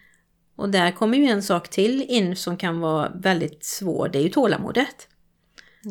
Och 0.57 0.69
där 0.69 0.91
kommer 0.91 1.19
ju 1.19 1.25
en 1.25 1.43
sak 1.43 1.71
till 1.71 2.03
in 2.03 2.37
som 2.37 2.57
kan 2.57 2.81
vara 2.81 3.13
väldigt 3.15 3.65
svår, 3.65 4.09
det 4.09 4.19
är 4.19 4.23
ju 4.23 4.29
tålamodet. 4.29 5.09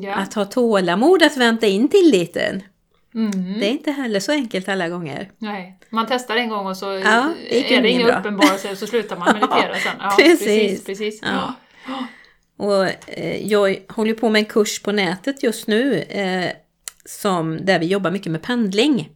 Ja. 0.01 0.13
Att 0.13 0.33
ha 0.33 0.45
tålamod 0.45 1.23
att 1.23 1.37
vänta 1.37 1.67
in 1.67 1.87
tilliten. 1.87 2.63
Mm. 3.15 3.59
Det 3.59 3.65
är 3.65 3.71
inte 3.71 3.91
heller 3.91 4.19
så 4.19 4.31
enkelt 4.31 4.69
alla 4.69 4.89
gånger. 4.89 5.31
Nej. 5.37 5.79
Man 5.89 6.05
testar 6.09 6.35
en 6.35 6.49
gång 6.49 6.67
och 6.67 6.77
så 6.77 6.85
Ja, 6.85 7.33
det 7.49 7.75
är 7.75 7.81
det 7.81 7.89
inga 7.89 8.19
uppenbarelser 8.19 8.71
och 8.71 8.77
så 8.77 8.87
slutar 8.87 9.17
man 9.17 9.33
meditera 9.33 9.75
sen. 9.75 9.91
Ja, 9.99 10.13
Precis. 10.17 10.39
precis. 10.39 10.83
precis. 10.83 11.21
Ja. 11.23 11.53
Och 12.57 12.85
eh, 13.07 13.47
jag 13.47 13.77
håller 13.89 14.13
på 14.13 14.29
med 14.29 14.39
en 14.39 14.45
kurs 14.45 14.81
på 14.81 14.91
nätet 14.91 15.43
just 15.43 15.67
nu 15.67 15.99
eh, 15.99 16.49
som, 17.05 17.65
där 17.65 17.79
vi 17.79 17.85
jobbar 17.85 18.11
mycket 18.11 18.31
med 18.31 18.41
pendling. 18.41 19.09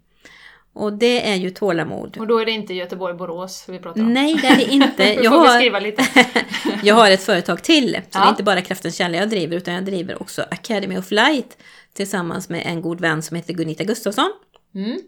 Och 0.80 0.94
det 0.94 1.30
är 1.30 1.36
ju 1.36 1.50
tålamod. 1.50 2.18
Och 2.18 2.28
då 2.28 2.38
är 2.40 2.46
det 2.46 2.52
inte 2.52 2.74
Göteborg-Borås 2.74 3.66
vi 3.68 3.80
pratar 3.80 4.02
om. 4.02 4.14
Nej, 4.14 4.34
det 4.42 4.48
är 4.48 4.58
det 4.58 4.72
inte. 4.72 5.04
Jag 5.24 5.32
har, 5.32 5.82
lite. 5.82 6.08
jag 6.84 6.96
har 6.96 7.12
ett 7.12 7.24
företag 7.24 7.64
till. 7.64 7.94
Så 7.94 8.00
Ja. 8.12 8.20
det 8.20 8.26
är 8.26 8.30
inte 8.30 8.44
bara 8.44 8.62
Kraftens 8.62 8.96
källa 8.96 9.18
jag 9.18 9.30
driver 9.30 9.58
utan 9.58 9.74
jag 9.74 9.86
driver 9.86 10.22
också 10.22 10.42
Academy 10.52 10.98
of 10.98 11.12
Light 11.12 11.58
tillsammans 11.94 12.50
med 12.50 12.64
en 12.66 12.82
god 12.82 13.02
vän 13.02 13.22
som 13.22 13.36
heter 13.38 13.54
Gunita 13.54 13.84
Gustafsson. 13.84 14.32
Mm. 14.76 15.00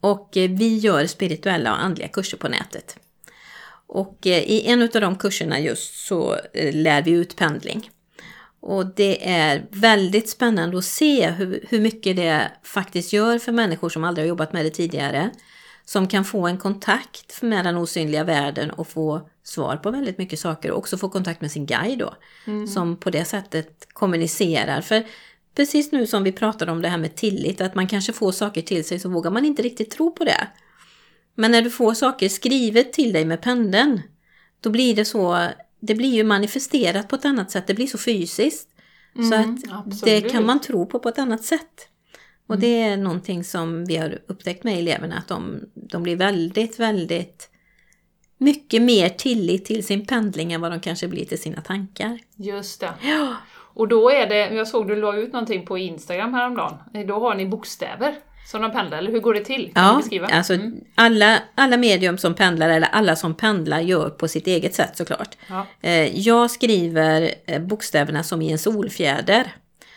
Och 0.00 0.36
eh, 0.36 0.50
vi 0.50 0.78
gör 0.78 1.06
spirituella 1.06 1.72
och 1.72 1.82
andliga 1.82 2.08
kurser 2.08 2.36
på 2.36 2.48
nätet. 2.48 2.96
Och 3.86 4.26
eh, 4.26 4.42
i 4.42 4.66
en 4.66 4.82
av 4.82 4.88
de 4.88 5.16
kurserna 5.16 5.60
just 5.60 6.06
så 6.06 6.36
eh, 6.54 6.74
lär 6.74 7.02
vi 7.02 7.10
ut 7.10 7.36
pendling. 7.36 7.90
Och 8.62 8.86
det 8.86 9.30
är 9.30 9.66
väldigt 9.70 10.30
spännande 10.30 10.78
att 10.78 10.84
se 10.84 11.30
hur, 11.30 11.64
hur 11.68 11.80
mycket 11.80 12.16
det 12.16 12.52
faktiskt 12.62 13.12
gör 13.12 13.38
för 13.38 13.52
människor 13.52 13.88
som 13.88 14.04
aldrig 14.04 14.24
har 14.24 14.28
jobbat 14.28 14.52
med 14.52 14.64
det 14.64 14.70
tidigare. 14.70 15.30
Som 15.84 16.08
kan 16.08 16.24
få 16.24 16.46
en 16.46 16.58
kontakt 16.58 17.42
med 17.42 17.64
den 17.64 17.76
osynliga 17.76 18.24
världen 18.24 18.70
och 18.70 18.88
få 18.88 19.28
svar 19.42 19.76
på 19.76 19.90
väldigt 19.90 20.18
mycket 20.18 20.38
saker 20.38 20.70
och 20.70 20.78
också 20.78 20.96
få 20.98 21.08
kontakt 21.08 21.40
med 21.40 21.50
sin 21.50 21.66
guide 21.66 21.98
då. 21.98 22.14
Som 22.66 22.96
på 22.96 23.10
det 23.10 23.24
sättet 23.24 23.86
kommunicerar. 23.92 24.80
För 24.80 25.06
precis 25.54 25.92
nu 25.92 26.06
som 26.06 26.22
vi 26.22 26.32
pratade 26.32 26.72
om 26.72 26.82
det 26.82 26.88
här 26.88 26.98
med 26.98 27.14
tillit, 27.14 27.60
att 27.60 27.74
man 27.74 27.86
kanske 27.86 28.12
får 28.12 28.32
saker 28.32 28.62
till 28.62 28.84
sig 28.84 28.98
så 28.98 29.08
vågar 29.08 29.30
man 29.30 29.44
inte 29.44 29.62
riktigt 29.62 29.90
tro 29.90 30.14
på 30.14 30.24
det. 30.24 30.48
Men 31.34 31.50
när 31.50 31.62
du 31.62 31.70
får 31.70 31.94
saker 31.94 32.28
skrivet 32.28 32.92
till 32.92 33.12
dig 33.12 33.24
med 33.24 33.42
pendeln, 33.42 34.02
då 34.60 34.70
blir 34.70 34.94
det 34.94 35.04
så, 35.04 35.48
det 35.82 35.94
blir 35.94 36.14
ju 36.14 36.24
manifesterat 36.24 37.08
på 37.08 37.16
ett 37.16 37.24
annat 37.24 37.50
sätt, 37.50 37.66
det 37.66 37.74
blir 37.74 37.86
så 37.86 37.98
fysiskt. 37.98 38.68
så 39.30 39.34
att 39.34 39.62
det 39.62 39.72
absolut. 39.72 40.32
kan 40.32 40.46
man 40.46 40.60
tro 40.60 40.86
på 40.86 40.98
på 40.98 41.08
ett 41.08 41.18
annat 41.18 41.44
sätt. 41.44 41.88
Och 42.46 42.58
det 42.58 42.82
är 42.82 42.96
någonting 42.96 43.44
som 43.44 43.84
vi 43.84 43.96
har 43.96 44.18
upptäckt 44.26 44.64
med 44.64 44.78
eleverna, 44.78 45.16
att 45.16 45.28
de, 45.28 45.60
de 45.74 46.02
blir 46.02 46.16
väldigt, 46.16 46.80
väldigt 46.80 47.50
mycket 48.38 48.82
mer 48.82 49.08
tillit 49.08 49.64
till 49.64 49.86
sin 49.86 50.06
pendling 50.06 50.52
än 50.52 50.60
vad 50.60 50.72
de 50.72 50.80
kanske 50.80 51.08
blir 51.08 51.24
till 51.24 51.40
sina 51.40 51.60
tankar. 51.60 52.18
Just 52.36 52.80
det. 52.80 52.92
Och 53.74 53.88
då 53.88 54.10
är 54.10 54.26
det, 54.26 54.54
jag 54.54 54.68
såg 54.68 54.88
du 54.88 54.96
la 54.96 55.16
ut 55.16 55.32
någonting 55.32 55.66
på 55.66 55.78
Instagram 55.78 56.34
häromdagen. 56.34 56.78
Då 57.06 57.20
har 57.20 57.34
ni 57.34 57.46
bokstäver 57.46 58.14
som 58.46 58.62
de 58.62 58.70
pendlar, 58.72 58.98
eller 58.98 59.10
hur 59.12 59.20
går 59.20 59.34
det 59.34 59.44
till? 59.44 59.72
Kan 59.74 59.84
Ja, 59.84 59.96
beskriva? 59.96 60.26
alltså 60.26 60.58
alla, 60.94 61.38
alla 61.54 61.76
medium 61.76 62.18
som 62.18 62.34
pendlar 62.34 62.68
eller 62.68 62.88
alla 62.88 63.16
som 63.16 63.34
pendlar 63.34 63.80
gör 63.80 64.10
på 64.10 64.28
sitt 64.28 64.46
eget 64.46 64.74
sätt 64.74 64.96
såklart. 64.96 65.36
Ja. 65.48 65.66
Eh, 65.80 66.18
Jag 66.18 66.50
skriver 66.50 67.34
eh, 67.46 67.60
bokstäverna 67.62 68.22
som 68.22 68.42
i 68.42 68.52
en 68.52 68.58
solfjäder. 68.58 69.52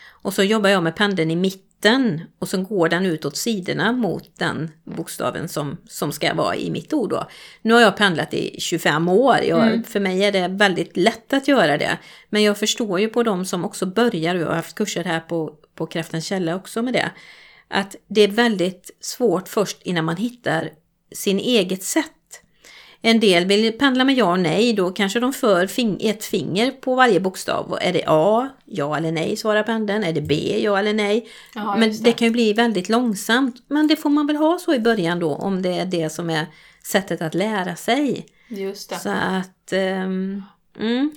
Och 0.08 0.34
så 0.34 0.42
jobbar 0.42 0.70
jag 0.70 0.82
med 0.82 0.96
pendeln 0.96 1.30
i 1.30 1.36
mitten 1.36 2.20
och 2.38 2.48
så 2.48 2.62
går 2.62 2.88
den 2.88 3.06
ut 3.06 3.24
åt 3.24 3.36
sidorna 3.36 3.92
mot 3.92 4.30
den 4.38 4.70
bokstaven 4.84 5.48
som, 5.48 5.76
som 5.88 6.12
ska 6.12 6.34
vara 6.34 6.56
i 6.56 6.70
mitt 6.70 6.92
ord. 6.92 7.10
Då. 7.10 7.26
Nu 7.62 7.74
har 7.74 7.80
jag 7.80 7.96
pendlat 7.96 8.34
i 8.34 8.60
25 8.60 9.08
år. 9.08 9.36
Jag, 9.48 9.86
För 9.86 10.00
mig 10.00 10.24
är 10.24 10.32
det 10.32 10.48
väldigt 10.48 10.96
lätt 10.96 11.32
att 11.32 11.48
göra 11.48 11.78
det. 11.78 11.98
Men 12.30 12.42
jag 12.42 12.58
förstår 12.58 13.00
ju 13.00 13.08
på 13.08 13.22
de 13.22 13.44
som 13.44 13.64
också 13.64 13.86
börjar, 13.86 14.34
och 14.34 14.40
jag 14.40 14.46
har 14.46 14.54
haft 14.54 14.74
kurser 14.74 15.04
här 15.04 15.20
på, 15.20 15.52
på 15.74 15.86
Kraftens 15.86 16.26
källa 16.26 16.54
också 16.56 16.82
med 16.82 16.92
det, 16.94 17.10
att 17.70 17.96
det 18.08 18.20
är 18.20 18.28
väldigt 18.28 18.90
svårt 19.00 19.48
först 19.48 19.82
innan 19.82 20.04
man 20.04 20.16
hittar 20.16 20.70
sin 21.12 21.38
eget 21.38 21.82
sätt. 21.82 22.12
En 23.00 23.20
del 23.20 23.44
vill 23.46 23.72
pendla 23.72 24.04
med 24.04 24.14
ja 24.14 24.32
och 24.32 24.40
nej, 24.40 24.72
då 24.72 24.90
kanske 24.90 25.20
de 25.20 25.32
för 25.32 25.66
fing- 25.66 25.98
ett 26.00 26.24
finger 26.24 26.70
på 26.70 26.94
varje 26.94 27.20
bokstav. 27.20 27.70
Och 27.70 27.82
Är 27.82 27.92
det 27.92 28.02
A, 28.06 28.48
ja 28.64 28.96
eller 28.96 29.12
nej 29.12 29.36
svarar 29.36 29.62
pendeln. 29.62 30.04
Är 30.04 30.12
det 30.12 30.20
B, 30.20 30.60
ja 30.62 30.78
eller 30.78 30.94
nej. 30.94 31.28
Jaha, 31.54 31.76
Men 31.76 31.90
det 31.90 31.98
det. 32.02 32.12
kan 32.12 32.26
ju 32.28 32.32
bli 32.32 32.52
väldigt 32.52 32.88
långsamt. 32.88 33.56
Men 33.68 33.86
det 33.86 33.96
får 33.96 34.10
man 34.10 34.26
väl 34.26 34.36
ha 34.36 34.58
så 34.58 34.74
i 34.74 34.78
början 34.78 35.18
då, 35.18 35.34
om 35.34 35.62
det 35.62 35.78
är 35.78 35.84
det 35.86 36.10
som 36.10 36.30
är 36.30 36.46
sättet 36.82 37.22
att 37.22 37.34
lära 37.34 37.76
sig. 37.76 38.26
Just 38.48 38.90
det. 38.90 38.96
Så 38.98 39.08
att... 39.10 39.72
ehm, 39.72 40.42
mm, 40.80 41.10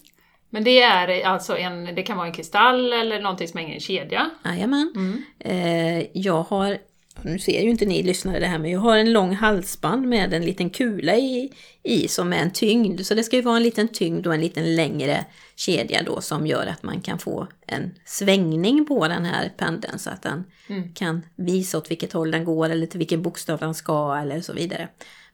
Men 0.50 0.64
det 0.64 0.82
är 0.82 1.26
alltså 1.26 1.58
en, 1.58 1.96
det 1.96 2.04
kan 2.04 2.18
vara 2.18 2.28
en 2.28 2.34
kristall 2.34 2.94
eller 2.94 3.22
någonting 3.22 3.48
som 3.48 3.58
hänger 3.58 3.72
i 3.72 3.76
en 3.76 3.82
kedja. 3.82 4.30
Jajamän. 4.46 4.94
Mm. 4.96 5.24
Eh, 5.40 6.08
jag 6.14 6.44
har, 6.44 6.78
nu 7.22 7.40
ser 7.40 7.62
ju 7.62 7.70
inte 7.70 7.86
ni 7.86 8.04
lyssnare 8.04 8.40
det 8.40 8.46
här, 8.46 8.60
men 8.60 8.72
jag 8.72 8.80
har 8.80 8.98
en 8.98 9.14
lång 9.14 9.36
halsband 9.36 10.08
med 10.08 10.34
en 10.34 10.46
liten 10.46 10.70
kula 10.70 11.16
i, 11.16 11.54
i 11.84 12.08
som 12.08 12.34
är 12.34 12.38
en 12.38 12.52
tyngd. 12.52 13.02
Så 13.06 13.14
det 13.14 13.24
ska 13.24 13.36
ju 13.36 13.42
vara 13.42 13.58
en 13.58 13.64
liten 13.64 13.88
tyngd 13.88 14.28
och 14.28 14.34
en 14.34 14.42
liten 14.42 14.76
längre 14.76 15.26
kedja 15.56 16.04
då 16.04 16.22
som 16.22 16.48
gör 16.48 16.66
att 16.68 16.84
man 16.84 17.02
kan 17.02 17.20
få 17.20 17.48
en 17.68 17.92
svängning 18.06 18.86
på 18.86 19.08
den 19.08 19.26
här 19.26 19.52
pendeln 19.58 20.00
så 20.00 20.10
att 20.10 20.22
den 20.24 20.44
Mm. 20.70 20.94
kan 20.94 21.22
visa 21.36 21.78
åt 21.78 21.92
vilket 21.92 22.14
håll 22.14 22.32
den 22.32 22.46
går 22.46 22.70
eller 22.70 22.86
till 22.88 22.98
vilken 22.98 23.22
bokstav 23.22 23.60
den 23.60 23.74
ska 23.74 24.18
eller 24.22 24.42
så 24.42 24.54
vidare. 24.54 24.88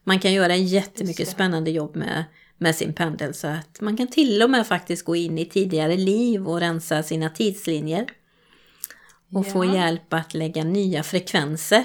Man 0.04 0.19
kan 0.19 0.34
göra 0.34 0.54
en 0.54 0.65
jättemycket 0.67 1.28
spännande 1.28 1.71
jobb 1.71 1.95
med, 1.95 2.23
med 2.58 2.76
sin 2.76 2.94
pendel 2.94 3.34
så 3.34 3.48
att 3.48 3.82
man 3.82 3.98
kan 3.98 4.08
till 4.08 4.44
och 4.44 4.50
med 4.50 4.68
faktiskt 4.68 5.06
gå 5.06 5.15
in 5.15 5.38
i 5.39 5.46
tidigare 5.46 5.98
liv 5.98 6.47
och 6.47 6.60
rensa 6.60 7.03
sina 7.03 7.30
tidslinjer. 7.30 8.06
Och 9.34 9.47
få 9.51 9.66
Ja. 9.66 9.76
hjälp 9.76 10.14
att 10.14 10.34
lägga 10.34 10.64
nya 10.64 11.03
frekvenser. 11.03 11.84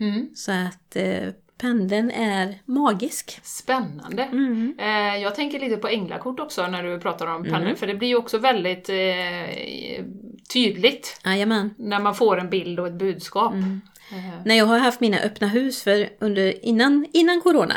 Mm. 0.00 0.28
Så 0.34 0.52
att 0.52 0.96
eh, 0.96 1.28
pendeln 1.58 2.10
är 2.10 2.58
magisk. 2.64 3.40
Spännande. 3.42 4.22
Mm. 4.22 4.74
Eh, 4.78 5.22
jag 5.22 5.34
tänker 5.34 5.60
lite 5.60 5.76
på 5.76 5.88
änglakort 5.88 6.40
också 6.40 6.66
när 6.66 6.82
du 6.82 7.00
pratar 7.00 7.26
om 7.26 7.44
pennor, 7.44 7.74
för 7.74 7.86
det 7.86 7.94
blir 7.94 8.08
ju 8.08 8.16
också 8.16 8.38
väldigt 8.38 8.88
eh, 8.88 10.04
tydligt 10.52 11.20
Jajamän. 11.24 11.74
när 11.78 12.00
man 12.00 12.14
får 12.14 12.40
en 12.40 12.50
bild 12.50 12.80
och 12.80 12.86
ett 12.86 12.98
budskap. 12.98 13.52
Mm. 13.52 13.80
Eh, 14.12 14.40
När 14.44 14.54
jag 14.54 14.66
har 14.66 14.78
haft 14.78 15.00
mina 15.00 15.18
öppna 15.18 15.46
hus, 15.46 15.82
för 15.82 16.08
under, 16.20 16.64
innan, 16.64 17.06
innan 17.12 17.40
corona, 17.40 17.74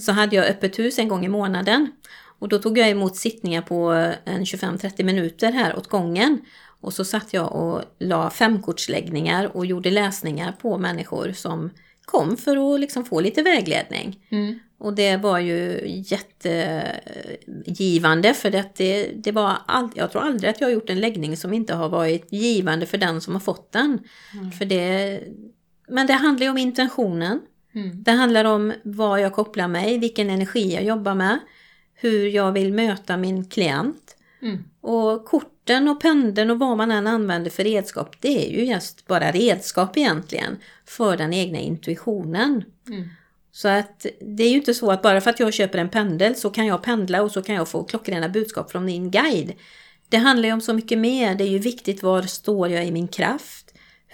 så 0.00 0.12
hade 0.12 0.36
jag 0.36 0.46
öppet 0.46 0.78
hus 0.78 0.98
en 0.98 1.08
gång 1.08 1.24
i 1.24 1.28
månaden. 1.28 1.92
Och 2.40 2.48
då 2.48 2.58
tog 2.58 2.78
jag 2.78 2.90
emot 2.90 3.16
sittningar 3.16 3.62
på 3.62 3.90
en 4.24 4.44
25-30 4.44 5.02
minuter 5.04 5.52
här 5.52 5.76
åt 5.76 5.86
gången. 5.88 6.38
Och 6.80 6.92
så 6.92 7.04
satt 7.04 7.32
jag 7.32 7.52
och 7.52 7.82
la 7.98 8.30
femkortsläggningar 8.30 9.56
och 9.56 9.66
gjorde 9.66 9.90
läsningar 9.90 10.52
på 10.52 10.78
människor 10.78 11.32
som 11.32 11.70
kom 12.04 12.36
för 12.36 12.74
att 12.74 12.80
liksom 12.80 13.04
få 13.04 13.20
lite 13.20 13.42
vägledning. 13.42 14.18
Mm. 14.30 14.58
Och 14.78 14.94
det 14.94 15.16
var 15.16 15.38
ju 15.38 15.80
jättegivande 17.46 18.34
för 18.34 18.50
det, 18.50 18.64
det, 18.76 19.10
det 19.16 19.32
var 19.32 19.56
all, 19.66 19.88
jag 19.94 20.12
tror 20.12 20.22
aldrig 20.22 20.50
att 20.50 20.60
jag 20.60 20.68
har 20.68 20.72
gjort 20.72 20.90
en 20.90 21.00
läggning 21.00 21.36
som 21.36 21.52
inte 21.52 21.74
har 21.74 21.88
varit 21.88 22.32
givande 22.32 22.86
för 22.86 22.98
den 22.98 23.20
som 23.20 23.32
har 23.34 23.40
fått 23.40 23.72
den. 23.72 23.98
För 24.58 24.64
det, 24.64 25.20
men 25.88 26.06
det 26.06 26.12
handlar 26.12 26.44
ju 26.44 26.50
om 26.50 26.58
intentionen. 26.58 27.40
Mm. 27.74 28.02
Det 28.02 28.10
handlar 28.10 28.44
om 28.44 28.72
vad 28.82 29.20
jag 29.20 29.32
kopplar 29.32 29.68
mig, 29.68 29.98
vilken 29.98 30.30
energi 30.30 30.74
jag 30.74 30.84
jobbar 30.84 31.14
med, 31.14 31.38
hur 31.94 32.28
jag 32.28 32.52
vill 32.52 32.72
möta 32.72 33.16
min 33.16 33.44
klient. 33.44 34.16
Mm. 34.42 34.64
Och 34.80 35.24
korten 35.24 35.88
och 35.88 36.00
pendeln 36.00 36.50
och 36.50 36.58
vad 36.58 36.76
man 36.76 36.90
än 36.90 37.06
använder 37.06 37.50
för 37.50 37.64
redskap, 37.64 38.16
det 38.20 38.46
är 38.46 38.50
ju 38.50 38.64
just 38.64 39.06
bara 39.06 39.30
redskap 39.30 39.96
egentligen 39.96 40.56
för 40.86 41.16
den 41.16 41.32
egna 41.32 41.58
intuitionen. 41.58 42.64
Mm. 42.88 43.08
Så 43.52 43.68
att 43.68 44.06
det 44.20 44.42
är 44.42 44.50
ju 44.50 44.56
inte 44.56 44.74
så 44.74 44.90
att 44.90 45.02
bara 45.02 45.20
för 45.20 45.30
att 45.30 45.40
jag 45.40 45.54
köper 45.54 45.78
en 45.78 45.88
pendel 45.88 46.34
så 46.34 46.50
kan 46.50 46.66
jag 46.66 46.82
pendla 46.82 47.22
och 47.22 47.30
så 47.30 47.42
kan 47.42 47.54
jag 47.54 47.68
få 47.68 47.84
klockrena 47.84 48.28
budskap 48.28 48.70
från 48.70 48.86
din 48.86 49.10
guide. 49.10 49.52
Det 50.08 50.16
handlar 50.16 50.48
ju 50.48 50.52
om 50.52 50.60
så 50.60 50.72
mycket 50.72 50.98
mer. 50.98 51.34
Det 51.34 51.44
är 51.44 51.48
ju 51.48 51.58
viktigt 51.58 52.02
var 52.02 52.22
står 52.22 52.68
jag 52.68 52.86
i 52.86 52.92
min 52.92 53.08
kraft? 53.08 53.67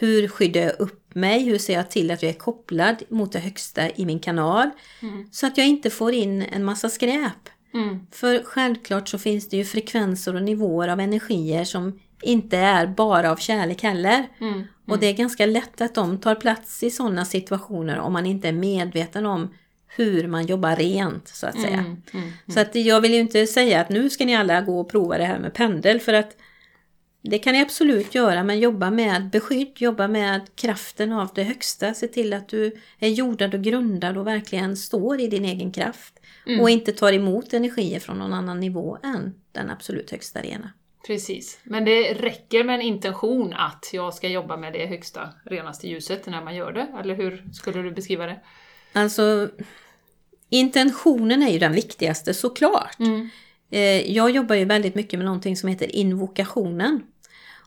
Hur 0.04 0.28
skyddar 0.28 0.60
jag 0.60 0.80
upp 0.80 1.14
mig? 1.14 1.44
Hur 1.44 1.58
ser 1.58 1.74
jag 1.74 1.90
till 1.90 2.10
att 2.10 2.22
jag 2.22 2.30
är 2.30 2.38
kopplad 2.38 3.02
mot 3.08 3.32
det 3.32 3.38
högsta 3.38 3.90
i 3.90 4.06
min 4.06 4.18
kanal? 4.18 4.70
Mm. 5.02 5.28
Så 5.30 5.46
att 5.46 5.58
jag 5.58 5.66
inte 5.66 5.90
får 5.90 6.12
in 6.12 6.42
en 6.42 6.64
massa 6.64 6.88
skräp. 6.88 7.48
Mm. 7.74 8.06
För 8.12 8.42
självklart 8.44 9.08
så 9.08 9.18
finns 9.18 9.48
det 9.48 9.56
ju 9.56 9.64
frekvenser 9.64 10.34
och 10.34 10.42
nivåer 10.42 10.88
av 10.88 11.00
energier 11.00 11.64
som 11.64 12.00
inte 12.22 12.56
är 12.56 12.86
bara 12.86 13.32
av 13.32 13.36
kärlek 13.36 13.82
heller. 13.82 14.28
Mm. 14.40 14.64
Och 14.86 14.98
det 14.98 15.06
är 15.06 15.12
ganska 15.12 15.46
lätt 15.46 15.80
att 15.80 15.94
de 15.94 16.18
tar 16.18 16.34
plats 16.34 16.82
i 16.82 16.90
sådana 16.90 17.24
situationer 17.24 17.98
om 17.98 18.12
man 18.12 18.26
inte 18.26 18.48
är 18.48 18.52
medveten 18.52 19.26
om 19.26 19.54
hur 19.96 20.28
man 20.28 20.46
jobbar 20.46 20.76
rent 20.76 21.28
så 21.28 21.46
att 21.46 21.60
säga. 21.60 21.78
Mm. 21.78 22.02
Mm. 22.12 22.32
Så 22.48 22.60
att 22.60 22.74
jag 22.74 23.00
vill 23.00 23.12
ju 23.12 23.20
inte 23.20 23.46
säga 23.46 23.80
att 23.80 23.88
nu 23.88 24.10
ska 24.10 24.24
ni 24.24 24.36
alla 24.36 24.60
gå 24.60 24.80
och 24.80 24.90
prova 24.90 25.18
det 25.18 25.24
här 25.24 25.38
med 25.38 25.54
pendel 25.54 26.00
för 26.00 26.12
att 26.12 26.36
det 27.30 27.38
kan 27.38 27.52
ni 27.52 27.60
absolut 27.60 28.14
göra 28.14 28.44
men 28.44 28.58
jobba 28.58 28.90
med 28.90 29.30
beskydd, 29.30 29.72
jobba 29.76 30.08
med 30.08 30.40
kraften 30.54 31.12
av 31.12 31.30
det 31.34 31.42
högsta. 31.42 31.94
Se 31.94 32.08
till 32.08 32.32
att 32.32 32.48
du 32.48 32.76
är 32.98 33.08
jordad 33.08 33.54
och 33.54 33.62
grundad 33.62 34.16
och 34.16 34.26
verkligen 34.26 34.76
står 34.76 35.20
i 35.20 35.26
din 35.26 35.44
egen 35.44 35.72
kraft. 35.72 36.20
Mm. 36.46 36.60
Och 36.60 36.70
inte 36.70 36.92
tar 36.92 37.12
emot 37.12 37.52
energier 37.52 38.00
från 38.00 38.18
någon 38.18 38.32
annan 38.32 38.60
nivå 38.60 38.98
än 39.02 39.34
den 39.52 39.70
absolut 39.70 40.10
högsta 40.10 40.42
rena. 40.42 40.70
Precis. 41.06 41.58
Men 41.62 41.84
det 41.84 42.14
räcker 42.14 42.64
med 42.64 42.74
en 42.74 42.82
intention 42.82 43.54
att 43.54 43.90
jag 43.92 44.14
ska 44.14 44.28
jobba 44.28 44.56
med 44.56 44.72
det 44.72 44.86
högsta, 44.86 45.28
renaste 45.44 45.88
ljuset 45.88 46.26
när 46.26 46.44
man 46.44 46.54
gör 46.56 46.72
det? 46.72 46.86
Eller 47.00 47.14
hur 47.14 47.44
skulle 47.52 47.82
du 47.82 47.90
beskriva 47.90 48.26
det? 48.26 48.40
Alltså 48.92 49.48
intentionen 50.48 51.42
är 51.42 51.50
ju 51.50 51.58
den 51.58 51.72
viktigaste 51.72 52.34
såklart. 52.34 52.98
Mm. 52.98 53.28
Eh, 53.70 54.12
Jag 54.12 54.30
jobbar 54.30 54.54
ju 54.54 54.64
väldigt 54.64 54.94
mycket 54.94 55.18
med 55.18 55.26
någonting 55.26 55.56
som 55.56 55.68
heter 55.68 55.96
invokationen. 55.96 57.02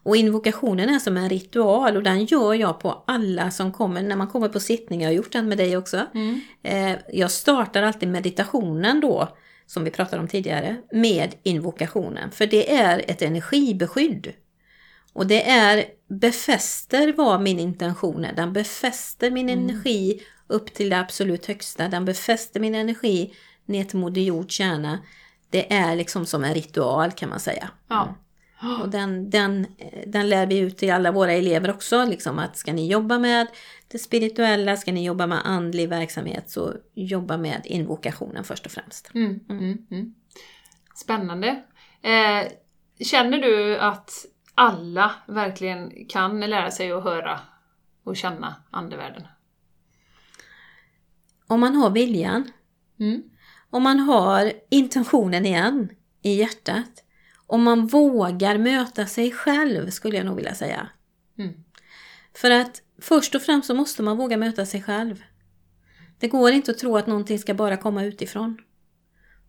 Och 0.04 0.16
invokationen 0.16 0.89
är 0.89 1.00
som 1.00 1.18
en 1.18 1.30
ritual 1.30 1.98
och 1.98 2.04
den 2.04 2.26
gör 2.26 2.54
jag 2.54 2.80
på 2.80 3.04
alla 3.08 3.52
som 3.52 3.72
kommer, 3.72 4.02
när 4.02 4.16
man 4.16 4.28
kommer 4.28 4.50
på 4.50 4.60
sittning, 4.60 5.02
jag 5.02 5.10
har 5.10 5.14
gjort 5.14 5.32
den 5.32 5.50
med 5.50 5.58
dig 5.58 5.78
också. 5.78 6.06
Mm. 6.14 6.41
Eh, 6.64 6.98
Jag 7.14 7.32
startar 7.32 7.84
alltid 7.84 8.10
meditationen 8.10 9.00
då, 9.00 9.30
som 9.66 9.84
vi 9.84 9.91
pratade 9.91 10.22
om 10.22 10.28
tidigare, 10.28 10.76
med 10.91 11.36
invokationen. 11.43 12.32
För 12.32 12.48
det 12.48 12.76
är 12.76 13.04
ett 13.08 13.22
energibeskydd. 13.22 14.34
Och 15.14 15.28
det 15.28 15.50
är 15.50 15.86
befäster 16.10 17.14
vad 17.18 17.41
min 17.41 17.60
intention 17.60 18.26
är. 18.26 18.34
Den 18.34 18.54
befäster 18.54 19.32
min 19.32 19.50
energi 19.50 20.22
upp 20.48 20.74
till 20.74 20.89
det 20.89 21.00
absolut 21.00 21.45
högsta. 21.45 21.88
Den 21.88 22.06
befäster 22.06 22.60
min 22.60 22.76
energi 22.76 23.34
ner 23.66 23.84
till 23.84 24.00
Moder 24.00 24.22
Jords 24.22 24.56
kärna. 24.56 25.00
Det 25.50 25.74
är 25.74 25.95
liksom 25.95 26.26
som 26.26 26.43
en 26.43 26.54
ritual 26.54 27.12
kan 27.12 27.30
man 27.30 27.39
säga. 27.39 27.70
Ja. 27.88 28.16
Och 28.82 28.89
den, 28.89 29.30
den, 29.30 29.68
den 30.08 30.30
lär 30.30 30.45
vi 30.45 30.58
ut 30.60 30.78
till 30.78 30.91
alla 30.91 31.12
våra 31.12 31.32
elever 31.32 31.70
också. 31.72 32.05
Liksom 32.05 32.39
att 32.39 32.58
ska 32.58 32.74
ni 32.74 32.88
jobba 32.88 33.20
med 33.20 33.47
det 33.88 33.99
spirituella, 33.99 34.78
ska 34.78 34.91
ni 34.91 35.05
jobba 35.05 35.28
med 35.28 35.41
andlig 35.43 35.89
verksamhet 35.89 36.49
så 36.49 36.74
jobba 36.93 37.38
med 37.38 37.62
invokationen 37.66 38.43
först 38.43 38.66
och 38.66 38.72
främst. 38.72 39.12
Mm. 39.14 39.39
Mm. 39.49 39.78
Mm. 39.91 40.14
Spännande. 40.95 41.64
Eh, 42.01 42.51
känner 43.05 43.38
du 43.38 43.78
att 43.78 44.26
alla 44.55 45.12
verkligen 45.28 46.05
kan 46.10 46.39
lära 46.39 46.72
sig 46.72 46.91
att 46.91 47.03
höra 47.03 47.39
och 48.03 48.18
känna 48.18 48.55
andevärlden? 48.70 49.24
Om 51.47 51.60
man 51.60 51.76
har 51.76 51.89
viljan, 51.89 52.51
Mm. 52.99 53.24
om 53.70 53.84
man 53.84 53.99
har 53.99 54.51
intentionen 54.70 55.45
igen 55.45 55.89
i 56.22 56.34
hjärtat, 56.34 57.03
om 57.48 57.64
man 57.64 57.88
vågar 57.88 58.58
möta 58.58 59.06
sig 59.06 59.32
själv 59.32 59.89
skulle 59.89 60.18
jag 60.18 60.26
nog 60.26 60.36
vilja 60.36 60.56
säga. 60.56 60.89
Mm. 61.38 61.54
För 62.34 62.52
att 62.52 62.82
först 63.02 63.36
och 63.36 63.41
främst 63.41 63.68
så 63.68 63.74
måste 63.74 64.04
man 64.04 64.18
våga 64.18 64.38
möta 64.38 64.66
sig 64.66 64.84
själv. 64.84 65.24
Det 66.20 66.28
går 66.28 66.52
inte 66.52 66.72
att 66.72 66.78
tro 66.78 66.98
att 66.98 67.08
någonting 67.08 67.39
ska 67.39 67.54
bara 67.54 67.78
komma 67.78 68.04
utifrån. 68.04 68.58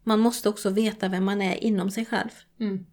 Man 0.05 0.20
måste 0.20 0.49
också 0.49 0.70
veta 0.70 1.09
vem 1.09 1.24
man 1.24 1.42
är 1.42 1.64
inom 1.64 1.90
sig 1.90 2.07
själv. 2.07 2.30
Mm. 2.61 2.86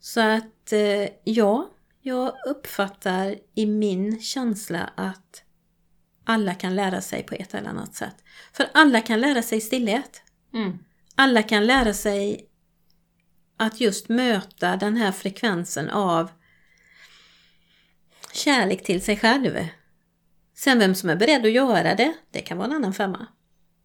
Så 0.00 0.20
att 0.20 0.72
eh, 0.72 1.08
ja, 1.24 1.70
jag 2.00 2.32
uppfattar 2.46 3.36
i 3.54 3.66
min 3.66 4.20
känsla 4.20 4.90
att 4.94 5.42
alla 6.24 6.54
kan 6.54 6.76
lära 6.76 7.00
sig 7.00 7.22
på 7.22 7.34
ett 7.34 7.54
eller 7.54 7.68
annat 7.68 7.94
sätt. 7.94 8.16
För 8.52 8.66
alla 8.74 9.00
kan 9.00 9.20
lära 9.20 9.42
sig 9.42 9.60
stillhet. 9.60 10.22
Mm. 10.54 10.78
Alla 11.14 11.42
kan 11.42 11.66
lära 11.66 11.94
sig 11.94 12.45
att 13.56 13.80
just 13.80 14.08
möta 14.08 14.76
den 14.76 14.96
här 14.96 15.12
frekvensen 15.12 15.90
av 15.90 16.30
kärlek 18.32 18.84
till 18.84 19.02
sig 19.02 19.16
själv. 19.16 19.68
Sen 20.54 20.78
vem 20.78 20.94
som 20.94 21.10
är 21.10 21.16
beredd 21.16 21.46
att 21.46 21.52
göra 21.52 21.94
det, 21.94 22.14
det 22.30 22.40
kan 22.40 22.58
vara 22.58 22.68
en 22.68 22.74
annan 22.74 22.94
femma. 22.94 23.26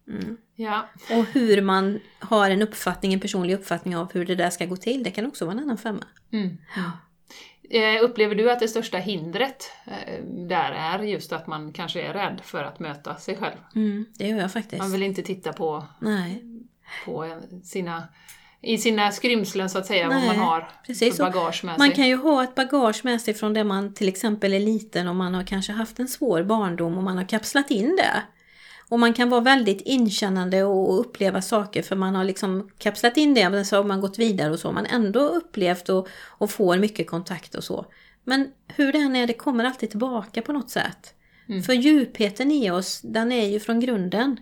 Mm. 0.08 0.36
Ja. 0.54 0.88
Och 1.10 1.24
hur 1.24 1.62
man 1.62 2.00
har 2.18 2.50
en 2.50 2.62
uppfattning, 2.62 3.12
en 3.12 3.20
personlig 3.20 3.54
uppfattning 3.54 3.96
av 3.96 4.12
hur 4.12 4.26
det 4.26 4.34
där 4.34 4.50
ska 4.50 4.66
gå 4.66 4.76
till, 4.76 5.02
det 5.02 5.10
kan 5.10 5.26
också 5.26 5.44
vara 5.44 5.56
en 5.56 5.62
annan 5.62 5.78
femma. 5.78 6.04
Mm. 6.32 6.58
Eh, 7.70 8.02
upplever 8.02 8.34
du 8.34 8.50
att 8.50 8.60
det 8.60 8.68
största 8.68 8.98
hindret 8.98 9.70
eh, 9.86 10.24
där 10.24 10.72
är 10.72 11.02
just 11.02 11.32
att 11.32 11.46
man 11.46 11.72
kanske 11.72 12.02
är 12.02 12.12
rädd 12.12 12.40
för 12.44 12.64
att 12.64 12.78
möta 12.78 13.16
sig 13.16 13.36
själv? 13.36 13.56
Mm, 13.74 14.06
det 14.14 14.28
gör 14.28 14.38
jag 14.38 14.52
faktiskt. 14.52 14.82
Man 14.82 14.92
vill 14.92 15.02
inte 15.02 15.22
titta 15.22 15.52
på, 15.52 15.86
Nej, 16.00 16.42
på 17.04 17.40
sina, 17.64 18.08
i 18.62 18.78
sina 18.78 19.12
skrymslen 19.12 19.70
så 19.70 19.78
att 19.78 19.86
säga, 19.86 20.08
vad 20.08 20.16
Nej, 20.16 20.26
man 20.26 20.36
har 20.36 20.70
precis. 20.86 21.16
för 21.16 21.24
bagage 21.24 21.64
med 21.64 21.78
Man 21.78 21.88
sig. 21.88 21.96
kan 21.96 22.08
ju 22.08 22.16
ha 22.16 22.44
ett 22.44 22.54
bagage 22.54 23.04
med 23.04 23.20
sig 23.20 23.34
från 23.34 23.54
det 23.54 23.64
man 23.64 23.94
till 23.94 24.08
exempel 24.08 24.54
är 24.54 24.60
liten 24.60 25.08
och 25.08 25.16
man 25.16 25.34
har 25.34 25.44
kanske 25.44 25.72
haft 25.72 25.98
en 25.98 26.08
svår 26.08 26.42
barndom 26.42 26.96
och 26.96 27.02
man 27.02 27.16
har 27.16 27.28
kapslat 27.28 27.70
in 27.70 27.96
det. 27.96 28.22
Och 28.88 28.98
man 28.98 29.14
kan 29.14 29.30
vara 29.30 29.40
väldigt 29.40 29.80
inkännande 29.80 30.64
och 30.64 31.00
uppleva 31.00 31.42
saker 31.42 31.82
för 31.82 31.96
man 31.96 32.14
har 32.14 32.24
liksom 32.24 32.70
kapslat 32.78 33.16
in 33.16 33.34
det 33.34 33.50
men 33.50 33.66
så 33.66 33.76
har 33.76 33.84
man 33.84 34.00
gått 34.00 34.18
vidare 34.18 34.50
och 34.50 34.58
så 34.58 34.68
har 34.68 34.72
man 34.72 34.86
ändå 34.86 35.20
upplevt 35.20 35.88
och, 35.88 36.08
och 36.26 36.50
får 36.50 36.78
mycket 36.78 37.10
kontakt 37.10 37.54
och 37.54 37.64
så. 37.64 37.86
Men 38.24 38.48
hur 38.68 38.92
det 38.92 38.98
än 38.98 39.16
är, 39.16 39.26
det 39.26 39.32
kommer 39.32 39.64
alltid 39.64 39.90
tillbaka 39.90 40.42
på 40.42 40.52
något 40.52 40.70
sätt. 40.70 41.14
Mm. 41.48 41.62
För 41.62 41.72
djupheten 41.72 42.50
i 42.50 42.70
oss, 42.70 43.00
den 43.00 43.32
är 43.32 43.48
ju 43.48 43.60
från 43.60 43.80
grunden. 43.80 44.40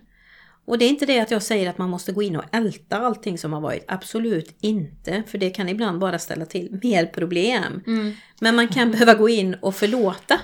Och 0.65 0.77
det 0.77 0.85
är 0.85 0.89
inte 0.89 1.05
det 1.05 1.19
att 1.19 1.31
jag 1.31 1.43
säger 1.43 1.69
att 1.69 1.77
man 1.77 1.89
måste 1.89 2.11
gå 2.11 2.21
in 2.21 2.35
och 2.35 2.43
älta 2.51 2.97
allting 2.97 3.37
som 3.37 3.53
har 3.53 3.61
varit. 3.61 3.85
Absolut 3.87 4.55
inte. 4.61 5.23
För 5.27 5.37
det 5.37 5.49
kan 5.49 5.69
ibland 5.69 5.99
bara 5.99 6.19
ställa 6.19 6.45
till 6.45 6.79
mer 6.83 7.05
problem. 7.05 7.83
Mm. 7.87 8.13
Men 8.39 8.55
man 8.55 8.67
kan 8.67 8.91
behöva 8.91 9.13
gå 9.13 9.29
in 9.29 9.53
och 9.53 9.75
förlåta. 9.75 10.39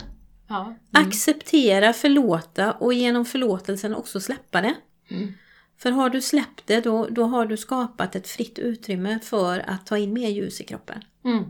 Ja. 0.47 0.76
Acceptera, 0.91 1.93
förlåta 1.93 2.72
och 2.72 2.93
genom 2.93 3.26
förlåtelsen 3.26 3.95
också 3.95 4.20
släppa 4.20 4.61
det. 4.61 4.74
Mm. 5.09 5.34
För 5.78 5.91
har 5.91 6.09
du 6.09 6.22
släppt 6.22 6.68
det 6.68 6.84
då, 6.84 7.07
då 7.09 7.24
har 7.24 7.45
du 7.45 7.57
skapat 7.57 8.15
ett 8.15 8.28
fritt 8.28 8.59
utrymme 8.59 9.20
för 9.24 9.70
att 9.70 9.86
ta 9.86 9.97
in 9.97 10.13
mer 10.13 10.30
ljus 10.30 10.61
i 10.61 10.63
kroppen. 10.63 11.01
Mm. 11.26 11.43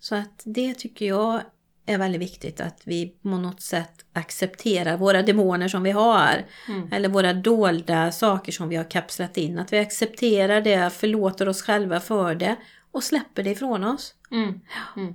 Så 0.00 0.14
att 0.14 0.42
det 0.44 0.74
tycker 0.74 1.06
jag 1.06 1.40
är 1.86 1.98
väldigt 1.98 2.20
viktigt 2.20 2.60
att 2.60 2.80
vi 2.84 3.14
på 3.22 3.28
något 3.28 3.60
sätt 3.60 4.04
accepterar 4.12 4.96
våra 4.96 5.22
demoner 5.22 5.68
som 5.68 5.82
vi 5.82 5.90
har. 5.90 6.44
Mm. 6.68 6.92
Eller 6.92 7.08
våra 7.08 7.32
dolda 7.32 8.12
saker 8.12 8.52
som 8.52 8.68
vi 8.68 8.76
har 8.76 8.90
kapslat 8.90 9.36
in. 9.36 9.58
Att 9.58 9.72
vi 9.72 9.78
accepterar 9.78 10.60
det, 10.60 10.90
förlåter 10.92 11.48
oss 11.48 11.62
själva 11.62 12.00
för 12.00 12.34
det 12.34 12.56
och 12.90 13.02
släpper 13.02 13.42
det 13.42 13.50
ifrån 13.50 13.84
oss. 13.84 14.14
Mm. 14.30 14.60
Mm. 14.96 15.14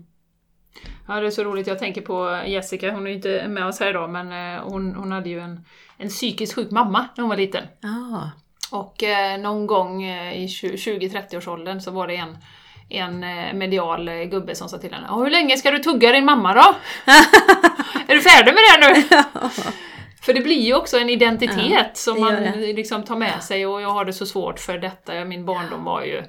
Ja, 1.07 1.19
det 1.19 1.27
är 1.27 1.31
så 1.31 1.43
roligt. 1.43 1.67
Jag 1.67 1.79
tänker 1.79 2.01
på 2.01 2.41
Jessica, 2.47 2.91
hon 2.91 3.05
är 3.05 3.09
ju 3.09 3.15
inte 3.15 3.47
med 3.47 3.65
oss 3.65 3.79
här 3.79 3.89
idag, 3.89 4.09
men 4.09 4.55
eh, 4.55 4.63
hon, 4.63 4.95
hon 4.95 5.11
hade 5.11 5.29
ju 5.29 5.39
en, 5.39 5.65
en 5.97 6.09
psykiskt 6.09 6.53
sjuk 6.53 6.71
mamma 6.71 7.07
när 7.15 7.21
hon 7.21 7.29
var 7.29 7.37
liten. 7.37 7.63
Ja, 7.81 8.31
Och 8.71 9.03
eh, 9.03 9.39
någon 9.39 9.67
gång 9.67 10.03
eh, 10.03 10.43
i 10.43 10.47
20-30 10.47 11.37
års 11.37 11.47
åldern 11.47 11.81
så 11.81 11.91
var 11.91 12.07
det 12.07 12.15
en, 12.15 12.37
en 12.97 13.23
eh, 13.23 13.53
medial 13.53 14.07
eh, 14.07 14.15
gubbe 14.23 14.55
som 14.55 14.69
sa 14.69 14.77
till 14.77 14.93
henne 14.93 15.05
"Ja, 15.09 15.15
Hur 15.15 15.29
länge 15.29 15.57
ska 15.57 15.71
du 15.71 15.79
tugga 15.79 16.11
din 16.11 16.25
mamma 16.25 16.53
då? 16.53 16.75
är 18.07 18.15
du 18.15 18.21
färdig 18.21 18.53
med 18.53 18.63
det 18.81 18.93
nu? 19.11 19.17
För 20.21 20.33
det 20.33 20.41
blir 20.41 20.61
ju 20.61 20.75
också 20.75 20.97
en 20.97 21.09
identitet 21.09 21.71
Ja, 21.71 21.85
som 21.93 22.19
man 22.21 22.43
liksom 22.51 23.03
tar 23.03 23.15
med 23.15 23.43
sig 23.43 23.65
och 23.65 23.81
jag 23.81 23.89
har 23.89 24.05
det 24.05 24.13
så 24.13 24.25
svårt 24.25 24.59
för 24.59 24.77
detta, 24.77 25.25
min 25.25 25.45
barndom 25.45 25.83
var 25.83 26.01
ju... 26.03 26.23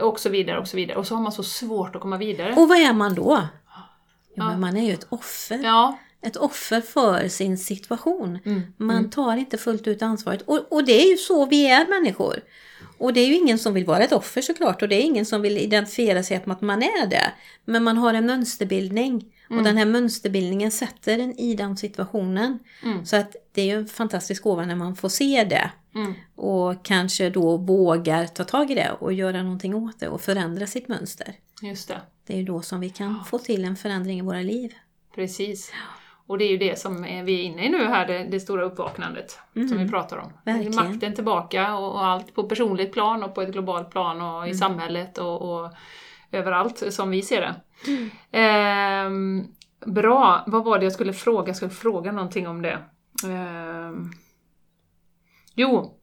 Och 0.00 0.20
så 0.20 0.28
vidare 0.28 0.58
och 0.58 0.68
så 0.68 0.76
vidare. 0.76 0.98
Och 0.98 1.06
så 1.06 1.14
har 1.14 1.22
man 1.22 1.32
så 1.32 1.42
svårt 1.42 1.96
att 1.96 2.02
komma 2.02 2.16
vidare. 2.16 2.52
Och 2.56 2.68
vad 2.68 2.78
är 2.78 2.92
man 2.92 3.14
då? 3.14 3.42
Ja, 3.66 3.82
Ja. 4.34 4.48
men 4.48 4.60
man 4.60 4.76
är 4.76 4.86
ju 4.86 4.92
ett 4.92 5.06
offer. 5.08 5.60
Ja, 5.64 5.98
Ett 6.22 6.36
offer 6.36 6.80
för 6.80 7.28
sin 7.28 7.58
situation. 7.58 8.38
Mm, 8.46 8.62
Man 8.76 9.10
tar 9.10 9.36
inte 9.36 9.58
fullt 9.58 9.86
ut 9.86 10.02
ansvaret. 10.02 10.42
Och, 10.42 10.72
och 10.72 10.84
det 10.84 11.02
är 11.02 11.10
ju 11.10 11.16
så 11.16 11.46
vi 11.46 11.66
är 11.70 11.86
människor. 11.86 12.40
Och 12.98 13.12
det 13.12 13.20
är 13.20 13.26
ju 13.26 13.34
ingen 13.34 13.58
som 13.58 13.74
vill 13.74 13.84
vara 13.84 14.04
ett 14.04 14.12
offer 14.12 14.40
såklart. 14.40 14.82
Och 14.82 14.88
det 14.88 14.94
är 14.94 15.02
ingen 15.02 15.26
som 15.26 15.42
vill 15.42 15.58
identifiera 15.58 16.22
sig 16.22 16.42
med 16.44 16.54
att 16.54 16.60
man 16.60 16.82
är 16.82 17.06
det. 17.06 17.32
Men 17.64 17.84
man 17.84 17.96
har 17.96 18.14
en 18.14 18.26
mönsterbildning. 18.26 19.24
Mm. 19.50 19.58
Och 19.58 19.64
den 19.64 19.76
här 19.76 19.84
mönsterbildningen 19.84 20.70
sätter 20.70 21.18
en 21.18 21.38
i 21.38 21.54
den 21.54 21.76
situationen. 21.76 22.58
Mm. 22.84 23.06
Så 23.06 23.16
att 23.16 23.36
det 23.52 23.62
är 23.62 23.66
ju 23.66 23.78
en 23.78 23.86
fantastisk 23.86 24.42
gåva 24.42 24.66
när 24.66 24.76
man 24.76 24.96
får 24.96 25.08
se 25.08 25.44
det. 25.44 25.70
Mm. 25.94 26.14
Och 26.34 26.84
kanske 26.84 27.30
då 27.30 27.56
vågar 27.56 28.26
ta 28.26 28.44
tag 28.44 28.70
i 28.70 28.74
det 28.74 28.90
och 29.00 29.12
göra 29.12 29.42
någonting 29.42 29.74
åt 29.74 30.00
det 30.00 30.08
och 30.08 30.20
förändra 30.20 30.66
sitt 30.66 30.88
mönster. 30.88 31.34
just 31.62 31.88
det. 31.88 32.00
Det 32.26 32.32
är 32.32 32.38
ju 32.38 32.44
då 32.44 32.62
som 32.62 32.80
vi 32.80 32.90
kan 32.90 33.24
få 33.24 33.38
till 33.38 33.64
en 33.64 33.76
förändring 33.76 34.18
i 34.18 34.22
våra 34.22 34.40
liv. 34.40 34.74
Precis. 35.14 35.72
Och 36.28 36.38
det 36.38 36.44
är 36.44 36.48
ju 36.50 36.56
det 36.56 36.78
som 36.78 37.02
vi 37.02 37.40
är 37.40 37.42
inne 37.42 37.66
i 37.66 37.68
nu 37.68 37.84
här, 37.84 38.06
det, 38.06 38.24
det 38.24 38.40
stora 38.40 38.62
uppvaknandet 38.64 39.38
som 39.52 39.78
vi 39.78 39.88
pratar 39.88 40.16
om. 40.16 40.32
Mm. 40.46 40.58
Verkligen. 40.58 40.90
Makten 40.90 41.14
tillbaka 41.14 41.76
och, 41.76 41.92
och 41.92 42.04
allt 42.06 42.34
på 42.34 42.42
personligt 42.42 42.92
plan 42.92 43.22
och 43.22 43.34
på 43.34 43.42
ett 43.42 43.52
globalt 43.52 43.90
plan 43.90 44.22
och 44.22 44.38
Mm. 44.38 44.50
i 44.50 44.54
samhället 44.54 45.18
och, 45.18 45.42
och 45.42 45.70
överallt 46.32 46.92
som 46.92 47.10
vi 47.10 47.22
ser 47.22 47.40
det. 47.40 47.54
Mm. 47.86 48.10
Ehm, 48.30 49.46
bra, 49.86 50.44
vad 50.46 50.64
var 50.64 50.78
det 50.78 50.84
jag 50.84 50.92
skulle 50.92 51.12
fråga? 51.12 51.46
Jag 51.48 51.56
skulle 51.56 51.70
fråga 51.70 52.12
någonting 52.12 52.48
om 52.48 52.62
det. 52.62 52.78
Ehm, 53.28 54.10
jo, 55.54 55.98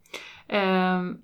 ehm, 0.48 1.16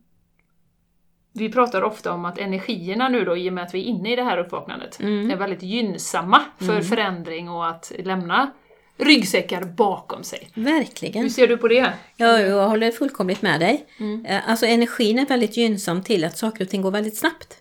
vi 1.35 1.53
pratar 1.53 1.83
ofta 1.83 2.13
om 2.13 2.25
att 2.25 2.39
energierna 2.39 3.09
nu 3.09 3.25
då, 3.25 3.37
i 3.37 3.49
och 3.49 3.53
med 3.53 3.65
att 3.65 3.75
vi 3.75 3.81
är 3.81 3.85
inne 3.85 4.13
i 4.13 4.17
det 4.17 4.23
här 4.23 4.39
uppvaknandet, 4.39 5.01
Mm. 5.01 5.31
är 5.31 5.37
väldigt 5.37 5.63
gynnsamma 5.63 6.41
för 6.59 6.81
förändring 6.81 7.51
och 7.51 7.67
att 7.69 7.93
lämna 7.99 8.51
ryggsäckar 8.99 9.65
bakom 9.65 10.25
sig. 10.25 10.51
Verkligen. 10.55 11.23
Hur 11.23 11.31
ser 11.31 11.49
du 11.49 11.57
på 11.57 11.69
det? 11.69 11.93
Ja, 12.17 12.41
jag 12.41 12.69
håller 12.69 12.91
fullkomligt 12.91 13.43
med 13.43 13.61
dig. 13.61 13.87
Mm. 14.01 14.27
Eh, 14.27 14.51
Alltså 14.51 14.67
energin 14.67 15.19
är 15.19 15.27
väldigt 15.27 15.57
gynnsam 15.57 16.03
till 16.03 16.25
att 16.25 16.39
saker 16.39 16.65
och 16.65 16.71
ting 16.71 16.83
går 16.83 16.91
väldigt 16.91 17.17
snabbt. 17.17 17.57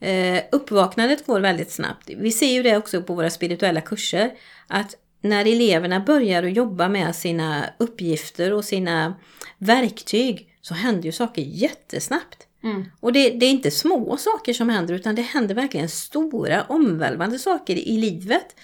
Eh, 0.00 0.42
uppvaknandet 0.52 1.26
går 1.26 1.40
väldigt 1.40 1.70
snabbt. 1.70 2.10
Vi 2.16 2.30
ser 2.32 2.52
ju 2.52 2.62
det 2.62 2.76
också 2.76 3.02
på 3.02 3.14
våra 3.14 3.30
spirituella 3.30 3.80
kurser. 3.80 4.30
Att 4.66 4.94
när 5.20 5.46
eleverna 5.46 6.00
börjar 6.00 6.42
att 6.42 6.56
jobba 6.56 6.88
med 6.88 7.16
sina 7.16 7.64
uppgifter 7.78 8.52
och 8.52 8.64
sina 8.64 9.14
verktyg 9.58 10.48
så 10.60 10.74
händer 10.74 11.02
ju 11.04 11.12
saker 11.12 11.42
jättesnabbt. 11.42 12.46
Mm. 12.64 12.84
Och 13.00 13.12
det, 13.12 13.30
det 13.30 13.46
är 13.46 13.50
inte 13.50 13.70
små 13.70 14.16
saker 14.16 14.52
som 14.52 14.68
händer 14.68 14.94
utan 14.94 15.14
det 15.14 15.22
händer 15.22 15.54
verkligen 15.54 15.88
stora 15.88 16.62
omvälvande 16.62 17.38
saker 17.38 17.76
i 17.76 17.96
livet. 17.96 18.56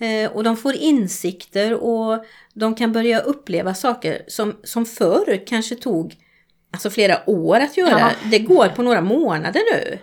Eh, 0.00 0.30
och 0.30 0.44
de 0.44 0.56
får 0.56 0.74
insikter 0.74 1.74
och 1.74 2.24
de 2.54 2.74
kan 2.74 2.92
börja 2.92 3.20
uppleva 3.20 3.74
saker 3.74 4.22
som, 4.28 4.56
som 4.64 4.86
förr 4.86 5.46
kanske 5.46 5.74
tog 5.74 6.16
alltså 6.70 6.90
flera 6.90 7.30
år 7.30 7.56
att 7.56 7.76
göra. 7.76 8.00
Ja. 8.00 8.10
Det 8.30 8.38
går 8.38 8.68
på 8.68 8.82
några 8.82 9.00
månader 9.00 9.60
nu. 9.72 9.98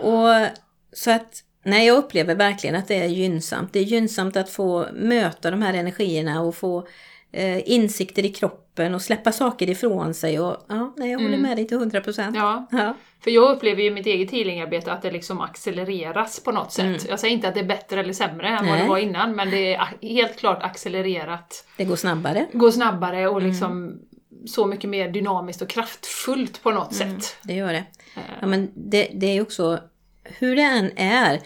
Och 0.00 0.46
så 0.92 1.10
att 1.10 1.42
Nej, 1.64 1.86
jag 1.86 1.96
upplever 1.96 2.34
verkligen 2.34 2.76
att 2.76 2.88
det 2.88 3.02
är 3.02 3.06
gynnsamt. 3.06 3.72
Det 3.72 3.78
är 3.78 3.84
gynnsamt 3.84 4.36
att 4.36 4.50
få 4.50 4.86
möta 4.92 5.50
de 5.50 5.62
här 5.62 5.74
energierna 5.74 6.40
och 6.40 6.54
få 6.54 6.86
eh, 7.32 7.70
insikter 7.72 8.24
i 8.24 8.28
kroppen 8.28 8.94
och 8.94 9.02
släppa 9.02 9.32
saker 9.32 9.70
ifrån 9.70 10.14
sig. 10.14 10.40
Och, 10.40 10.56
ja, 10.68 10.94
nej, 10.96 11.10
jag 11.10 11.18
håller 11.18 11.28
Mm. 11.34 11.42
med 11.42 11.56
dig 11.56 11.66
till 11.66 11.76
100 11.76 12.00
procent. 12.00 12.36
Ja, 12.36 12.66
Ja. 12.70 12.94
för 13.24 13.30
jag 13.30 13.56
upplever 13.56 13.82
ju 13.82 13.88
i 13.88 13.90
mitt 13.90 14.06
eget 14.06 14.30
healingarbete 14.30 14.92
att 14.92 15.02
det 15.02 15.10
liksom 15.10 15.40
accelereras 15.40 16.40
på 16.40 16.52
något 16.52 16.72
sätt. 16.72 17.06
Jag 17.08 17.20
säger 17.20 17.34
inte 17.34 17.48
att 17.48 17.54
det 17.54 17.60
är 17.60 17.64
bättre 17.64 18.00
eller 18.00 18.12
sämre 18.12 18.48
än 18.48 18.54
vad 18.54 18.62
Mm. 18.62 18.72
Nej. 18.74 18.82
det 18.82 18.88
var 18.88 18.98
innan, 18.98 19.36
men 19.36 19.50
det 19.50 19.74
är 19.74 19.88
helt 20.02 20.36
klart 20.38 20.62
accelererat. 20.62 21.64
Det 21.76 21.84
går 21.84 21.96
snabbare. 21.96 22.46
Går 22.52 22.70
snabbare 22.70 23.18
Mm. 23.20 23.32
och 23.34 23.42
liksom 23.42 24.00
så 24.46 24.66
mycket 24.66 24.90
mer 24.90 25.08
dynamiskt 25.08 25.62
och 25.62 25.68
kraftfullt 25.68 26.62
på 26.62 26.70
något 26.70 27.00
Mm. 27.00 27.20
sätt. 27.20 27.36
Det 27.42 27.54
gör 27.54 27.72
det. 27.72 27.84
Eh, 28.16 28.22
Ja, 28.40 28.46
men 28.46 28.70
det, 28.74 29.08
det 29.14 29.26
är 29.26 29.34
ju 29.34 29.40
också 29.42 29.78
hur 30.24 30.56
det 30.56 30.62
än 30.62 30.90
är. 30.96 31.40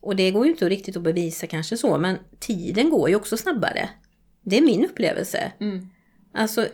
Och 0.00 0.16
det 0.16 0.30
går 0.30 0.44
ju 0.46 0.52
inte 0.52 0.68
riktigt 0.68 0.96
att 0.96 1.02
bevisa 1.02 1.46
kanske 1.46 1.76
så, 1.76 1.98
men 1.98 2.18
tiden 2.38 2.90
går 2.90 3.08
ju 3.08 3.16
också 3.16 3.36
snabbare. 3.36 3.88
Det 4.42 4.56
är 4.58 4.62
min 4.62 4.84
upplevelse. 4.84 5.52
Mm. 5.60 5.88
Alltså, 6.34 6.66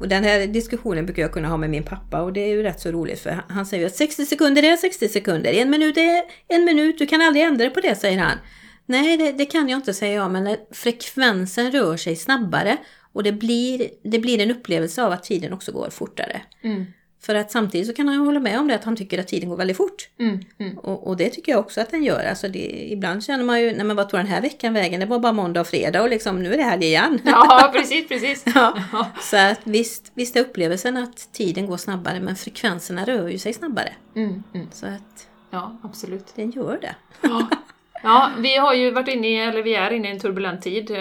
och 0.00 0.08
den 0.08 0.24
här 0.24 0.46
diskussionen 0.46 1.06
brukar 1.06 1.22
jag 1.22 1.32
kunna 1.32 1.48
ha 1.48 1.56
med 1.56 1.70
min 1.70 1.82
pappa 1.82 2.22
och 2.22 2.32
det 2.32 2.40
är 2.40 2.48
ju 2.48 2.62
rätt 2.62 2.80
så 2.80 2.90
roligt 2.90 3.20
för 3.20 3.42
han- 3.48 3.66
säger 3.66 3.86
att 3.86 3.96
60 3.96 4.26
sekunder 4.26 4.62
är 4.62 4.76
60 4.76 5.08
sekunder, 5.08 5.52
en 5.52 5.70
minut 5.70 5.96
är 5.96 6.22
en 6.48 6.64
minut, 6.64 6.98
du 6.98 7.06
kan 7.06 7.20
aldrig 7.20 7.44
ändra 7.44 7.70
på 7.70 7.80
det 7.80 7.94
säger 7.94 8.18
han. 8.18 8.38
Nej, 8.86 9.16
det, 9.16 9.32
det 9.32 9.46
kan 9.46 9.68
jag 9.68 9.78
inte 9.78 9.94
säga 9.94 10.12
jag, 10.14 10.30
men 10.30 10.56
frekvensen 10.72 11.72
rör 11.72 11.96
sig 11.96 12.16
snabbare 12.16 12.76
och 13.12 13.22
det 13.22 13.32
blir, 13.32 13.88
det 14.02 14.18
blir 14.18 14.40
en 14.40 14.50
upplevelse 14.50 15.02
av 15.04 15.12
att 15.12 15.22
tiden 15.24 15.52
också 15.52 15.72
går 15.72 15.90
fortare. 15.90 16.40
Mm. 16.62 16.84
För 17.20 17.34
att 17.34 17.50
samtidigt 17.50 17.86
så 17.86 17.92
kan 17.94 18.08
han 18.08 18.18
hålla 18.18 18.40
med 18.40 18.58
om 18.58 18.68
det 18.68 18.74
att 18.74 18.84
han 18.84 18.96
tycker 18.96 19.18
att 19.18 19.28
tiden 19.28 19.48
går 19.48 19.56
väldigt 19.56 19.76
fort. 19.76 20.08
Mm. 20.18 20.40
Mm. 20.58 20.78
Och, 20.78 21.06
och 21.06 21.16
det 21.16 21.30
tycker 21.30 21.52
jag 21.52 21.58
också 21.58 21.80
att 21.80 21.90
den 21.90 22.04
gör. 22.04 22.24
Alltså 22.24 22.48
det, 22.48 22.92
ibland 22.92 23.24
känner 23.24 23.44
man 23.44 23.60
ju, 23.60 23.72
nej 23.72 23.84
men 23.84 23.96
vad 23.96 24.08
tog 24.08 24.20
den 24.20 24.26
här 24.26 24.40
veckan 24.40 24.74
vägen? 24.74 25.00
Det 25.00 25.06
var 25.06 25.18
bara 25.18 25.32
måndag 25.32 25.60
och 25.60 25.66
fredag 25.66 26.02
och 26.02 26.10
liksom 26.10 26.42
nu 26.42 26.52
är 26.52 26.56
det 26.56 26.62
helg 26.62 26.84
igen. 26.84 27.20
Ja, 27.24 27.70
precis, 27.74 28.08
precis. 28.08 28.44
Ja. 28.54 28.74
Så 29.20 29.36
att 29.36 29.60
visst, 29.64 30.12
visst 30.14 30.36
är 30.36 30.40
upplevelsen 30.40 30.96
att 30.96 31.32
tiden 31.32 31.66
går 31.66 31.76
snabbare 31.76 32.20
men 32.20 32.36
frekvenserna 32.36 33.04
rör 33.04 33.28
ju 33.28 33.38
sig 33.38 33.52
snabbare. 33.52 33.92
Mm. 34.16 34.42
Mm. 34.54 34.66
Så 34.72 34.86
att 34.86 35.26
Ja, 35.50 35.78
absolut. 35.82 36.26
den 36.36 36.50
gör 36.50 36.78
det. 36.80 36.94
Ja. 37.20 37.46
Ja, 38.02 38.30
vi 38.38 38.56
har 38.56 38.74
ju 38.74 38.90
varit 38.90 39.08
inne 39.08 39.28
i, 39.28 39.36
eller 39.36 39.62
vi 39.62 39.74
är 39.74 39.90
inne 39.90 40.08
i 40.08 40.10
en 40.10 40.20
turbulent 40.20 40.62
tid. 40.62 40.90
Eh, 40.90 41.00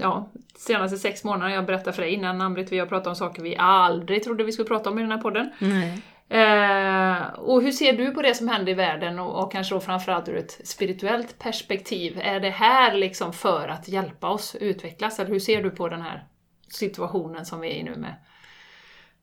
Ja, 0.00 0.28
senaste 0.56 0.98
sex 0.98 1.24
månaderna, 1.24 1.54
jag 1.54 1.66
berättade 1.66 1.92
för 1.92 2.02
dig 2.02 2.12
innan 2.12 2.40
Ann-Britt, 2.40 2.72
vi 2.72 2.78
har 2.78 2.86
pratat 2.86 3.06
om 3.06 3.16
saker 3.16 3.42
vi 3.42 3.56
aldrig 3.56 4.24
trodde 4.24 4.44
vi 4.44 4.52
skulle 4.52 4.68
prata 4.68 4.90
om 4.90 4.98
i 4.98 5.02
den 5.02 5.12
här 5.12 5.18
podden. 5.18 5.50
Nej. 5.58 6.02
Eh, 6.28 7.22
och 7.38 7.62
hur 7.62 7.72
ser 7.72 7.92
du 7.92 8.10
på 8.10 8.22
det 8.22 8.34
som 8.34 8.48
händer 8.48 8.72
i 8.72 8.74
världen 8.74 9.18
och, 9.18 9.42
och 9.42 9.52
kanske 9.52 9.74
då 9.74 9.80
framförallt 9.80 10.28
ur 10.28 10.36
ett 10.36 10.60
spirituellt 10.64 11.38
perspektiv? 11.38 12.20
Är 12.22 12.40
det 12.40 12.50
här 12.50 12.94
liksom 12.94 13.32
för 13.32 13.68
att 13.68 13.88
hjälpa 13.88 14.28
oss 14.28 14.56
utvecklas? 14.60 15.18
Eller 15.18 15.30
hur 15.30 15.40
ser 15.40 15.62
du 15.62 15.70
på 15.70 15.88
den 15.88 16.02
här 16.02 16.24
situationen 16.68 17.46
som 17.46 17.60
vi 17.60 17.68
är 17.68 17.74
i 17.74 17.82
nu 17.82 17.96
med, 17.96 18.14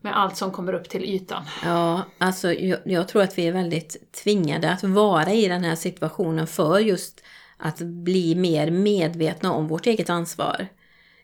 med 0.01 0.17
allt 0.17 0.37
som 0.37 0.51
kommer 0.51 0.73
upp 0.73 0.89
till 0.89 1.03
ytan? 1.03 1.43
Ja, 1.63 2.01
alltså 2.17 2.53
jag, 2.53 2.79
jag 2.85 3.07
tror 3.07 3.21
att 3.21 3.37
vi 3.37 3.47
är 3.47 3.51
väldigt 3.51 4.13
tvingade 4.23 4.71
att 4.71 4.83
vara 4.83 5.33
i 5.33 5.47
den 5.47 5.63
här 5.63 5.75
situationen 5.75 6.47
för 6.47 6.79
just 6.79 7.23
att 7.57 7.79
bli 7.79 8.35
mer 8.35 8.71
medvetna 8.71 9.53
om 9.53 9.67
vårt 9.67 9.87
eget 9.87 10.09
ansvar. 10.09 10.67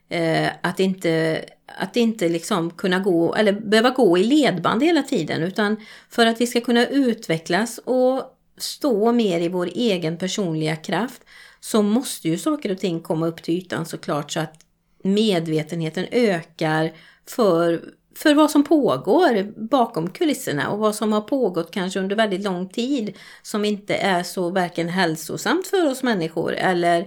Eh, 0.08 0.48
att 0.60 0.80
inte, 0.80 1.44
att 1.78 1.96
inte 1.96 2.28
liksom 2.28 2.70
kunna 2.70 2.98
gå, 2.98 3.34
eller 3.34 3.52
behöva 3.52 3.90
gå 3.90 4.18
i 4.18 4.24
ledband 4.24 4.82
hela 4.82 5.02
tiden, 5.02 5.42
utan 5.42 5.76
för 6.08 6.26
att 6.26 6.40
vi 6.40 6.46
ska 6.46 6.60
kunna 6.60 6.86
utvecklas 6.86 7.78
och 7.78 8.22
stå 8.58 9.12
mer 9.12 9.40
i 9.40 9.48
vår 9.48 9.66
egen 9.74 10.18
personliga 10.18 10.76
kraft 10.76 11.22
så 11.60 11.82
måste 11.82 12.28
ju 12.28 12.38
saker 12.38 12.72
och 12.72 12.78
ting 12.78 13.00
komma 13.00 13.26
upp 13.26 13.42
till 13.42 13.54
ytan 13.54 13.86
såklart 13.86 14.32
så 14.32 14.40
att 14.40 14.54
medvetenheten 15.02 16.06
ökar 16.10 16.92
för, 17.28 17.82
för 18.16 18.34
vad 18.34 18.50
som 18.50 18.64
pågår 18.64 19.52
bakom 19.70 20.10
kulisserna 20.10 20.70
och 20.70 20.78
vad 20.78 20.94
som 20.94 21.12
har 21.12 21.20
pågått 21.20 21.70
kanske 21.70 22.00
under 22.00 22.16
väldigt 22.16 22.42
lång 22.42 22.68
tid 22.68 23.16
som 23.42 23.64
inte 23.64 23.94
är 23.94 24.22
så 24.22 24.50
varken 24.50 24.88
hälsosamt 24.88 25.66
för 25.66 25.90
oss 25.90 26.02
människor 26.02 26.52
eller 26.52 27.06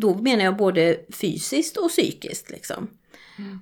då 0.00 0.14
menar 0.14 0.44
jag 0.44 0.56
både 0.56 0.96
fysiskt 1.12 1.76
och 1.76 1.88
psykiskt 1.88 2.50
liksom. 2.50 2.88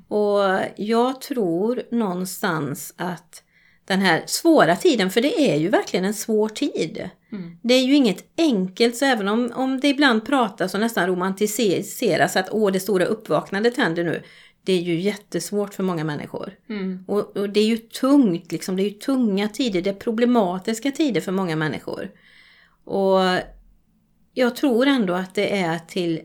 Och 0.08 0.60
jag 0.76 1.20
tror 1.20 1.82
någonstans 1.90 2.94
att 2.96 3.42
den 3.84 4.00
här 4.00 4.22
svåra 4.26 4.76
tiden, 4.76 5.10
för 5.10 5.20
det 5.20 5.50
är 5.50 5.56
ju 5.56 5.68
verkligen 5.68 6.04
en 6.04 6.14
svår 6.14 6.48
tid. 6.48 7.10
Mm. 7.32 7.56
Det 7.62 7.74
är 7.74 7.82
ju 7.82 7.94
inget 7.94 8.24
enkelt, 8.38 8.96
så 8.96 9.04
även 9.04 9.28
om, 9.28 9.52
om 9.54 9.80
det 9.80 9.88
ibland 9.88 10.26
pratas 10.26 10.74
och 10.74 10.80
nästan 10.80 11.06
romantiseras 11.06 12.36
att 12.36 12.48
åh, 12.50 12.72
det 12.72 12.80
stora 12.80 13.04
uppvaknandet 13.04 13.76
händer 13.76 14.04
nu. 14.04 14.22
Det 14.64 14.72
är 14.72 14.80
ju 14.80 15.00
jättesvårt 15.00 15.74
för 15.74 15.82
många 15.82 16.04
människor. 16.04 16.54
Mm. 16.68 17.04
Och, 17.08 17.36
och 17.36 17.50
det 17.50 17.60
är 17.60 17.66
ju 17.66 17.76
tungt, 17.76 18.52
liksom. 18.52 18.76
det 18.76 18.82
är 18.82 18.88
ju 18.88 18.98
tunga 18.98 19.48
tider, 19.48 19.82
det 19.82 19.90
är 19.90 19.94
problematiska 19.94 20.90
tider 20.90 21.20
för 21.20 21.32
många 21.32 21.56
människor. 21.56 22.10
Och 22.84 23.20
jag 24.34 24.56
tror 24.56 24.86
ändå 24.86 25.14
att 25.14 25.34
det 25.34 25.58
är 25.60 25.78
till 25.78 26.20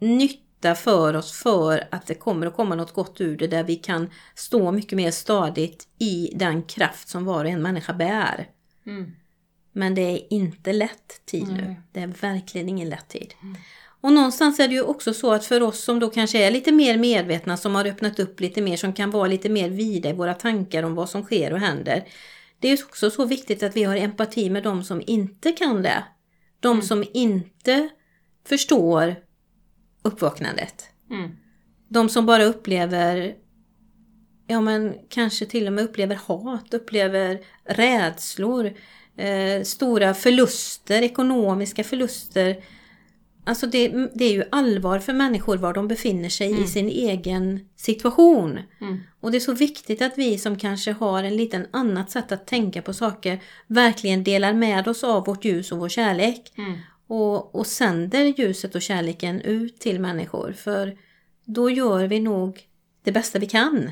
nytta 0.00 0.74
för 0.74 1.16
oss 1.16 1.32
för 1.32 1.88
att 1.90 2.06
det 2.06 2.14
kommer 2.14 2.46
att 2.46 2.56
komma 2.56 2.74
något 2.74 2.92
gott 2.92 3.20
ur 3.20 3.36
det 3.36 3.46
där 3.46 3.64
vi 3.64 3.76
kan 3.76 4.10
stå 4.34 4.72
mycket 4.72 4.96
mer 4.96 5.10
stadigt 5.10 5.88
i 5.98 6.32
den 6.34 6.62
kraft 6.62 7.08
som 7.08 7.24
var 7.24 7.44
och 7.44 7.50
en 7.50 7.62
människa 7.62 7.92
bär. 7.92 8.48
Mm. 8.86 9.12
Men 9.72 9.94
det 9.94 10.02
är 10.02 10.32
inte 10.32 10.72
lätt 10.72 11.26
tid 11.26 11.48
nu. 11.48 11.76
Det 11.92 12.00
är 12.00 12.06
verkligen 12.06 12.68
ingen 12.68 12.88
lätt 12.88 13.08
tid. 13.08 13.34
Och 14.02 14.12
någonstans 14.12 14.60
är 14.60 14.68
det 14.68 14.74
ju 14.74 14.82
också 14.82 15.14
så 15.14 15.32
att 15.32 15.46
för 15.46 15.62
oss 15.62 15.84
som 15.84 15.98
då 15.98 16.10
kanske 16.10 16.46
är 16.46 16.50
lite 16.50 16.72
mer 16.72 16.98
medvetna, 16.98 17.56
som 17.56 17.74
har 17.74 17.86
öppnat 17.86 18.18
upp 18.18 18.40
lite 18.40 18.62
mer, 18.62 18.76
som 18.76 18.92
kan 18.92 19.10
vara 19.10 19.28
lite 19.28 19.48
mer 19.48 19.68
vida 19.68 20.10
i 20.10 20.12
våra 20.12 20.34
tankar 20.34 20.82
om 20.82 20.94
vad 20.94 21.10
som 21.10 21.22
sker 21.22 21.52
och 21.52 21.58
händer. 21.58 22.04
Det 22.58 22.68
är 22.68 22.76
ju 22.76 22.84
också 22.84 23.10
så 23.10 23.24
viktigt 23.24 23.62
att 23.62 23.76
vi 23.76 23.84
har 23.84 23.96
empati 23.96 24.50
med 24.50 24.62
de 24.62 24.84
som 24.84 25.02
inte 25.06 25.52
kan 25.52 25.82
det. 25.82 26.04
De 26.60 26.82
som 26.82 27.04
inte 27.14 27.88
förstår 28.46 29.16
uppvaknandet. 30.02 30.86
Mm. 31.10 31.30
De 31.88 32.08
som 32.08 32.26
bara 32.26 32.44
upplever, 32.44 33.34
ja 34.46 34.60
men 34.60 34.94
kanske 35.08 35.46
till 35.46 35.66
och 35.66 35.72
med 35.72 35.84
upplever 35.84 36.16
hat, 36.16 36.74
upplever 36.74 37.40
rädslor, 37.64 38.72
eh, 39.16 39.62
stora 39.62 40.14
förluster, 40.14 41.02
ekonomiska 41.02 41.84
förluster. 41.84 42.64
Alltså 43.44 43.66
det, 43.66 43.88
det 44.14 44.24
är 44.24 44.32
ju 44.32 44.44
allvar 44.50 44.98
för 44.98 45.12
människor 45.12 45.56
var 45.56 45.74
de 45.74 45.88
befinner 45.88 46.28
sig 46.28 46.62
i 46.62 46.66
sin 46.66 46.88
egen 46.88 47.60
situation. 47.76 48.58
Mm. 48.80 49.00
Och 49.20 49.30
det 49.30 49.38
är 49.38 49.40
så 49.40 49.52
viktigt 49.52 50.02
att 50.02 50.18
vi 50.18 50.38
som 50.38 50.58
kanske 50.58 50.92
har 50.92 51.24
en 51.24 51.36
liten 51.36 51.66
annat 51.70 52.10
sätt 52.10 52.32
att 52.32 52.46
tänka 52.46 52.82
på 52.82 52.92
saker 52.92 53.42
verkligen 53.66 54.24
delar 54.24 54.52
med 54.52 54.88
oss 54.88 55.04
av 55.04 55.24
vårt 55.24 55.44
ljus 55.44 55.72
och 55.72 55.78
vår 55.78 55.88
kärlek. 55.88 56.52
Mm. 56.58 56.78
Och, 57.06 57.54
och 57.54 57.66
sänder 57.66 58.24
ljuset 58.24 58.74
och 58.74 58.82
kärleken 58.82 59.40
ut 59.40 59.80
till 59.80 60.00
människor. 60.00 60.52
För 60.52 60.96
då 61.44 61.70
gör 61.70 62.06
vi 62.06 62.20
nog 62.20 62.60
det 63.04 63.12
bästa 63.12 63.38
vi 63.38 63.46
kan. 63.46 63.90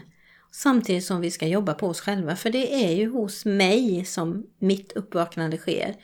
Samtidigt 0.52 1.04
som 1.04 1.20
vi 1.20 1.30
ska 1.30 1.46
jobba 1.46 1.74
på 1.74 1.86
oss 1.86 2.00
själva. 2.00 2.36
För 2.36 2.50
det 2.50 2.84
är 2.84 2.92
ju 2.96 3.10
hos 3.10 3.44
mig 3.44 4.04
som 4.04 4.46
mitt 4.58 4.92
uppvaknande 4.92 5.56
sker. 5.56 5.94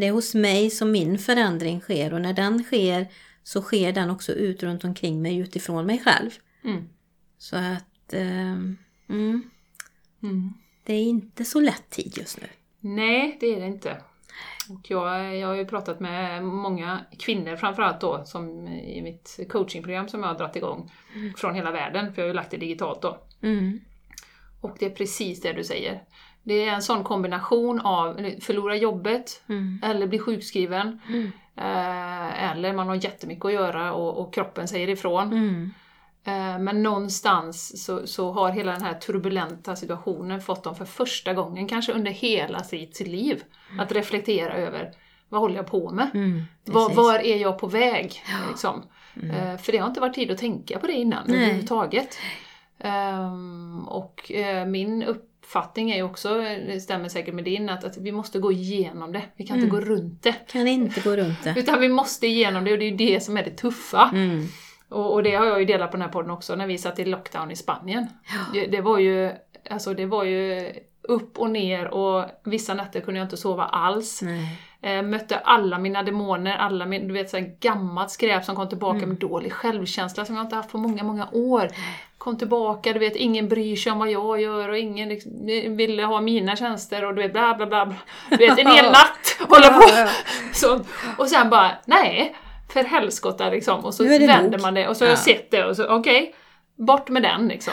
Det 0.00 0.06
är 0.06 0.12
hos 0.12 0.34
mig 0.34 0.70
som 0.70 0.90
min 0.92 1.18
förändring 1.18 1.80
sker. 1.80 2.14
Och 2.14 2.20
när 2.20 2.32
den 2.32 2.62
sker 2.64 3.06
så 3.42 3.62
sker 3.62 3.92
den 3.92 4.10
också 4.10 4.32
ut 4.32 4.62
runt 4.62 4.84
omkring 4.84 5.22
mig 5.22 5.38
utifrån 5.38 5.86
mig 5.86 6.02
själv. 6.04 6.30
Mm. 6.64 6.88
Så 7.38 7.56
att 7.56 8.12
ehm, 8.12 8.76
mm, 9.08 9.50
Mm. 10.22 10.52
det 10.84 10.92
är 10.94 11.02
inte 11.02 11.44
så 11.44 11.60
lätt 11.60 11.90
tid 11.90 12.12
just 12.18 12.40
nu. 12.40 12.46
Nej, 12.80 13.36
det 13.40 13.46
är 13.46 13.60
det 13.60 13.66
inte. 13.66 13.96
Och 14.68 14.90
jag, 14.90 15.36
jag 15.36 15.48
har 15.48 15.54
ju 15.54 15.64
pratat 15.64 16.00
med 16.00 16.44
många 16.44 17.00
kvinnor 17.18 17.56
framförallt 17.56 18.00
då, 18.00 18.24
som 18.24 18.68
i 18.68 19.02
mitt 19.02 19.40
coachingprogram 19.48 20.08
som 20.08 20.20
jag 20.20 20.28
har 20.28 20.38
dragit 20.38 20.56
igång 20.56 20.92
från 21.36 21.54
hela 21.54 21.70
världen, 21.70 22.14
för 22.14 22.22
jag 22.22 22.26
har 22.26 22.28
ju 22.28 22.34
lagt 22.34 22.50
det 22.50 22.56
digitalt 22.56 23.02
då. 23.02 23.18
Mm. 23.42 23.80
Och 24.60 24.76
det 24.78 24.86
är 24.86 24.90
precis 24.90 25.40
det 25.40 25.52
du 25.52 25.64
säger. 25.64 26.02
Det 26.46 26.68
är 26.68 26.72
en 26.72 26.82
sån 26.82 27.04
kombination 27.04 27.80
av 27.80 28.30
förlora 28.40 28.76
jobbet, 28.76 29.42
Mm. 29.48 29.80
eller 29.84 30.06
bli 30.06 30.18
sjukskriven, 30.18 31.00
Mm. 31.08 31.30
eh, 31.56 32.50
eller 32.50 32.72
man 32.72 32.88
har 32.88 32.94
jättemycket 32.94 33.44
att 33.44 33.52
göra 33.52 33.92
och, 33.92 34.18
och 34.18 34.34
kroppen 34.34 34.68
säger 34.68 34.88
ifrån. 34.88 35.26
Mm. 35.32 35.70
Eh, 36.24 36.58
Men 36.58 36.82
någonstans 36.82 37.84
så, 37.84 38.06
så 38.06 38.32
har 38.32 38.50
hela 38.50 38.72
den 38.72 38.82
här 38.82 38.94
turbulenta 38.94 39.76
situationen 39.76 40.40
fått 40.40 40.64
dem 40.64 40.74
för 40.76 40.84
första 40.84 41.34
gången, 41.34 41.68
kanske 41.68 41.92
under 41.92 42.10
hela 42.10 42.62
sitt, 42.62 42.96
sitt 42.96 43.08
liv, 43.08 43.42
att 43.78 43.92
reflektera 43.92 44.52
över 44.54 44.90
vad 45.28 45.40
håller 45.40 45.56
jag 45.56 45.66
på 45.66 45.90
med? 45.90 46.10
Mm. 46.14 46.42
Var, 46.64 46.94
var 46.94 47.18
är 47.18 47.36
jag 47.36 47.58
på 47.58 47.66
väg? 47.66 48.22
Liksom. 48.48 48.82
Eh, 49.22 49.56
För 49.56 49.72
det 49.72 49.78
har 49.78 49.88
inte 49.88 50.00
varit 50.00 50.14
tid 50.14 50.30
att 50.30 50.38
tänka 50.38 50.78
på 50.78 50.86
det 50.86 50.92
innan 50.92 51.24
Nej. 51.26 51.36
överhuvudtaget. 51.36 52.18
Ehm, 52.78 53.84
och 53.88 54.32
eh, 54.32 54.66
min 54.66 55.02
uppfattning 55.46 55.90
är 55.90 55.96
ju 55.96 56.02
också, 56.02 56.40
det 56.40 56.80
stämmer 56.80 57.08
säkert 57.08 57.34
med 57.34 57.44
din, 57.44 57.68
att, 57.68 57.84
att 57.84 57.96
vi 57.96 58.12
måste 58.12 58.38
gå 58.38 58.52
igenom 58.52 59.12
det. 59.12 59.22
Vi 59.36 59.46
kan 59.46 59.56
inte 59.56 59.70
gå 59.70 59.80
runt 59.80 60.22
det. 60.22 60.32
Kan 60.32 60.68
inte 60.68 61.00
gå 61.00 61.16
runt 61.16 61.44
det. 61.44 61.54
Utan 61.56 61.80
vi 61.80 61.88
måste 61.88 62.26
igenom 62.26 62.64
det 62.64 62.72
och 62.72 62.78
det 62.78 62.84
är 62.84 62.90
ju 62.90 62.96
det 62.96 63.20
som 63.20 63.36
är 63.36 63.44
det 63.44 63.50
tuffa. 63.50 64.10
Mm. 64.12 64.46
Och, 64.88 65.12
och 65.12 65.22
det 65.22 65.34
har 65.34 65.46
jag 65.46 65.58
ju 65.58 65.64
delat 65.64 65.90
på 65.90 65.96
den 65.96 66.06
här 66.06 66.12
podden 66.12 66.30
också, 66.30 66.54
när 66.54 66.66
vi 66.66 66.78
satt 66.78 66.98
i 66.98 67.04
lockdown 67.04 67.50
i 67.50 67.56
Spanien. 67.56 68.06
Det, 68.52 68.66
det 68.66 68.80
var 68.80 68.98
ju, 68.98 69.32
alltså 69.70 69.94
det 69.94 70.06
var 70.06 70.24
ju 70.24 70.72
upp 71.02 71.38
och 71.38 71.50
ner 71.50 71.88
och 71.88 72.24
vissa 72.44 72.74
nätter 72.74 73.00
kunde 73.00 73.20
jag 73.20 73.26
inte 73.26 73.36
sova 73.36 73.64
alls. 73.64 74.22
Nej. 74.22 74.58
Eh, 74.82 75.02
mötte 75.02 75.38
alla 75.38 75.78
mina 75.78 76.02
demoner, 76.02 76.56
alla 76.56 76.86
min, 76.86 77.08
du 77.08 77.14
vet 77.14 77.30
så 77.30 77.36
här 77.36 77.52
gammalt 77.60 78.10
skräp 78.10 78.44
som 78.44 78.56
kom 78.56 78.68
tillbaka 78.68 78.96
Mm. 78.96 79.08
med 79.08 79.18
dålig 79.18 79.52
självkänsla 79.52 80.24
som 80.24 80.36
jag 80.36 80.44
inte 80.44 80.56
haft 80.56 80.72
på 80.72 80.78
många, 80.78 81.02
många 81.02 81.28
år. 81.32 81.68
Kom 82.18 82.38
tillbaka, 82.38 82.92
du 82.92 82.98
vet, 82.98 83.16
ingen 83.16 83.48
bryr 83.48 83.76
sig 83.76 83.92
om 83.92 83.98
vad 83.98 84.10
jag 84.10 84.40
gör 84.40 84.68
och 84.68 84.78
ingen 84.78 85.08
liksom, 85.08 85.32
ville 85.76 86.02
ha 86.04 86.20
mina 86.20 86.56
tjänster 86.56 87.04
och 87.04 87.14
du 87.14 87.22
vet 87.22 87.32
bla 87.32 87.54
bla 87.54 87.66
bla. 87.66 87.86
bla. 87.86 87.96
Du 88.30 88.36
vet, 88.36 88.58
en 88.58 88.66
hel 88.66 88.84
natt 88.84 89.36
hålla 89.48 89.68
på. 89.78 90.08
Så, 90.52 90.80
och 91.18 91.28
sen 91.28 91.50
bara, 91.50 91.70
nej, 91.84 92.36
för 92.72 92.84
helskotta 92.84 93.50
liksom. 93.50 93.84
Och 93.84 93.94
så 93.94 94.04
vänder 94.04 94.50
nog. 94.50 94.60
man 94.60 94.74
det 94.74 94.88
och 94.88 94.96
så 94.96 95.04
har 95.04 95.08
jag 95.10 95.18
Ja. 95.18 95.22
sett 95.22 95.50
det 95.50 95.64
och 95.64 95.76
så 95.76 95.88
okej, 95.96 96.34
bort 96.76 97.08
med 97.08 97.22
den 97.22 97.48
liksom. 97.48 97.72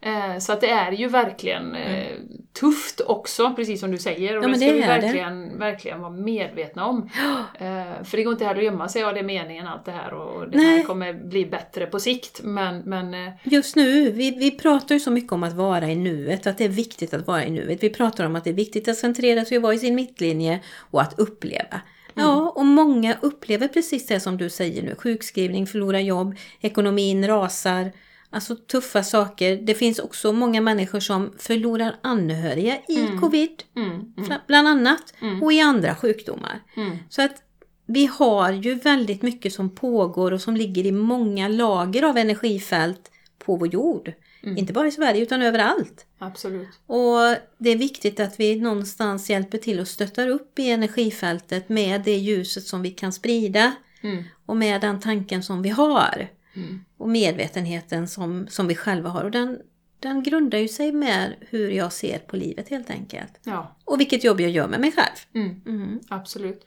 Eh, 0.00 0.38
så 0.38 0.52
att 0.52 0.60
det 0.60 0.70
är 0.70 0.92
ju 0.92 1.08
verkligen 1.08 1.74
eh, 1.74 2.06
tufft 2.52 3.00
också, 3.00 3.52
precis 3.56 3.80
som 3.80 3.90
du 3.90 3.98
säger. 3.98 4.38
Och 4.38 4.44
Mm. 4.44 4.50
Ja, 4.50 4.58
det 4.58 4.58
ska 4.58 4.66
det 4.66 4.72
vi 4.72 4.82
är 4.82 4.96
det. 4.96 5.02
verkligen, 5.06 5.58
verkligen 5.58 6.00
vara 6.00 6.10
medvetna 6.10 6.86
om. 6.86 7.10
Eh, 7.60 8.04
för 8.04 8.16
det 8.16 8.22
går 8.22 8.32
inte 8.32 8.44
heller 8.44 8.58
att 8.58 8.64
gömma 8.64 8.88
sig 8.88 9.04
av 9.04 9.14
det 9.14 9.20
är 9.20 9.24
meningen 9.24 9.66
allt 9.66 9.84
det 9.84 9.92
här 9.92 10.14
och 10.14 10.50
det 10.50 10.58
här 10.58 10.64
Nej. 10.74 10.84
kommer 10.84 11.12
bli 11.12 11.46
bättre 11.46 11.86
på 11.86 12.00
sikt. 12.00 12.40
Men, 12.42 12.78
men 12.78 13.14
eh, 13.14 13.32
Just 13.44 13.76
nu, 13.76 14.10
vi, 14.10 14.30
vi 14.30 14.50
pratar 14.50 14.94
ju 14.94 15.00
så 15.00 15.10
mycket 15.10 15.32
om 15.32 15.42
att 15.42 15.52
vara 15.52 15.90
i 15.90 15.96
nuet, 15.96 16.46
att 16.46 16.58
det 16.58 16.64
är 16.64 16.68
viktigt 16.68 17.14
att 17.14 17.26
vara 17.26 17.44
i 17.44 17.50
nuet. 17.50 17.82
Vi 17.82 17.90
pratar 17.90 18.26
om 18.26 18.36
att 18.36 18.44
det 18.44 18.50
är 18.50 18.54
viktigt 18.54 18.88
att 18.88 18.96
centrera 18.96 19.44
sig 19.44 19.56
och 19.56 19.62
vara 19.62 19.74
i 19.74 19.78
sin 19.78 19.94
mittlinje 19.94 20.60
och 20.90 21.00
att 21.02 21.18
uppleva. 21.18 21.80
Ja, 22.14 22.52
och 22.56 22.66
många 22.66 23.16
upplever 23.20 23.68
precis 23.68 24.06
det 24.06 24.20
som 24.20 24.36
du 24.36 24.50
säger 24.50 24.82
nu. 24.82 24.94
Sjukskrivning, 24.98 25.66
förlora 25.66 26.00
jobb, 26.00 26.36
ekonomin 26.60 27.26
rasar. 27.26 27.92
Alltså 28.32 28.56
tuffa 28.56 29.02
saker. 29.02 29.56
Det 29.56 29.74
finns 29.74 29.98
också 29.98 30.32
många 30.32 30.60
människor 30.60 31.00
som 31.00 31.32
förlorar 31.38 31.96
anhöriga 32.02 32.76
i 32.88 33.06
covid, 33.20 33.62
mm, 33.76 33.90
mm, 33.90 34.38
bland 34.46 34.68
annat, 34.68 35.14
och 35.42 35.52
i 35.52 35.60
andra 35.60 35.94
sjukdomar. 35.94 36.62
mm, 36.76 36.96
Så 37.08 37.22
att 37.22 37.42
vi 37.86 38.06
har 38.06 38.52
ju 38.52 38.74
väldigt 38.74 39.22
mycket 39.22 39.52
som 39.52 39.70
pågår 39.74 40.32
och 40.32 40.40
som 40.40 40.56
ligger 40.56 40.86
i 40.86 40.92
många 40.92 41.48
lager 41.48 42.02
av 42.02 42.16
energifält 42.16 43.10
på 43.38 43.56
vår 43.56 43.68
jord. 43.68 44.12
Inte 44.56 44.72
bara 44.72 44.86
i 44.86 44.90
Sverige 44.90 45.22
utan 45.22 45.42
överallt. 45.42 46.06
absolut. 46.18 46.68
Och 46.86 47.36
det 47.58 47.70
är 47.70 47.76
viktigt 47.76 48.20
att 48.20 48.40
vi 48.40 48.60
någonstans 48.60 49.30
hjälper 49.30 49.58
till 49.58 49.80
och 49.80 49.88
stöttar 49.88 50.28
upp 50.28 50.58
i 50.58 50.70
energifältet 50.70 51.68
med 51.68 52.02
det 52.02 52.16
ljuset 52.16 52.62
som 52.66 52.82
vi 52.82 52.90
kan 52.90 53.12
sprida 53.12 53.72
Mm, 54.04 54.24
och 54.46 54.56
med 54.56 54.80
den 54.80 55.00
tanken 55.00 55.42
som 55.42 55.62
vi 55.62 55.68
har. 55.68 56.28
Mm, 56.54 56.84
Och 56.96 57.08
medvetenheten 57.08 58.08
som, 58.08 58.46
som 58.48 58.68
vi 58.68 58.74
själva 58.74 59.10
har. 59.10 59.24
Och 59.24 59.30
den, 59.30 59.60
den 60.00 60.22
grundar 60.22 60.58
ju 60.58 60.68
sig 60.68 60.92
med 60.92 61.34
hur 61.40 61.70
jag 61.70 61.92
ser 61.92 62.18
på 62.18 62.36
livet 62.36 62.68
helt 62.68 62.90
enkelt. 62.90 63.40
ja, 63.44 63.76
Och 63.84 64.00
vilket 64.00 64.24
jobb 64.24 64.40
jag 64.40 64.50
gör 64.50 64.68
med 64.68 64.80
mig 64.80 64.92
själv. 64.92 65.44
mm. 65.46 65.60
Mm. 65.66 66.00
Absolut. 66.08 66.66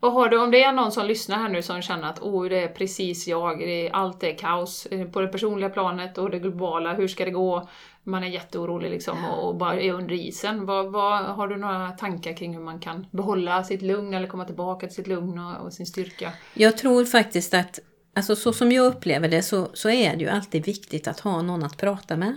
Vad 0.00 0.12
har 0.12 0.28
du, 0.28 0.38
om 0.38 0.50
det 0.50 0.62
är 0.62 0.72
någon 0.72 0.92
som 0.92 1.06
lyssnar 1.06 1.36
här 1.36 1.48
nu 1.48 1.62
som 1.62 1.82
känner 1.82 2.08
att 2.08 2.18
oh, 2.20 2.48
det 2.48 2.62
är 2.62 2.68
precis 2.68 3.28
jag, 3.28 3.58
det 3.58 3.86
är, 3.86 3.92
allt 3.92 4.22
är 4.22 4.38
kaos 4.38 4.86
eh, 4.86 5.06
på 5.06 5.20
det 5.20 5.28
personliga 5.28 5.70
planet 5.70 6.18
och 6.18 6.30
det 6.30 6.38
globala, 6.38 6.94
hur 6.94 7.08
ska 7.08 7.24
det 7.24 7.30
gå? 7.30 7.68
Man 8.02 8.24
är 8.24 8.28
jätteorolig 8.28 8.90
liksom 8.90 9.24
och, 9.24 9.48
och 9.48 9.56
bara 9.56 9.80
är 9.80 9.92
under 9.92 10.14
isen. 10.14 10.66
Vad, 10.66 10.92
vad, 10.92 11.24
har 11.24 11.48
du 11.48 11.56
några 11.56 11.90
tankar 11.90 12.36
kring 12.36 12.54
hur 12.54 12.62
man 12.62 12.78
kan 12.80 13.06
behålla 13.10 13.64
sitt 13.64 13.82
lugn 13.82 14.14
eller 14.14 14.26
komma 14.28 14.44
tillbaka 14.44 14.86
till 14.86 14.96
sitt 14.96 15.06
lugn 15.06 15.38
och, 15.38 15.66
och 15.66 15.72
sin 15.72 15.86
styrka? 15.86 16.32
Jag 16.54 16.78
tror 16.78 17.04
faktiskt 17.04 17.54
att, 17.54 17.78
alltså 18.16 18.36
så 18.36 18.52
som 18.52 18.72
jag 18.72 18.86
upplever 18.86 19.28
det 19.28 19.42
så, 19.42 19.70
så 19.74 19.90
är 19.90 20.16
det 20.16 20.24
ju 20.24 20.28
alltid 20.28 20.66
viktigt 20.66 21.08
att 21.08 21.20
ha 21.20 21.42
någon 21.42 21.62
att 21.62 21.76
prata 21.76 22.16
med. 22.16 22.36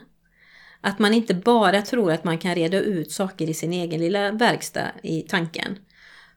Att 0.82 1.00
man 1.00 1.14
inte 1.14 1.34
bara 1.34 1.82
tror 1.82 2.12
att 2.12 2.24
man 2.24 2.38
kan 2.38 2.56
reda 2.56 2.80
ut 2.80 3.12
saker 3.12 3.50
i 3.50 3.54
sin 3.54 3.74
egen 3.74 4.00
lilla 4.00 4.32
verkstad 4.32 4.92
i 5.04 5.22
tanken. 5.22 5.78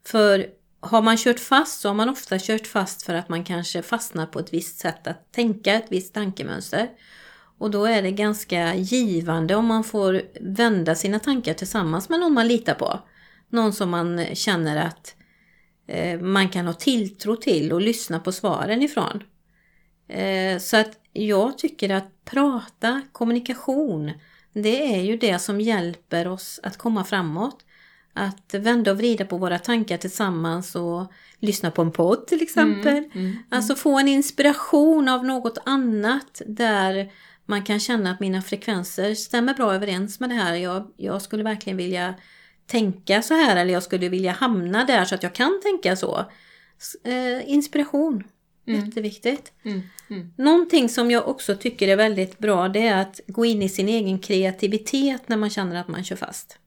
För 0.07 0.47
har 0.81 1.03
man 1.03 1.17
kört 1.17 1.41
fast 1.41 1.81
så 1.81 1.89
har 1.89 1.95
man 1.95 2.09
ofta 2.09 2.39
kört 2.39 2.67
fast 2.67 3.03
för 3.03 3.15
att 3.15 3.29
man 3.29 3.45
kanske 3.45 3.83
fastnar 3.83 4.27
på 4.27 4.39
ett 4.39 4.55
visst 4.55 4.79
sätt 4.79 5.07
att 5.07 5.33
tänka, 5.33 5.75
ett 5.75 5.87
visst 5.89 6.15
tankemönster. 6.15 6.91
Och 7.59 7.71
då 7.71 7.85
är 7.85 8.03
det 8.03 8.11
ganska 8.11 8.75
givande 8.75 9.55
om 9.55 9.67
man 9.67 9.85
får 9.85 10.23
vända 10.41 10.95
sina 10.95 11.19
tankar 11.19 11.55
tillsammans 11.55 12.09
med 12.09 12.21
någon 12.21 12.35
man 12.35 12.49
litar 12.49 12.75
på. 12.75 13.01
Någon 13.49 13.73
som 13.73 13.91
man 13.91 14.27
känner 14.35 14.87
att 14.87 15.15
eh, 15.87 16.21
man 16.21 16.49
kan 16.49 16.67
ha 16.67 16.75
tilltro 16.75 17.37
till 17.37 17.73
och 17.73 17.81
lyssna 17.81 18.21
på 18.21 18.33
svaren 18.33 18.83
ifrån. 18.83 19.23
Eh, 20.13 20.59
så 20.59 20.77
att 20.77 20.99
jag 21.13 21.59
tycker 21.59 21.91
att 21.91 22.25
prata, 22.25 23.03
kommunikation, 23.13 24.13
det 24.53 24.95
är 24.95 25.03
ju 25.03 25.17
det 25.17 25.39
som 25.39 25.61
hjälper 25.61 26.29
oss 26.29 26.61
att 26.63 26.77
komma 26.77 27.05
framåt. 27.05 27.65
Att 28.15 28.55
vända 28.55 28.91
och 28.91 28.97
vrida 28.99 29.25
på 29.25 29.39
våra 29.39 29.59
tankar 29.59 29.97
tillsammans 29.97 30.75
och 30.75 31.13
lyssna 31.39 31.71
på 31.71 31.83
en 31.83 31.93
podd 31.93 32.27
till 32.27 32.43
exempel. 32.43 33.05
Mm, 33.15 33.37
Alltså 33.51 33.75
få 33.75 33.99
en 33.99 34.09
inspiration 34.09 35.09
av 35.09 35.25
något 35.25 35.59
annat 35.65 36.43
där 36.47 37.13
man 37.47 37.63
kan 37.63 37.81
känna 37.81 38.11
att 38.11 38.21
mina 38.21 38.43
frekvenser 38.43 39.15
stämmer 39.15 39.55
bra 39.55 39.75
överens 39.75 40.21
med 40.21 40.29
det 40.31 40.35
här. 40.35 40.55
Jag, 40.55 40.93
jag 40.97 41.23
skulle 41.23 41.43
verkligen 41.43 41.77
vilja 41.77 42.15
tänka 42.67 43.23
så 43.23 43.35
här 43.35 43.57
eller 43.57 43.73
jag 43.73 43.83
skulle 43.83 44.09
vilja 44.09 44.33
hamna 44.33 44.85
där 44.85 45.05
så 45.05 45.15
att 45.15 45.23
jag 45.23 45.35
kan 45.35 45.61
tänka 45.63 45.97
så. 45.97 46.25
Eh, 47.05 47.51
inspiration, 47.51 48.25
Mm. 48.67 48.85
jätteviktigt. 48.85 49.53
Mm. 49.65 49.83
Mm. 50.11 50.33
Någonting 50.37 50.89
som 50.89 51.11
jag 51.11 51.29
också 51.29 51.57
tycker 51.57 51.89
är 51.89 51.97
väldigt 51.97 52.39
bra 52.39 52.69
det 52.69 52.87
är 52.87 53.01
att 53.01 53.21
gå 53.27 53.45
in 53.45 53.63
i 53.63 53.69
sin 53.69 53.89
egen 53.89 54.19
kreativitet 54.19 55.29
när 55.29 55.37
man 55.37 55.51
känner 55.51 55.77
att 55.77 55.89
man 55.89 56.05
kör 56.05 56.17
fast. 56.17 56.59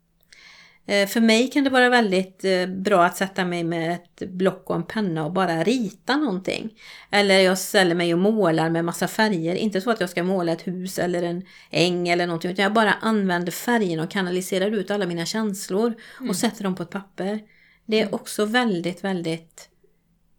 Eh, 0.88 1.08
För 1.08 1.22
mig 1.22 1.48
kan 1.48 1.64
det 1.64 1.70
vara 1.70 1.89
väldigt 1.89 2.46
eh, 2.46 2.68
bra 2.68 3.04
att 3.06 3.18
sätta 3.18 3.46
mig 3.46 3.64
med 3.64 3.91
ett 3.93 4.30
block 4.32 4.70
och 4.70 4.76
en 4.76 4.84
penna 4.84 5.26
och 5.26 5.34
bara 5.34 5.64
rita 5.64 6.16
någonting. 6.18 6.70
Eller 7.12 7.39
jag 7.39 7.58
ställer 7.58 7.96
mig 7.96 8.14
och 8.14 8.20
målar 8.20 8.70
med 8.70 8.86
massa 8.86 9.08
färger. 9.08 9.56
Inte 9.56 9.82
så 9.82 9.91
att 9.91 10.00
jag 10.00 10.10
ska 10.10 10.24
måla 10.24 10.52
ett 10.52 10.68
hus 10.68 11.00
eller 11.00 11.24
en 11.24 11.41
äng 11.72 12.08
eller 12.10 12.28
någonting. 12.28 12.52
Utan 12.52 12.64
jag 12.64 12.74
bara 12.74 12.93
använder 12.93 13.52
färgerna 13.52 14.04
och 14.04 14.12
kanaliserar 14.12 14.72
ut 14.72 14.91
alla 14.91 15.06
mina 15.06 15.26
känslor 15.26 15.93
och 16.30 16.36
sätter 16.36 16.64
dem 16.64 16.76
på 16.76 16.84
ett 16.84 16.89
papper. 16.89 17.39
Det 17.86 18.02
är 18.02 18.16
också 18.16 18.46
väldigt, 18.46 19.04
väldigt 19.04 19.70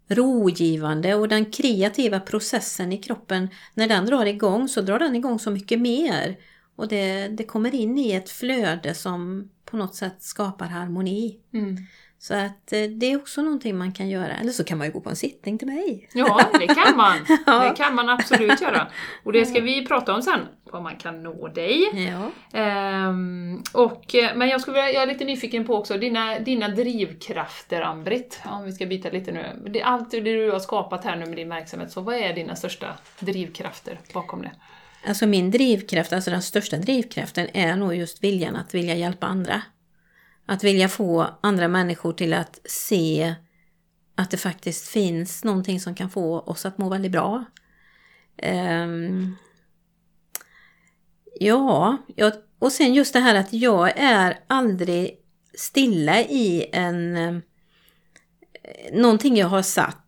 rogivande 0.09 1.15
och 1.15 1.29
den 1.29 1.45
kreativa 1.45 2.21
processen 2.21 2.93
i 2.93 2.99
kroppen, 2.99 3.49
när 3.75 3.89
den 3.89 4.07
drar 4.07 4.27
igång 4.27 4.69
så 4.69 4.81
drar 4.81 4.99
den 4.99 5.17
igång 5.17 5.39
så 5.39 5.51
mycket 5.51 5.81
mer. 5.81 6.37
Och 6.77 6.89
det, 6.89 7.29
det 7.29 7.45
kommer 7.45 7.75
in 7.75 7.99
i 7.99 8.13
ett 8.13 8.31
flöde 8.31 8.95
som 8.95 9.51
på 9.65 9.77
något 9.77 9.95
sätt 9.95 10.23
skapar 10.23 10.67
harmoni. 10.67 11.39
Mm. 11.53 11.77
Så 12.19 12.35
att 12.35 12.73
eh, 12.73 12.83
det 12.83 13.13
är 13.13 13.17
också 13.17 13.43
någonting 13.43 13.79
man 13.79 13.93
kan 13.93 14.09
göra. 14.09 14.33
Eller 14.33 14.53
så 14.53 14.65
kan 14.65 14.79
man 14.79 14.87
ju 14.87 14.93
gå 14.93 15.01
på 15.01 15.11
en 15.11 15.17
sittning 15.17 15.59
till 15.59 15.69
mig. 15.69 16.09
Ja, 16.13 16.41
det 16.59 16.67
kan 16.67 16.97
man. 16.97 17.17
Det 17.47 17.77
kan 17.77 17.95
man 17.95 18.09
absolut 18.09 18.61
göra. 18.61 18.87
Och 19.25 19.33
det 19.33 19.47
ska 19.47 19.61
vi 19.61 19.87
prata 19.87 20.15
om 20.15 20.23
sen, 20.23 20.41
var 20.65 20.81
man 20.81 20.97
kan 20.97 21.23
nå 21.23 21.49
dig. 21.49 21.91
Ja. 21.93 22.31
Ehm, 22.59 23.63
och, 23.73 24.15
eh, 24.15 24.37
men 24.37 24.49
jag, 24.49 24.61
skulle, 24.61 24.79
jag 24.79 25.03
är 25.03 25.07
lite 25.07 25.25
nyfiken 25.25 25.65
på 25.65 25.75
också 25.75 25.99
dina, 25.99 26.39
dina 26.39 26.69
drivkrafter, 26.69 27.81
Ann-Britt, 27.81 28.41
om 28.45 28.65
vi 28.65 28.73
ska 28.73 28.87
byta 28.87 29.11
lite 29.11 29.33
nu. 29.33 29.71
Det, 29.73 29.83
allt 29.83 30.11
det 30.11 30.21
du 30.21 30.51
har 30.51 30.59
skapat 30.59 31.05
här 31.05 31.17
nu 31.17 31.27
med 31.27 31.37
din 31.37 31.49
verksamhet, 31.49 31.93
så 31.93 32.01
vad 32.01 32.15
är 32.15 32.33
dina 32.33 32.57
största 32.57 32.87
drivkrafter 33.19 34.01
bakom 34.15 34.43
det? 34.43 34.51
Alltså 35.09 35.27
min 35.27 35.51
drivkraft, 35.51 36.13
alltså 36.13 36.31
den 36.31 36.43
största 36.43 36.77
drivkraften 36.77 37.49
är 37.53 37.77
nog 37.77 37.95
just 37.95 38.25
viljan 38.25 38.57
att 38.57 38.75
vilja 38.75 38.95
hjälpa 38.95 39.27
andra. 39.27 39.63
Att 40.47 40.65
vilja 40.65 40.89
få 40.89 41.27
andra 41.41 41.69
människor 41.69 42.13
till 42.13 42.35
att 42.35 42.61
se 42.65 43.35
att 44.15 44.31
det 44.31 44.37
faktiskt 44.37 44.89
finns 44.89 45.45
någonting 45.45 45.81
som 45.81 45.95
kan 45.95 46.11
få 46.11 46.41
oss 46.41 46.67
att 46.67 46.79
må 46.79 46.89
väldigt 46.89 47.13
bra. 47.13 47.45
Um, 48.43 49.37
ja, 51.41 51.97
jag, 52.17 52.33
och 52.59 52.73
sen 52.73 52.95
just 52.95 53.13
det 53.13 53.21
här 53.21 53.35
att 53.35 53.53
jag 53.53 53.99
är 53.99 54.39
aldrig 54.47 55.19
stilla 55.55 56.21
i 56.21 56.71
en 56.73 57.17
eh, 57.17 57.37
någonting 58.93 59.37
jag 59.37 59.47
har 59.47 59.63
satt 59.63 60.03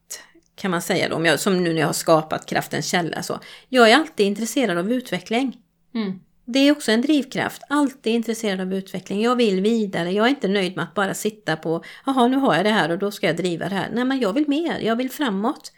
kan 0.54 0.70
man 0.70 0.82
säga 0.82 1.08
då, 1.08 1.16
om 1.16 1.24
jag, 1.24 1.40
som 1.40 1.64
nu 1.64 1.72
när 1.72 1.80
jag 1.80 1.86
har 1.86 1.92
skapat 1.92 2.46
kraftens 2.46 2.86
källa 2.86 3.22
så. 3.22 3.40
Jag 3.68 3.90
är 3.90 3.96
alltid 3.96 4.26
intresserad 4.26 4.78
av 4.78 4.92
utveckling. 4.92 5.56
Mm. 5.94 6.20
Det 6.50 6.58
är 6.58 6.72
också 6.72 6.92
en 6.92 7.00
drivkraft. 7.00 7.62
Alltid 7.68 8.14
intresserad 8.14 8.60
av 8.60 8.74
utveckling. 8.74 9.22
Jag 9.22 9.36
vill 9.36 9.60
vidare. 9.60 10.12
Jag 10.12 10.26
är 10.26 10.30
inte 10.30 10.48
nöjd 10.48 10.76
med 10.76 10.82
att 10.82 10.94
bara 10.94 11.14
sitta 11.14 11.56
på, 11.56 11.84
jaha 12.06 12.28
nu 12.28 12.36
har 12.36 12.54
jag 12.54 12.64
det 12.64 12.70
här 12.70 12.90
och 12.90 12.98
då 12.98 13.10
ska 13.10 13.26
jag 13.26 13.36
driva 13.36 13.68
det 13.68 13.74
här. 13.74 13.90
Nej 13.92 14.04
men 14.04 14.20
jag 14.20 14.32
vill 14.32 14.48
mer. 14.48 14.78
Jag 14.80 14.96
vill 14.96 15.10
framåt. 15.10 15.72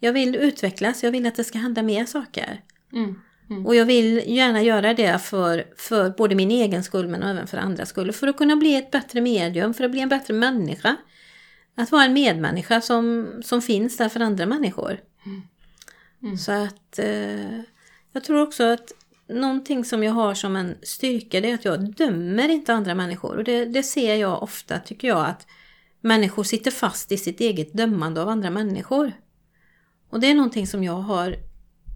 Jag 0.00 0.12
vill 0.12 0.36
utvecklas. 0.36 1.02
Jag 1.02 1.10
vill 1.10 1.26
att 1.26 1.34
det 1.34 1.44
ska 1.44 1.58
hända 1.58 1.82
mer 1.82 2.04
saker. 2.04 2.60
Mm. 2.92 3.66
Och 3.66 3.74
jag 3.74 3.86
vill 3.86 4.22
gärna 4.26 4.62
göra 4.62 4.94
det 4.94 5.18
för, 5.18 5.64
för 5.76 6.10
både 6.10 6.34
min 6.34 6.50
egen 6.50 6.84
skull 6.84 7.08
men 7.08 7.22
även 7.22 7.46
för 7.46 7.58
andras 7.58 7.88
skull. 7.88 8.12
För 8.12 8.26
att 8.26 8.36
kunna 8.36 8.56
bli 8.56 8.76
ett 8.76 8.90
bättre 8.90 9.20
medium, 9.20 9.74
för 9.74 9.84
att 9.84 9.90
bli 9.90 10.00
en 10.00 10.08
bättre 10.08 10.34
människa. 10.34 10.96
Att 11.76 11.92
vara 11.92 12.04
en 12.04 12.12
medmänniska 12.12 12.80
som, 12.80 13.28
som 13.44 13.62
finns 13.62 13.96
där 13.96 14.08
för 14.08 14.20
andra 14.20 14.46
människor. 14.46 15.00
Mm. 16.22 16.38
Så 16.38 16.52
att 16.52 16.98
eh, 16.98 17.60
jag 18.12 18.24
tror 18.24 18.42
också 18.42 18.64
att 18.64 18.92
någonting 19.28 19.84
som 19.84 20.04
jag 20.04 20.12
har 20.12 20.34
som 20.34 20.56
en 20.56 20.74
styrka 20.82 21.40
det 21.40 21.50
är 21.50 21.54
att 21.54 21.64
jag 21.64 21.94
dömer 21.94 22.48
inte 22.48 22.74
andra 22.74 22.94
människor. 22.94 23.36
Och 23.36 23.44
det, 23.44 23.64
det 23.64 23.82
ser 23.82 24.14
jag 24.14 24.42
ofta 24.42 24.78
tycker 24.78 25.08
jag 25.08 25.26
att 25.26 25.46
människor 26.00 26.44
sitter 26.44 26.70
fast 26.70 27.12
i 27.12 27.16
sitt 27.16 27.40
eget 27.40 27.72
dömande 27.72 28.22
av 28.22 28.28
andra 28.28 28.50
människor. 28.50 29.12
Och 30.10 30.20
det 30.20 30.26
är 30.26 30.34
någonting 30.34 30.66
som 30.66 30.84
jag 30.84 30.96
har 30.96 31.36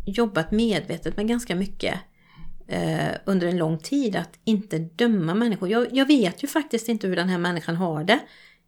jobbat 0.06 0.50
medvetet 0.50 1.16
med 1.16 1.28
ganska 1.28 1.54
mycket 1.54 1.94
eh, 2.68 3.08
under 3.24 3.46
en 3.46 3.56
lång 3.56 3.78
tid. 3.78 4.16
Att 4.16 4.38
inte 4.44 4.78
döma 4.78 5.34
människor. 5.34 5.68
Jag, 5.68 5.86
jag 5.92 6.06
vet 6.06 6.44
ju 6.44 6.46
faktiskt 6.48 6.88
inte 6.88 7.06
hur 7.06 7.16
den 7.16 7.28
här 7.28 7.38
människan 7.38 7.76
har 7.76 8.04
det 8.04 8.20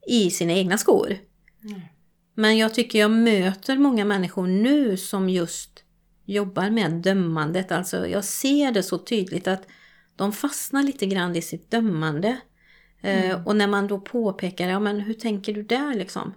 i 0.07 0.31
sina 0.31 0.53
egna 0.53 0.79
skor. 0.79 1.17
Nej. 1.61 1.93
Men 2.35 2.59
jag 2.59 2.75
tycker 2.75 2.99
jag 2.99 3.11
möter 3.11 3.77
många 3.77 4.05
människor 4.05 4.47
nu 4.47 4.97
som 4.97 5.29
just 5.29 5.85
jobbar 6.33 6.71
med 6.71 6.93
dömandet. 6.93 7.73
Alltså 7.73 8.07
jag 8.07 8.25
ser 8.25 8.73
det 8.73 8.83
så 8.83 8.99
tydligt 8.99 9.49
att 9.49 9.67
de 10.17 10.33
fastnar 10.33 10.83
lite 10.83 11.07
grann 11.07 11.37
i 11.37 11.43
sitt 11.43 11.71
dömande. 11.71 12.37
Eh, 13.03 13.47
och 13.47 13.57
när 13.57 13.67
man 13.67 13.87
då 13.87 14.01
påpekar, 14.01 14.69
ja 14.69 14.81
men 14.81 15.01
hur 15.01 15.15
tänker 15.15 15.53
du 15.53 15.63
där 15.63 15.95
liksom? 15.95 16.35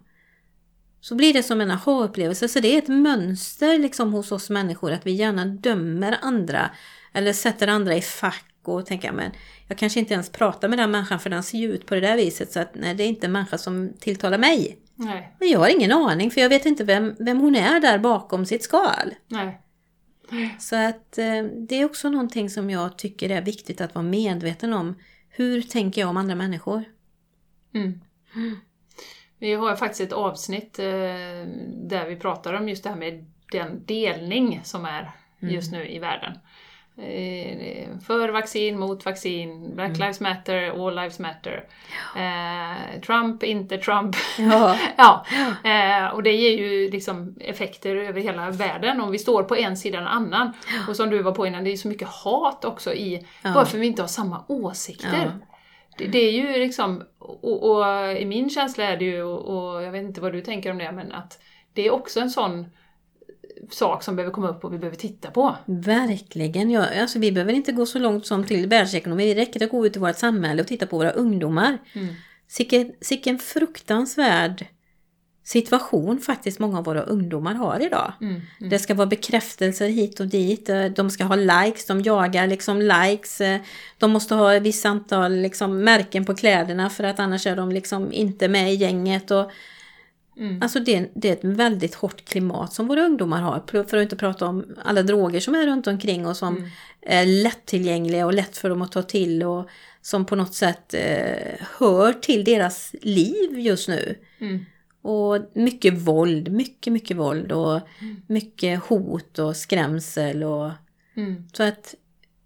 Så 1.02 1.16
blir 1.16 1.34
det 1.34 1.44
som 1.44 1.62
en 1.62 1.72
aha-upplevelse. 1.72 2.48
Så 2.48 2.60
det 2.60 2.76
är 2.76 2.78
ett 2.78 2.88
mönster 2.88 3.80
liksom 3.80 4.14
hos 4.14 4.32
oss 4.32 4.50
människor 4.50 4.92
att 4.92 5.06
vi 5.06 5.12
gärna 5.12 5.46
dömer 5.46 6.18
andra. 6.22 6.70
Eller 7.14 7.34
sätter 7.34 7.68
andra 7.68 7.96
i 7.96 8.02
fack 8.02 8.54
och 8.64 8.86
tänker, 8.86 9.12
men 9.12 9.32
jag 9.68 9.78
kanske 9.78 10.00
inte 10.00 10.14
ens 10.14 10.30
pratar 10.30 10.70
med 10.70 10.80
den 10.80 10.92
människan 10.92 11.20
för 11.20 11.30
den 11.30 11.44
ser 11.44 11.58
ju 11.58 11.74
ut 11.74 11.86
på 11.86 11.96
det 11.96 12.02
där 12.02 12.16
viset. 12.16 12.52
Så 12.52 12.60
att 12.60 12.76
nej, 12.76 12.96
det 12.96 13.04
är 13.04 13.08
inte 13.08 13.26
en 13.26 13.32
människa 13.32 13.58
som 13.58 13.94
tilltalar 14.00 14.38
mig. 14.38 14.78
Nej. 14.96 15.36
Men 15.40 15.50
jag 15.50 15.60
har 15.60 15.70
ingen 15.70 15.92
aning 15.92 16.32
för 16.32 16.42
jag 16.42 16.50
vet 16.50 16.66
inte 16.66 16.84
vem, 16.84 17.16
vem 17.20 17.40
hon 17.40 17.56
är 17.56 17.80
där 17.80 17.98
bakom 17.98 18.46
sitt 18.46 18.64
skal. 18.64 19.14
Nej. 19.28 19.63
Så 20.60 20.76
att 20.76 21.18
eh, 21.18 21.44
det 21.44 21.76
är 21.76 21.86
också 21.86 22.10
någonting 22.10 22.50
som 22.50 22.70
jag 22.70 22.98
tycker 22.98 23.30
är 23.30 23.42
viktigt 23.42 23.82
att 23.82 23.96
vara 23.96 24.06
medveten 24.06 24.74
om. 24.74 24.96
Hur 25.30 25.62
tänker 25.62 26.02
jag 26.02 26.10
om 26.10 26.18
andra 26.18 26.36
människor? 26.36 26.84
Mm. 27.74 28.00
Vi 29.40 29.54
har 29.54 29.76
faktiskt 29.76 30.02
ett 30.02 30.14
avsnitt 30.14 30.80
eh, 30.80 30.86
där 31.66 32.08
vi 32.08 32.16
pratar 32.16 32.54
om 32.54 32.70
just 32.70 32.84
det 32.84 32.90
här 32.90 32.98
med 32.98 33.26
den 33.52 33.86
delning 33.86 34.62
som 34.64 34.86
är 34.86 35.12
just 35.40 35.72
nu 35.72 35.88
i 35.88 36.00
världen. 36.00 36.38
Eh, 36.98 37.88
För 38.08 38.30
vaccin, 38.30 38.80
mot 38.80 39.06
vaccin, 39.06 39.76
Black 39.76 39.98
Lives 39.98 40.20
Matter, 40.20 40.88
All 40.88 40.96
Lives 40.96 41.20
Matter. 41.20 41.64
Eh, 42.16 43.02
Trump, 43.02 43.44
inte 43.44 43.78
Trump. 43.78 44.16
Ja. 44.38 44.78
ja. 44.98 45.26
Eh, 45.64 46.08
och 46.14 46.24
det 46.24 46.32
ger 46.32 46.58
ju 46.58 46.92
liksom 46.92 47.36
effekter 47.40 47.96
över 47.96 48.22
hela 48.22 48.50
världen 48.52 49.02
om 49.02 49.12
vi 49.12 49.20
står 49.20 49.44
på 49.44 49.56
en 49.56 49.78
sida 49.78 49.98
eller 49.98 50.08
annan. 50.08 50.54
Och 50.88 50.96
som 50.96 51.10
du 51.10 51.22
var 51.22 51.32
på 51.32 51.48
innan, 51.48 51.64
det 51.64 51.70
är 51.70 51.72
ju 51.72 51.78
så 51.78 51.88
mycket 51.88 52.08
hat 52.08 52.66
också 52.66 52.94
i, 52.94 53.28
Ja. 53.42 53.54
bara 53.54 53.66
för 53.66 53.78
att 53.78 53.82
vi 53.82 53.88
inte 53.88 54.02
har 54.02 54.08
samma 54.08 54.44
åsikter. 54.48 55.32
Ja. 55.40 55.48
Det, 55.98 56.06
det 56.08 56.20
är 56.20 56.32
ju 56.32 56.60
liksom, 56.60 57.04
och, 57.20 57.72
och 57.72 58.12
i 58.18 58.26
min 58.26 58.50
känsla 58.50 58.84
är 58.84 58.98
det 58.98 59.06
ju, 59.06 59.24
och, 59.24 59.74
och 59.74 59.84
jag 59.84 59.92
vet 59.92 60.04
inte 60.04 60.22
vad 60.22 60.34
du 60.34 60.42
tänker 60.42 60.72
om 60.72 60.78
det, 60.78 60.92
men 60.92 61.12
att 61.12 61.40
det 61.74 61.88
är 61.88 61.92
också 61.92 62.20
en 62.20 62.30
sån 62.30 62.66
sak 63.70 64.04
som 64.04 64.16
behöver 64.16 64.34
komma 64.34 64.50
upp 64.50 64.64
och 64.66 64.74
vi 64.74 64.78
behöver 64.78 64.98
titta 64.98 65.32
på. 65.32 65.56
Verkligen. 65.66 66.70
Ja, 66.70 67.02
alltså, 67.02 67.20
vi 67.20 67.32
behöver 67.32 67.54
inte 67.54 67.72
gå 67.72 67.86
så 67.86 68.00
långt 68.00 68.26
som 68.26 68.44
till 68.44 68.68
världsekonomi. 68.68 69.34
Det 69.34 69.42
räcker 69.42 69.64
att 69.64 69.72
gå 69.72 69.86
ut 69.86 69.96
i 69.96 70.00
vårt 70.00 70.18
samhälle 70.18 70.62
och 70.62 70.68
titta 70.68 70.86
på 70.86 70.98
våra 70.98 71.12
ungdomar. 71.12 71.78
Mm. 71.94 72.14
Sicken, 72.48 72.92
sicken 73.02 73.40
fruktansvärd 73.40 74.66
situation 75.44 76.20
faktiskt 76.20 76.60
många 76.60 76.78
av 76.78 76.84
våra 76.84 77.02
ungdomar 77.02 77.54
har 77.54 77.80
idag. 77.80 78.14
Mm. 78.22 78.42
Det 78.60 78.80
ska 78.80 78.94
vara 78.94 79.08
bekräftelser 79.08 79.88
hit 79.88 80.20
och 80.20 80.28
dit. 80.28 80.70
De 80.96 81.10
ska 81.10 81.24
ha 81.24 81.36
likes, 81.36 81.86
de 81.86 82.02
jagar 82.02 82.48
liksom 82.48 82.82
likes. 82.82 83.42
De 83.98 84.12
måste 84.12 84.36
ha 84.36 84.54
ett 84.54 84.64
visst 84.64 84.86
antal 84.86 85.36
liksom 85.36 85.84
märken 85.84 86.26
på 86.26 86.36
kläderna 86.36 86.90
för 86.90 87.04
att 87.04 87.20
annars 87.20 87.48
är 87.48 87.56
de 87.56 87.72
liksom 87.72 88.14
inte 88.14 88.48
med 88.48 88.74
i 88.74 88.76
gänget. 88.76 89.32
Och, 89.32 89.52
Mm. 90.38 90.62
Alltså 90.62 90.80
det, 90.80 91.12
det 91.16 91.30
är 91.30 91.34
ett 91.34 91.44
väldigt 91.44 91.96
hårt 91.96 92.26
klimat 92.26 92.74
som 92.74 92.88
våra 92.88 93.02
ungdomar 93.06 93.42
har. 93.42 93.84
För 93.84 93.98
att 93.98 94.04
inte 94.04 94.16
prata 94.16 94.46
om 94.48 94.66
alla 94.84 95.04
droger 95.04 95.40
som 95.40 95.56
är 95.56 95.68
runt 95.68 95.88
omkring 95.88 96.28
och 96.28 96.38
som 96.38 96.70
är 97.02 97.26
lättillgängliga 97.26 98.26
och 98.26 98.34
lätt 98.34 98.58
för 98.58 98.70
dem 98.70 98.82
att 98.82 98.92
ta 98.92 99.02
till. 99.04 99.44
Och 99.44 99.70
som 100.02 100.26
på 100.26 100.36
något 100.36 100.54
sätt 100.54 100.94
eh, 100.94 101.66
hör 101.80 102.14
till 102.14 102.44
deras 102.44 102.96
liv 103.02 103.60
just 103.60 103.88
nu. 103.88 104.16
Mm. 104.40 104.66
Och 105.02 105.40
mycket 105.54 105.94
våld, 105.94 106.52
mycket, 106.52 106.94
mycket 106.94 107.18
våld 107.18 107.52
och 107.52 107.80
mycket 108.28 108.84
hot 108.84 109.40
och 109.40 109.56
skrämsel. 109.56 110.44
Och, 110.44 110.72
Mm. 111.16 111.44
så 111.54 111.64
att 111.64 111.96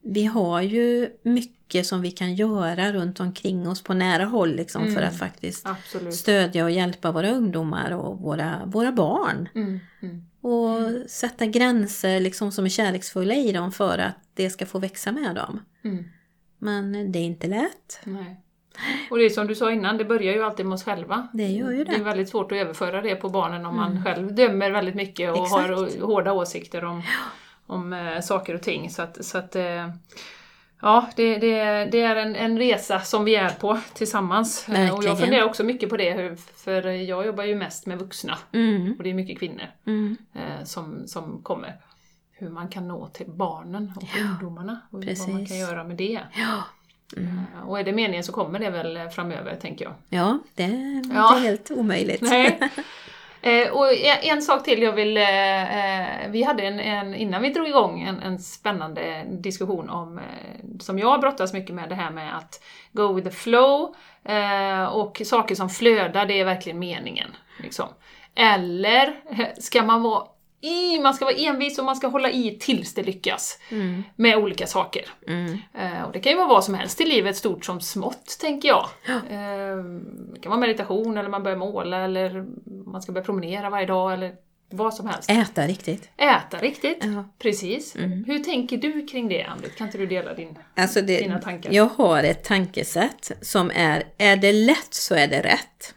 vi 0.08 0.26
har 0.26 0.62
ju 0.62 1.10
mycket 1.24 1.86
som 1.86 2.02
vi 2.02 2.12
kan 2.12 2.36
göra 2.36 2.92
runt 2.94 3.20
omkring 3.20 3.68
oss 3.68 3.84
på 3.84 3.94
nära 3.94 4.26
håll 4.26 4.56
liksom, 4.56 4.84
för 4.84 4.92
Mm. 4.92 5.04
att 5.10 5.18
faktiskt 5.20 5.68
Absolut. 5.68 6.14
stödja 6.16 6.64
och 6.64 6.72
hjälpa 6.72 7.12
våra 7.12 7.32
ungdomar 7.32 7.92
och 7.92 8.20
våra, 8.20 8.62
våra 8.66 8.92
barn. 8.92 9.50
Mm. 9.56 9.80
Mm. 10.02 10.24
Och 10.42 11.10
sätta 11.10 11.46
gränser 11.46 12.20
liksom, 12.20 12.52
som 12.52 12.66
är 12.66 12.70
kärleksfulla 12.70 13.34
i 13.36 13.52
dem 13.52 13.72
för 13.72 13.98
att 13.98 14.16
det 14.34 14.50
ska 14.50 14.66
få 14.66 14.80
växa 14.80 15.12
med 15.12 15.36
dem. 15.36 15.60
Mm. 15.84 16.04
Men 16.60 17.12
det 17.12 17.20
är 17.20 17.24
inte 17.24 17.48
lätt. 17.48 18.00
Nej. 18.04 18.42
Och 19.12 19.18
det 19.18 19.26
är 19.26 19.30
som 19.30 19.48
du 19.48 19.56
sa 19.56 19.72
innan, 19.72 19.98
det 19.98 20.06
börjar 20.06 20.34
ju 20.34 20.44
alltid 20.44 20.66
med 20.66 20.74
oss 20.76 20.84
själva. 20.84 21.28
Det 21.34 21.48
gör 21.48 21.72
ju 21.72 21.84
Det 21.84 21.94
är 21.94 21.98
det. 21.98 22.04
väldigt 22.04 22.30
svårt 22.30 22.52
att 22.52 22.58
överföra 22.58 23.02
det 23.02 23.16
på 23.16 23.30
barnen 23.30 23.66
om 23.66 23.76
man 23.76 24.04
själv 24.04 24.36
dömer 24.36 24.72
väldigt 24.72 24.96
mycket 24.96 25.32
och 25.32 25.38
har 25.48 25.70
Mm. 25.70 25.84
Exakt. 25.86 26.02
hårda 26.04 26.34
åsikter 26.34 26.86
om, 26.86 27.02
om 27.68 27.94
eh, 27.94 28.20
saker 28.22 28.54
och 28.56 28.62
ting. 28.62 28.90
Så 28.90 29.02
att, 29.02 29.26
så 29.26 29.38
att 29.38 29.56
eh, 29.56 29.90
ja, 30.82 31.08
det, 31.16 31.38
det, 31.38 31.86
det 31.92 32.02
är 32.02 32.16
en, 32.16 32.36
en 32.36 32.58
resa 32.58 33.00
som 33.00 33.26
vi 33.26 33.36
är 33.36 33.50
på 33.50 33.80
tillsammans. 33.94 34.70
Eh, 34.70 34.74
Och 34.74 34.78
Verkligen. 34.80 35.04
jag 35.04 35.20
funderar 35.20 35.44
också 35.44 35.64
mycket 35.64 35.90
på 35.90 35.98
det, 35.98 36.40
för 36.56 36.88
jag 36.88 37.26
jobbar 37.26 37.44
ju 37.44 37.56
mest 37.56 37.86
med 37.86 38.00
vuxna 38.00 38.38
Mm. 38.54 38.96
och 38.98 39.04
det 39.04 39.10
är 39.10 39.14
mycket 39.14 39.40
kvinnor 39.40 39.66
Mm. 39.88 40.18
som, 40.64 41.08
som 41.08 41.42
kommer. 41.44 41.76
Hur 42.32 42.50
man 42.50 42.68
kan 42.70 42.88
nå 42.88 43.08
till 43.08 43.30
barnen 43.32 43.94
och 43.96 44.04
ungdomarna 44.22 44.72
och 44.74 44.80
vad 44.92 45.06
man 45.06 45.08
precis. 45.08 45.48
kan 45.50 45.58
göra 45.58 45.84
med 45.84 45.96
det. 45.98 46.20
Ja. 46.34 46.64
Eh, 47.18 47.68
Och 47.68 47.80
är 47.80 47.84
det 47.84 47.92
meningen 47.94 48.24
så 48.24 48.32
kommer 48.32 48.60
det 48.60 48.70
väl 48.70 49.10
framöver, 49.10 49.56
tänker 49.56 49.86
jag. 49.86 49.94
ja, 50.10 50.40
det 50.56 50.64
är 50.64 50.96
inte 50.98 51.16
Ja. 51.16 51.40
helt 51.42 51.72
omöjligt. 51.72 52.22
Nej. 52.22 52.60
Eh, 53.42 53.70
och 53.72 53.94
en, 53.94 54.18
en 54.22 54.42
sak 54.42 54.64
till 54.64 54.82
jag 54.82 54.94
vill... 54.94 55.18
Eh, 55.18 56.24
eh, 56.24 56.30
vi 56.30 56.44
hade 56.44 56.64
en, 56.64 56.80
en, 56.80 57.16
innan 57.16 57.42
vi 57.42 57.50
drog 57.50 57.68
igång 57.68 58.02
en, 58.02 58.20
en 58.20 58.40
spännande 58.40 59.26
diskussion 59.30 59.90
om, 59.90 60.18
eh, 60.18 60.24
som 60.80 61.00
jag 61.00 61.22
brottas 61.22 61.54
mycket 61.54 61.76
med, 61.76 61.90
det 61.90 61.96
här 61.96 62.12
med 62.12 62.38
att 62.38 62.64
go 62.92 63.14
with 63.14 63.28
the 63.28 63.36
flow 63.36 63.96
eh, 64.24 64.86
och 64.86 65.22
saker 65.26 65.56
som 65.56 65.70
flödar, 65.70 66.26
det 66.26 66.40
är 66.40 66.46
verkligen 66.46 66.80
meningen. 66.80 67.30
Liksom. 67.64 67.88
Eller 68.36 69.14
ska 69.62 69.84
man 69.84 70.04
vara 70.04 70.24
i, 70.62 71.00
man 71.00 71.14
ska 71.14 71.26
vara 71.26 71.36
envis 71.36 71.80
och 71.80 71.86
man 71.86 71.96
ska 71.96 72.08
hålla 72.08 72.30
i 72.32 72.58
tills 72.60 72.94
det 72.94 73.04
lyckas 73.04 73.60
Mm. 73.72 74.04
med 74.16 74.38
olika 74.38 74.68
saker. 74.68 75.06
Mm. 75.28 75.58
Eh, 75.74 76.02
och 76.04 76.12
det 76.12 76.20
kan 76.20 76.32
ju 76.32 76.38
vara 76.38 76.48
vad 76.48 76.64
som 76.64 76.74
helst 76.74 77.02
i 77.02 77.06
livet, 77.06 77.38
stort 77.38 77.66
som 77.66 77.82
smått, 77.82 78.38
tänker 78.42 78.68
jag. 78.70 78.86
Eh, 79.08 79.78
det 80.34 80.40
kan 80.42 80.50
vara 80.50 80.60
meditation, 80.60 81.18
eller 81.18 81.30
man 81.30 81.44
börjar 81.44 81.58
måla, 81.58 81.98
eller 82.04 82.46
man 82.86 83.02
ska 83.02 83.12
börja 83.12 83.26
promenera 83.26 83.70
varje 83.70 83.86
dag, 83.88 84.14
eller 84.14 84.36
vad 84.70 84.94
som 84.94 85.08
helst. 85.08 85.30
Äta 85.30 85.68
riktigt. 85.68 86.10
Äta 86.18 86.58
riktigt, 86.58 86.98
Ja. 87.04 87.24
precis. 87.40 87.96
Hur 88.28 88.40
tänker 88.44 88.78
du 88.78 89.06
kring 89.08 89.30
det, 89.30 89.44
Ann-Britt? 89.44 89.76
Kan 89.76 89.88
inte 89.88 89.98
du 89.98 90.06
dela 90.06 90.34
din... 90.34 90.58
Alltså 90.76 91.02
det, 91.02 91.18
Dina 91.18 91.40
tankar. 91.40 91.72
Jag 91.74 91.90
har 91.98 92.24
ett 92.24 92.44
tankesätt 92.44 93.32
som 93.42 93.72
är, 93.76 94.04
är 94.18 94.36
det 94.36 94.54
lätt 94.54 94.94
så 94.94 95.16
är 95.16 95.28
det 95.28 95.42
rätt. 95.42 95.94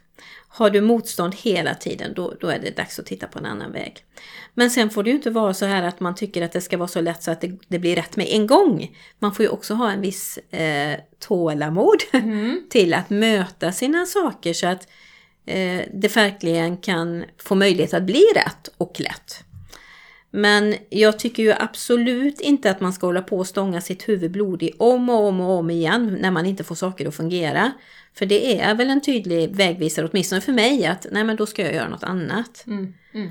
Har 0.61 0.69
du 0.69 0.81
motstånd 0.81 1.35
hela 1.35 1.75
tiden 1.75 2.13
då, 2.15 2.33
då 2.39 2.47
är 2.47 2.59
det 2.59 2.77
dags 2.77 2.99
att 2.99 3.05
titta 3.05 3.27
på 3.27 3.39
en 3.39 3.45
annan 3.45 3.71
väg. 3.71 4.05
Men 4.53 4.69
sen 4.69 4.89
får 4.89 5.03
det 5.03 5.09
ju 5.09 5.15
inte 5.15 5.29
vara 5.29 5.53
så 5.53 5.65
här 5.65 5.83
att 5.83 5.99
man 5.99 6.15
tycker 6.15 6.41
att 6.41 6.51
det 6.51 6.61
ska 6.61 6.77
vara 6.77 6.87
så 6.87 7.01
lätt 7.01 7.23
så 7.23 7.31
att 7.31 7.41
det, 7.41 7.51
det 7.67 7.79
blir 7.79 7.95
rätt 7.95 8.15
med 8.15 8.27
en 8.29 8.47
gång. 8.47 8.97
Man 9.19 9.35
får 9.35 9.43
ju 9.43 9.49
också 9.49 9.73
ha 9.73 9.91
en 9.91 10.01
viss 10.01 10.37
eh, 10.37 10.99
tålamod 11.19 11.97
till 12.69 12.93
att 12.93 13.09
möta 13.09 13.71
sina 13.71 14.05
saker 14.05 14.53
så 14.53 14.67
att 14.67 14.87
eh, 15.45 15.81
det 15.93 16.15
verkligen 16.15 16.77
kan 16.77 17.23
få 17.37 17.55
möjlighet 17.55 17.93
att 17.93 18.03
bli 18.03 18.23
rätt 18.35 18.69
och 18.77 18.99
lätt. 18.99 19.43
Men 20.31 20.75
jag 20.89 21.19
tycker 21.19 21.43
ju 21.43 21.53
absolut 21.53 22.41
inte 22.41 22.71
att 22.71 22.81
man 22.81 22.93
ska 22.93 23.07
hålla 23.07 23.21
på 23.21 23.37
och 23.37 23.47
stånga 23.47 23.81
sitt 23.81 24.09
huvud 24.09 24.31
blodig 24.31 24.75
om 24.79 25.09
och 25.09 25.27
om 25.27 25.41
och 25.41 25.57
om 25.57 25.69
igen 25.69 26.17
när 26.21 26.31
man 26.31 26.45
inte 26.45 26.63
får 26.63 26.75
saker 26.75 27.07
att 27.07 27.15
fungera. 27.15 27.71
För 28.17 28.25
det 28.25 28.59
är 28.61 28.75
väl 28.75 28.89
en 28.89 29.01
tydlig 29.01 29.55
vägvisare, 29.55 30.07
åtminstone 30.11 30.41
för 30.41 30.51
mig, 30.53 30.85
att 30.85 31.05
nej 31.11 31.23
men 31.23 31.35
då 31.35 31.45
ska 31.45 31.61
jag 31.61 31.73
göra 31.73 31.89
något 31.89 32.03
annat. 32.03 32.63
Mm, 32.67 32.93
mm. 33.13 33.29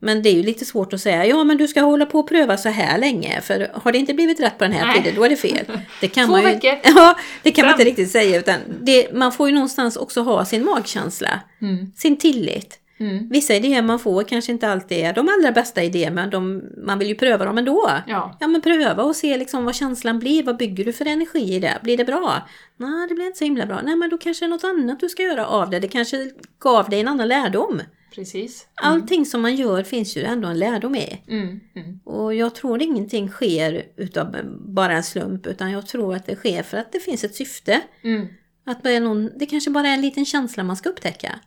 Men 0.00 0.22
det 0.22 0.28
är 0.28 0.34
ju 0.34 0.42
lite 0.42 0.64
svårt 0.64 0.92
att 0.92 1.00
säga, 1.00 1.26
ja 1.26 1.44
men 1.44 1.56
du 1.56 1.68
ska 1.68 1.80
hålla 1.80 2.06
på 2.06 2.18
och 2.18 2.28
pröva 2.28 2.56
så 2.56 2.68
här 2.68 2.98
länge, 2.98 3.40
för 3.40 3.70
har 3.74 3.92
det 3.92 3.98
inte 3.98 4.14
blivit 4.14 4.40
rätt 4.40 4.58
på 4.58 4.64
den 4.64 4.72
här 4.72 4.86
Nej. 4.86 4.96
tiden, 4.96 5.14
då 5.16 5.24
är 5.24 5.28
det 5.28 5.36
fel. 5.36 5.64
Det 6.00 6.08
kan 6.08 6.26
Två 6.26 6.32
man 6.32 6.40
ju, 6.42 6.46
veckor. 6.48 6.78
Ja, 6.96 7.16
det 7.42 7.50
kan 7.52 7.64
man 7.66 7.72
Fem. 7.74 7.80
inte 7.80 7.90
riktigt 7.90 8.10
säga, 8.10 8.38
utan 8.38 8.60
det, 8.82 9.12
man 9.12 9.32
får 9.32 9.48
ju 9.48 9.54
någonstans 9.54 9.96
också 9.96 10.22
ha 10.22 10.44
sin 10.44 10.64
magkänsla, 10.64 11.40
Mm. 11.60 11.92
sin 11.96 12.16
tillit. 12.16 12.78
Mm. 12.98 13.28
Vissa 13.28 13.54
idéer 13.54 13.82
man 13.82 13.98
får 13.98 14.22
kanske 14.22 14.52
inte 14.52 14.68
alltid 14.68 14.98
är 14.98 15.12
de 15.12 15.28
allra 15.28 15.52
bästa 15.52 15.82
idéer, 15.82 16.10
men 16.10 16.30
de, 16.30 16.62
man 16.76 16.98
vill 16.98 17.08
ju 17.08 17.14
pröva 17.14 17.44
dem 17.44 17.58
ändå. 17.58 17.90
Ja. 18.06 18.36
Ja 18.40 18.46
men 18.48 18.60
pröva 18.60 19.02
och 19.02 19.16
se 19.16 19.36
liksom 19.36 19.64
vad 19.64 19.74
känslan 19.74 20.18
blir, 20.18 20.42
vad 20.42 20.56
bygger 20.56 20.84
du 20.84 20.92
för 20.92 21.06
energi 21.06 21.54
i 21.54 21.58
det? 21.58 21.78
Blir 21.82 21.96
det 21.96 22.04
bra? 22.04 22.48
Nej 22.76 23.08
det 23.08 23.14
blir 23.14 23.26
inte 23.26 23.38
så 23.38 23.44
himla 23.44 23.66
bra. 23.66 23.80
Nej 23.82 23.96
men 23.96 24.10
då 24.10 24.18
kanske 24.18 24.44
det 24.44 24.46
är 24.46 24.50
något 24.50 24.64
annat 24.64 25.00
du 25.00 25.08
ska 25.08 25.22
göra 25.22 25.46
av 25.46 25.70
det. 25.70 25.80
Det 25.80 25.88
kanske 25.88 26.30
gav 26.58 26.90
dig 26.90 27.00
en 27.00 27.08
annan 27.08 27.28
lärdom. 27.28 27.80
Precis. 28.14 28.66
Allting 28.74 29.26
som 29.26 29.42
man 29.42 29.56
gör 29.56 29.82
finns 29.82 30.16
ju 30.16 30.22
ändå 30.22 30.48
en 30.48 30.58
lärdom 30.58 30.94
i. 30.94 31.22
Mm. 31.28 31.60
Mm. 31.74 32.00
Och 32.04 32.34
jag 32.34 32.54
tror 32.54 32.82
ingenting 32.82 33.28
sker 33.28 33.82
utav 33.96 34.36
bara 34.58 34.92
en 34.92 35.02
slump 35.02 35.46
utan 35.46 35.70
jag 35.70 35.86
tror 35.86 36.14
att 36.14 36.26
det 36.26 36.36
sker 36.36 36.62
för 36.62 36.76
att 36.76 36.92
det 36.92 37.00
finns 37.00 37.24
ett 37.24 37.34
syfte. 37.34 37.80
Mm. 38.02 38.26
Att 38.66 38.82
det, 38.82 38.90
är 38.90 39.00
någon, 39.00 39.30
det 39.38 39.46
kanske 39.46 39.70
bara 39.70 39.88
är 39.88 39.94
en 39.94 40.00
liten 40.00 40.24
känsla 40.24 40.64
man 40.64 40.76
ska 40.76 40.88
upptäcka. 40.88 41.40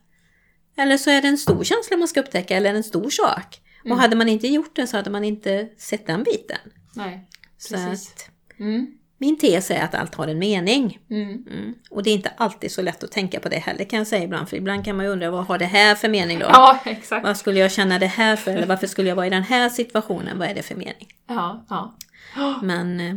Eller 0.80 0.98
så 0.98 1.10
är 1.10 1.22
det 1.22 1.28
en 1.28 1.38
stor 1.38 1.64
känsla 1.64 1.98
man 1.98 2.08
ska 2.08 2.20
upptäcka 2.20 2.58
eller 2.58 2.74
en 2.74 2.84
stor 2.84 3.10
sak. 3.10 3.62
Och 3.90 3.98
hade 3.98 4.16
man 4.16 4.30
inte 4.30 4.48
gjort 4.48 4.76
det 4.76 4.88
så 4.88 4.98
hade 4.98 5.10
man 5.10 5.24
inte 5.24 5.70
sett 5.78 6.08
den 6.08 6.24
biten. 6.24 6.58
Nej, 6.96 7.28
precis. 7.70 8.12
att, 8.12 8.30
Mm. 8.60 8.88
min 9.18 9.38
tes 9.40 9.72
är 9.72 9.82
att 9.84 9.96
allt 9.96 10.16
har 10.16 10.28
en 10.28 10.40
mening. 10.40 11.00
Mm. 11.10 11.30
Mm. 11.52 11.74
Och 11.90 12.04
det 12.04 12.10
är 12.10 12.14
inte 12.14 12.30
alltid 12.38 12.72
så 12.72 12.82
lätt 12.82 13.04
att 13.04 13.12
tänka 13.12 13.40
på 13.40 13.50
det 13.50 13.58
heller 13.58 13.84
kan 13.84 13.98
jag 14.00 14.08
säga 14.08 14.24
ibland. 14.24 14.50
För 14.50 14.58
ibland 14.58 14.86
kan 14.86 14.96
man 14.96 15.06
ju 15.06 15.12
undra 15.12 15.32
vad 15.32 15.46
har 15.46 15.58
det 15.58 15.66
här 15.66 15.96
för 15.96 16.10
mening 16.10 16.40
då? 16.40 16.46
Ja, 16.46 16.80
exakt. 16.86 17.24
Vad 17.26 17.38
skulle 17.38 17.60
jag 17.60 17.72
känna 17.72 18.00
det 18.00 18.08
här 18.08 18.36
för? 18.36 18.52
Eller 18.52 18.68
varför 18.68 18.88
skulle 18.88 19.10
jag 19.10 19.16
vara 19.16 19.28
i 19.28 19.30
den 19.30 19.44
här 19.44 19.70
situationen? 19.70 20.40
Vad 20.40 20.48
är 20.50 20.54
det 20.56 20.64
för 20.64 20.76
mening? 20.76 21.08
Ja, 21.28 21.66
ja. 21.70 21.96
Men 22.64 23.00
eh, 23.00 23.16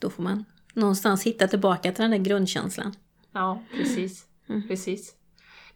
då 0.00 0.10
får 0.10 0.22
man 0.22 0.44
någonstans 0.74 1.22
hitta 1.22 1.48
tillbaka 1.48 1.92
till 1.92 2.02
den 2.02 2.10
där 2.10 2.18
grundkänslan. 2.18 2.94
Ja, 3.32 3.62
precis. 3.76 4.24
precis. 4.68 5.14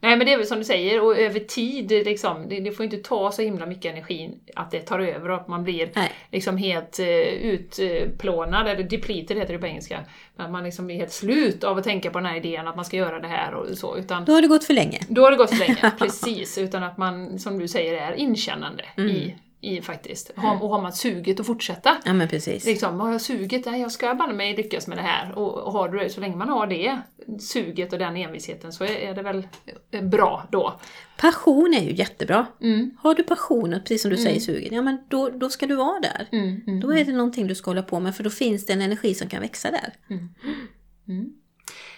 Nej 0.05 0.17
men 0.17 0.27
det 0.27 0.33
är 0.33 0.37
väl 0.39 0.47
som 0.47 0.59
du 0.59 0.65
säger, 0.65 1.01
och 1.05 1.19
över 1.19 1.41
tid, 1.41 1.91
liksom, 1.91 2.49
det, 2.49 2.61
det 2.61 2.73
får 2.73 2.85
inte 2.85 2.97
ta 2.97 3.33
så 3.33 3.43
himla 3.43 3.67
mycket 3.67 3.93
energi 3.93 4.31
att 4.55 4.71
det 4.71 4.81
tar 4.81 4.99
över 4.99 5.31
och 5.31 5.37
att 5.37 5.49
man 5.49 5.65
blir 5.65 5.91
Nej. 5.95 6.11
liksom 6.33 6.57
helt 6.57 7.01
uh, 7.01 7.07
utplånad, 7.07 8.69
eller 8.69 8.83
depleted 8.83 9.37
heter 9.37 9.53
det 9.53 9.59
på 9.59 9.67
engelska. 9.67 10.01
Att 10.37 10.51
man 10.51 10.65
liksom 10.65 10.91
är 10.91 10.95
helt 10.95 11.13
slut 11.13 11.65
av 11.65 11.79
att 11.79 11.85
tänka 11.85 12.11
på 12.11 12.19
den 12.19 12.27
här 12.27 12.37
idén 12.37 12.69
att 12.69 12.77
man 12.77 12.85
ska 12.85 12.97
göra 12.97 13.21
det 13.21 13.29
här 13.29 13.55
och 13.55 13.79
så. 13.79 13.97
Utan 13.97 14.25
Då 14.25 14.33
har 14.33 14.43
det 14.43 14.49
gått 14.49 14.65
för 14.65 14.75
länge. 14.75 15.01
då 15.09 15.23
har 15.23 15.31
det 15.31 15.37
gått 15.37 15.51
för 15.51 15.59
länge, 15.69 15.93
precis. 15.99 16.59
Utan 16.59 16.83
att 16.83 16.99
man, 16.99 17.39
som 17.39 17.59
du 17.59 17.69
säger, 17.69 17.93
är 17.95 18.15
inkännande 18.15 18.85
Mm. 18.97 19.11
i, 19.11 19.37
i 19.65 19.83
faktiskt. 19.83 20.31
Har, 20.37 20.63
och 20.63 20.69
har 20.69 20.83
man 20.83 20.93
suget 20.93 21.41
att 21.41 21.47
fortsätta. 21.47 21.97
Ja 22.05 22.13
men 22.13 22.29
precis. 22.29 22.65
Liksom, 22.65 23.01
har 23.01 23.13
jag 23.13 23.21
suget? 23.21 23.67
Nej, 23.67 23.81
jag 23.81 23.93
ska 23.93 24.15
banne 24.15 24.33
mig 24.33 24.57
lyckas 24.57 24.87
med 24.87 24.99
det 24.99 25.03
här. 25.03 25.39
Och, 25.39 25.55
och 25.55 25.73
har 25.73 25.89
du 25.89 25.99
det, 25.99 26.11
så 26.11 26.21
länge 26.21 26.37
man 26.37 26.49
har 26.49 26.67
det 26.67 26.99
suget 27.41 27.93
och 27.93 27.99
den 27.99 28.17
envisheten 28.17 28.73
så 28.73 28.85
är, 28.85 28.91
är 28.91 29.15
det 29.15 29.23
väl 29.23 29.49
eh, 29.91 30.03
bra 30.03 30.47
då. 30.51 30.81
Passion 31.17 31.75
är 31.75 31.83
ju 31.83 31.93
jättebra. 31.93 32.47
Mm. 32.61 32.91
Har 32.99 33.15
du 33.15 33.23
passionen, 33.23 33.81
precis 33.81 34.03
som 34.03 34.11
du 34.11 34.17
säger 34.17 34.41
sugen, 34.41 34.75
ja 34.75 34.83
men 34.83 34.99
då, 35.09 35.29
då 35.29 35.51
ska 35.51 35.67
du 35.67 35.75
vara 35.75 36.01
där. 36.01 36.29
Mm, 36.33 36.61
mm, 36.67 36.81
Då 36.81 36.93
är 36.93 37.05
det 37.05 37.13
någonting 37.13 37.47
du 37.47 37.55
ska 37.55 37.71
hålla 37.71 37.83
på 37.83 38.01
med 38.01 38.17
för 38.17 38.25
då 38.25 38.31
finns 38.31 38.67
det 38.67 38.73
en 38.73 38.83
energi 38.83 39.15
som 39.15 39.29
kan 39.29 39.41
växa 39.41 39.71
där. 39.71 39.93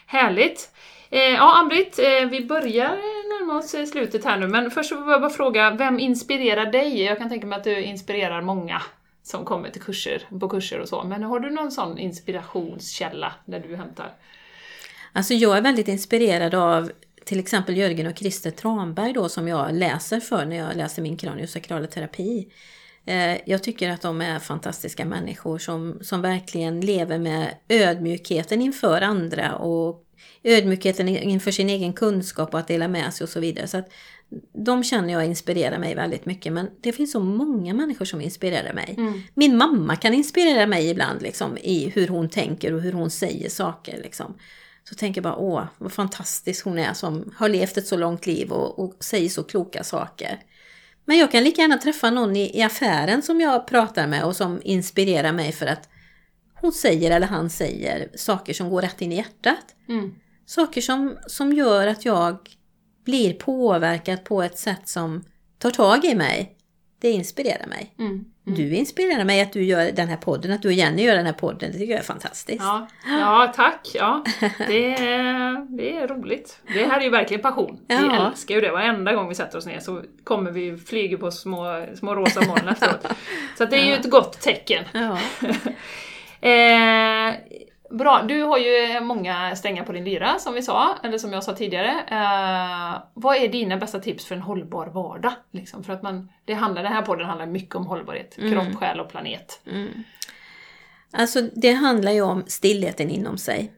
Härligt! 0.07 0.71
Eh, 1.11 1.21
ja, 1.21 1.59
Ann-Britt, 1.59 1.99
eh, 1.99 2.29
vi 2.31 2.45
börjar 2.45 2.93
eh, 2.93 3.29
närma 3.29 3.59
oss 3.59 3.75
eh, 3.75 3.87
slutet 3.87 4.25
här 4.25 4.39
nu, 4.39 4.49
men 4.49 4.71
först 4.71 4.93
vill 4.93 4.99
jag 4.99 5.21
bara 5.21 5.31
fråga, 5.31 5.71
vem 5.71 5.99
inspirerar 5.99 6.73
dig? 6.73 7.03
Jag 7.03 7.19
kan 7.19 7.29
tänka 7.29 7.47
mig 7.47 7.57
att 7.59 7.65
du 7.65 7.83
inspirerar 7.83 8.43
många 8.43 8.83
som 9.23 9.45
kommer 9.45 9.71
till 9.71 9.83
kurser, 9.83 10.23
på 10.41 10.49
kurser 10.49 10.81
och 10.81 10.89
så, 10.89 11.05
men 11.05 11.23
har 11.23 11.41
du 11.41 11.51
någon 11.51 11.73
sån 11.73 11.99
inspirationskälla 11.99 13.33
där 13.45 13.61
du 13.69 13.77
hämtar? 13.77 14.13
Alltså 15.13 15.35
jag 15.35 15.57
är 15.57 15.63
väldigt 15.63 15.89
inspirerad 15.89 16.55
av 16.55 16.91
till 17.25 17.39
exempel 17.39 17.77
Jörgen 17.77 18.07
och 18.07 18.19
Christer 18.19 18.51
Tranberg 18.51 19.13
då 19.13 19.29
som 19.29 19.49
jag 19.49 19.75
läser 19.75 20.21
för 20.21 20.45
när 20.45 20.57
jag 20.57 20.77
läser 20.77 21.03
min 21.03 21.17
kraniosakrala 21.17 21.87
terapi. 21.87 22.49
Eh, 23.07 23.37
jag 23.47 23.63
tycker 23.63 23.91
att 23.91 24.03
de 24.03 24.21
är 24.21 24.39
fantastiska 24.39 25.05
människor 25.05 25.59
som, 25.59 25.99
som 26.03 26.23
verkligen 26.23 26.81
lever 26.81 27.19
med 27.19 27.55
ödmjukheten 27.69 28.63
inför 28.63 29.01
andra 29.01 29.57
och 29.57 30.06
ödmjukheten 30.43 31.09
inför 31.09 31.51
sin 31.51 31.71
egen 31.71 31.93
kunskap 31.93 32.55
och 32.55 32.61
att 32.61 32.69
dela 32.69 32.89
med 32.89 33.15
sig 33.15 33.25
och 33.25 33.31
så 33.31 33.41
vidare. 33.41 33.67
Så 33.67 33.79
att 33.79 33.89
de 34.65 34.85
känner 34.85 35.13
jag 35.13 35.25
inspirerar 35.27 35.79
mig 35.79 35.95
väldigt 35.95 36.27
mycket 36.27 36.53
men 36.53 36.71
det 36.81 36.93
finns 36.93 37.13
så 37.13 37.21
många 37.21 37.75
människor 37.75 38.05
som 38.05 38.21
inspirerar 38.21 38.73
mig. 38.73 38.95
Min 39.35 39.57
mamma 39.57 39.97
kan 39.97 40.15
inspirera 40.15 40.67
mig 40.67 40.91
ibland 40.91 41.23
liksom, 41.23 41.57
i 41.57 41.89
hur 41.95 42.09
hon 42.09 42.29
tänker 42.29 42.73
och 42.75 42.81
hur 42.81 42.93
hon 42.93 43.11
säger 43.11 43.49
saker. 43.49 44.03
Liksom. 44.03 44.35
Så 44.89 44.95
tänker 44.95 45.19
jag 45.19 45.23
bara, 45.23 45.37
åh, 45.37 45.65
vad 45.79 45.93
fantastisk 45.93 46.65
hon 46.65 46.79
är 46.79 46.93
som 46.93 47.35
har 47.37 47.49
levt 47.49 47.77
ett 47.77 47.87
så 47.87 47.97
långt 47.97 48.27
liv 48.27 48.53
och, 48.53 48.79
och 48.79 49.05
säger 49.05 49.29
så 49.29 49.43
kloka 49.43 49.85
saker. 49.85 50.41
Men 51.05 51.19
jag 51.19 51.33
kan 51.33 51.45
lika 51.45 51.61
gärna 51.61 51.79
träffa 51.79 52.11
någon 52.11 52.37
i, 52.37 52.59
i 52.59 52.63
affären 52.63 53.23
som 53.23 53.41
jag 53.41 53.67
pratar 53.67 54.07
med 54.07 54.25
och 54.25 54.37
som 54.37 54.61
inspirerar 54.65 55.33
mig 55.33 55.53
för 55.53 55.67
att 55.67 55.89
hon 56.67 56.73
säger 56.73 57.11
eller 57.11 57.27
han 57.27 57.51
säger 57.51 58.09
saker 58.15 58.53
som 58.55 58.69
går 58.71 58.83
rätt 58.83 59.03
in 59.03 59.13
i 59.13 59.17
hjärtat. 59.17 59.75
Mm. 59.89 60.15
Saker 60.47 60.81
som, 60.81 61.17
som 61.27 61.53
gör 61.53 61.87
att 61.87 62.05
jag 62.05 62.37
blir 63.05 63.33
påverkad 63.35 64.25
på 64.25 64.43
ett 64.43 64.59
sätt 64.59 64.89
som 64.89 65.25
tar 65.59 65.71
tag 65.71 66.05
i 66.05 66.15
mig. 66.15 66.53
Det 67.01 67.11
inspirerar 67.11 67.67
mig. 67.67 67.95
Mm. 67.99 68.25
Du 68.45 68.75
inspirerar 68.75 69.25
mig 69.25 69.41
att 69.41 69.53
du 69.53 69.65
gör 69.65 69.93
den 69.93 70.09
här 70.09 70.17
podden, 70.17 70.53
att 70.53 70.63
du 70.63 70.69
och 70.69 70.75
Jenny 70.75 71.03
gör 71.03 71.17
den 71.17 71.27
här 71.27 71.33
podden. 71.33 71.73
Det 71.73 71.79
tycker 71.79 71.93
jag 71.93 72.01
är 72.01 72.05
fantastiskt. 72.05 72.61
Ja, 72.63 72.87
ja 73.07 73.53
tack. 73.57 73.91
Ja, 73.95 74.25
det, 74.69 74.95
är, 74.95 75.77
det 75.77 75.97
är 75.97 76.09
roligt. 76.09 76.61
Det 76.75 76.87
här 76.87 77.01
är 77.01 77.05
ju 77.05 77.11
verkligen 77.11 77.43
passion. 77.43 77.81
Vi 77.89 77.95
Ja. 77.95 78.31
älskar 78.31 78.55
ju 78.55 78.61
det. 78.61 78.71
Varenda 78.71 79.13
gång 79.15 79.29
vi 79.29 79.35
sätter 79.35 79.59
oss 79.59 79.67
ner 79.67 79.81
så 79.81 80.03
kommer 80.25 80.51
vi 80.51 80.77
flyga 80.77 81.19
på 81.19 81.31
små, 81.31 81.87
små 81.99 82.15
rosa 82.15 82.41
moln 82.47 82.69
efteråt. 82.69 83.07
Så 83.59 83.65
det 83.65 83.77
är 83.77 83.85
ju 83.87 83.95
ett 83.95 84.11
gott 84.11 84.41
tecken. 84.41 84.85
Ja. 84.93 85.19
Eh, 86.47 87.35
bra, 87.91 88.23
du 88.29 88.43
har 88.43 88.59
ju 88.59 89.01
många 89.01 89.57
strängar 89.57 89.85
på 89.85 89.93
din 89.93 90.05
lyra 90.05 90.39
som 90.39 90.55
vi 90.55 90.63
sa, 90.63 90.99
eller 91.03 91.19
som 91.19 91.33
jag 91.33 91.45
sa 91.45 91.53
tidigare. 91.53 91.91
Eh, 92.11 93.03
vad 93.15 93.37
är 93.37 93.49
dina 93.49 93.77
bästa 93.77 93.99
tips 93.99 94.27
för 94.27 94.35
en 94.35 94.43
hållbar 94.43 94.87
vardag? 94.87 95.33
Liksom, 95.51 95.85
för 95.85 95.93
att 95.93 96.03
man, 96.03 96.29
det 96.45 96.55
handlar, 96.55 96.83
den 96.83 96.93
här 96.93 97.03
podden 97.03 97.27
handlar 97.27 97.47
mycket 97.47 97.75
om 97.75 97.87
hållbarhet. 97.87 98.37
Kropp, 98.37 98.75
själ 98.81 99.01
och 99.01 99.09
planet. 99.09 99.61
Alltså 101.13 101.43
det 101.43 101.73
handlar 101.73 102.13
ju 102.13 102.23
om 102.23 102.45
stillheten 102.47 103.11
inom 103.11 103.39
sig. 103.39 103.73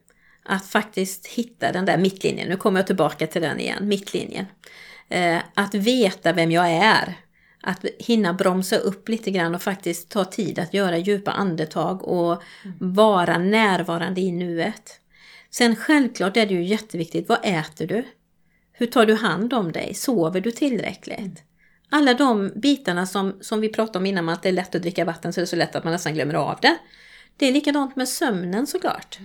Att 0.45 0.67
faktiskt 0.67 1.27
hitta 1.27 1.73
den 1.73 1.85
där 1.85 1.99
mittlinjen. 1.99 2.49
Nu 2.49 2.57
kommer 2.57 2.81
jag 2.81 2.87
tillbaka 2.87 3.27
till 3.27 3.43
den 3.43 3.61
igen, 3.61 3.89
mittlinjen. 3.89 4.47
Eh, 5.09 5.39
att 5.55 5.75
veta 5.75 6.33
vem 6.33 6.51
jag 6.51 6.71
är. 6.71 7.15
Att 7.69 7.85
hinna 7.99 8.33
bromsa 8.33 8.77
upp 8.77 9.09
lite 9.09 9.31
grann 9.31 9.55
och 9.55 9.63
faktiskt 9.63 10.09
ta 10.09 10.25
tid 10.25 10.59
att 10.59 10.75
göra 10.75 10.99
djupa 10.99 11.31
andetag 11.31 12.03
och 12.03 12.43
vara 12.79 13.39
närvarande 13.39 14.21
i 14.21 14.33
nuet. 14.33 15.01
Sen 15.51 15.77
självklart 15.77 16.37
är 16.37 16.47
det 16.47 16.55
ju 16.55 16.65
jätteviktigt, 16.65 17.29
vad 17.29 17.39
äter 17.43 17.87
du? 17.87 18.05
Hur 18.73 18.87
tar 18.87 19.07
du 19.07 19.15
hand 19.15 19.53
om 19.53 19.73
dig? 19.73 19.95
Sover 19.95 20.41
du 20.41 20.51
tillräckligt? 20.51 21.43
Alla 21.91 22.15
de 22.15 22.53
bitarna 22.57 23.07
som, 23.07 23.39
som 23.41 23.61
vi 23.61 23.69
pratade 23.69 23.99
om 23.99 24.07
innan, 24.07 24.29
att 24.29 24.43
det 24.43 24.49
är 24.49 24.53
lätt 24.53 24.75
att 24.75 24.83
dricka 24.83 25.05
vatten 25.05 25.33
så 25.33 25.41
är 25.41 25.43
det 25.43 25.47
så 25.47 25.57
lätt 25.57 25.77
att 25.77 25.85
man 25.85 25.93
nästan 25.93 26.15
glömmer 26.15 26.35
av 26.35 26.59
det. 26.63 26.79
Det 27.37 27.47
är 27.47 27.53
likadant 27.53 27.97
med 27.97 28.09
sömnen 28.09 28.67
såklart. 28.67 29.19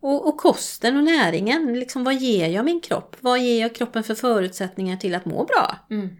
Och, 0.00 0.28
och 0.28 0.36
kosten 0.36 0.96
och 0.96 1.04
näringen, 1.04 1.78
liksom 1.78 2.04
vad 2.04 2.14
ger 2.14 2.48
jag 2.48 2.64
min 2.64 2.80
kropp? 2.80 3.16
Vad 3.20 3.38
ger 3.38 3.60
jag 3.60 3.74
kroppen 3.74 4.04
för 4.04 4.14
förutsättningar 4.14 4.96
till 4.96 5.14
att 5.14 5.24
må 5.24 5.44
bra? 5.44 5.76
Mm. 5.90 6.16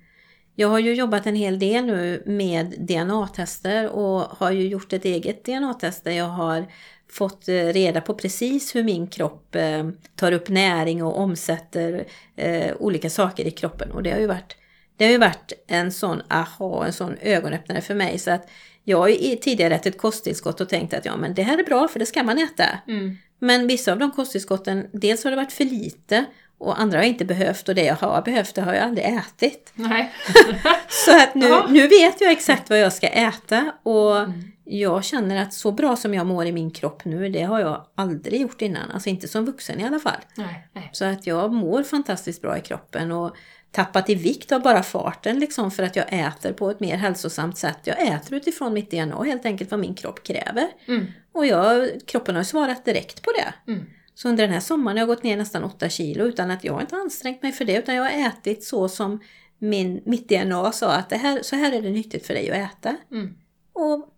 Jag 0.54 0.68
har 0.68 0.78
ju 0.78 0.94
jobbat 0.94 1.26
en 1.26 1.36
hel 1.36 1.58
del 1.58 1.86
nu 1.86 2.22
med 2.26 2.74
DNA-tester 2.78 3.88
och 3.88 4.20
har 4.20 4.50
ju 4.50 4.68
gjort 4.68 4.92
ett 4.92 5.04
eget 5.04 5.44
DNA-test 5.44 6.04
där 6.04 6.12
jag 6.12 6.28
har 6.28 6.66
fått 7.10 7.48
eh, 7.48 7.54
reda 7.54 8.00
på 8.00 8.14
precis 8.14 8.74
hur 8.74 8.84
min 8.84 9.06
kropp 9.06 9.54
eh, 9.54 9.88
tar 10.16 10.32
upp 10.32 10.48
näring 10.48 11.02
och 11.02 11.18
omsätter 11.18 12.04
eh, 12.36 12.72
olika 12.78 13.10
saker 13.10 13.44
i 13.44 13.50
kroppen. 13.50 13.90
Och 13.90 14.02
det 14.02 14.10
har 14.10 14.18
ju 14.18 14.26
varit, 14.26 14.56
det 14.96 15.04
har 15.04 15.12
ju 15.12 15.18
varit 15.18 15.52
en 15.66 15.92
sån 15.92 16.22
aha, 16.28 16.84
en 16.86 16.92
sån 16.92 17.16
ögonöppnare 17.20 17.80
för 17.80 17.94
mig. 17.94 18.18
Så 18.18 18.30
att 18.30 18.48
jag 18.84 18.98
har 18.98 19.08
ju 19.08 19.36
tidigare 19.36 19.74
ätit 19.74 19.98
kosttillskott 19.98 20.60
och 20.60 20.68
tänkt 20.68 20.94
att 20.94 21.04
ja 21.04 21.16
men 21.16 21.34
det 21.34 21.42
här 21.42 21.58
är 21.58 21.64
bra 21.64 21.88
för 21.88 21.98
det 21.98 22.06
ska 22.06 22.22
man 22.22 22.38
äta. 22.38 22.64
Mm. 22.88 23.16
Men 23.38 23.66
vissa 23.66 23.92
av 23.92 23.98
de 23.98 24.10
kosttillskotten, 24.10 24.86
dels 24.92 25.24
har 25.24 25.30
det 25.30 25.36
varit 25.36 25.52
för 25.52 25.64
lite 25.64 26.24
och 26.64 26.80
andra 26.80 26.98
har 26.98 27.02
jag 27.02 27.10
inte 27.10 27.24
behövt 27.24 27.68
och 27.68 27.74
det 27.74 27.84
jag 27.84 27.94
har 27.94 28.22
behövt 28.22 28.54
det 28.54 28.62
har 28.62 28.74
jag 28.74 28.84
aldrig 28.84 29.06
ätit. 29.06 29.72
Nej. 29.74 30.12
Så 30.88 31.16
att 31.16 31.34
nu, 31.34 31.62
nu 31.68 31.88
vet 31.88 32.20
jag 32.20 32.32
exakt 32.32 32.70
vad 32.70 32.78
jag 32.78 32.92
ska 32.92 33.06
äta 33.06 33.72
och 33.82 34.28
jag 34.64 35.04
känner 35.04 35.42
att 35.42 35.54
så 35.54 35.72
bra 35.72 35.96
som 35.96 36.14
jag 36.14 36.26
mår 36.26 36.46
i 36.46 36.52
min 36.52 36.70
kropp 36.70 37.04
nu, 37.04 37.28
det 37.28 37.42
har 37.42 37.60
jag 37.60 37.86
aldrig 37.94 38.40
gjort 38.40 38.62
innan. 38.62 38.90
Alltså 38.90 39.08
inte 39.08 39.28
som 39.28 39.44
vuxen 39.44 39.80
i 39.80 39.84
alla 39.84 39.98
fall. 39.98 40.20
Nej, 40.34 40.68
nej. 40.72 40.90
Så 40.92 41.04
att 41.04 41.26
jag 41.26 41.52
mår 41.52 41.82
fantastiskt 41.82 42.42
bra 42.42 42.58
i 42.58 42.60
kroppen 42.60 43.12
och 43.12 43.36
tappat 43.70 44.10
i 44.10 44.14
vikt 44.14 44.52
av 44.52 44.62
bara 44.62 44.82
farten 44.82 45.38
liksom 45.38 45.70
för 45.70 45.82
att 45.82 45.96
jag 45.96 46.06
äter 46.08 46.52
på 46.52 46.70
ett 46.70 46.80
mer 46.80 46.96
hälsosamt 46.96 47.58
sätt. 47.58 47.78
Jag 47.84 48.02
äter 48.02 48.34
utifrån 48.34 48.74
mitt 48.74 48.90
DNA 48.90 49.22
helt 49.24 49.46
enkelt 49.46 49.70
vad 49.70 49.80
min 49.80 49.94
kropp 49.94 50.22
kräver. 50.22 50.68
Mm. 50.86 51.06
Och 51.32 51.46
jag, 51.46 51.90
kroppen 52.06 52.36
har 52.36 52.42
svarat 52.42 52.84
direkt 52.84 53.22
på 53.22 53.30
det. 53.30 53.72
Mm. 53.72 53.86
Så 54.14 54.28
under 54.28 54.44
den 54.44 54.52
här 54.52 54.60
sommaren 54.60 54.96
har 54.96 55.02
jag 55.02 55.08
gått 55.08 55.22
ner 55.22 55.36
nästan 55.36 55.64
8 55.64 55.88
kilo 55.88 56.24
utan 56.24 56.50
att 56.50 56.64
jag 56.64 56.80
inte 56.80 56.96
ansträngt 56.96 57.42
mig 57.42 57.52
för 57.52 57.64
det 57.64 57.78
utan 57.78 57.94
jag 57.94 58.02
har 58.02 58.28
ätit 58.28 58.64
så 58.64 58.88
som 58.88 59.20
min, 59.58 60.02
mitt 60.04 60.28
DNA 60.28 60.72
sa 60.72 60.92
att 60.92 61.08
det 61.08 61.16
här, 61.16 61.42
så 61.42 61.56
här 61.56 61.72
är 61.72 61.82
det 61.82 61.90
nyttigt 61.90 62.26
för 62.26 62.34
dig 62.34 62.50
att 62.50 62.72
äta. 62.72 62.96
Mm. 63.10 63.34
Och 63.72 64.08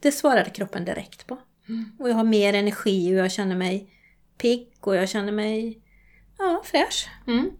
det 0.00 0.12
svarade 0.12 0.50
kroppen 0.50 0.84
direkt 0.84 1.26
på. 1.26 1.38
Och 1.98 2.10
jag 2.10 2.14
har 2.14 2.24
mer 2.24 2.54
energi 2.54 3.14
och 3.14 3.18
jag 3.18 3.32
känner 3.32 3.56
mig 3.56 3.90
pigg 4.38 4.68
och 4.80 4.96
jag 4.96 5.08
känner 5.08 5.32
mig 5.32 5.82
ja, 6.38 6.62
fräsch. 6.64 7.08
Mm. 7.26 7.50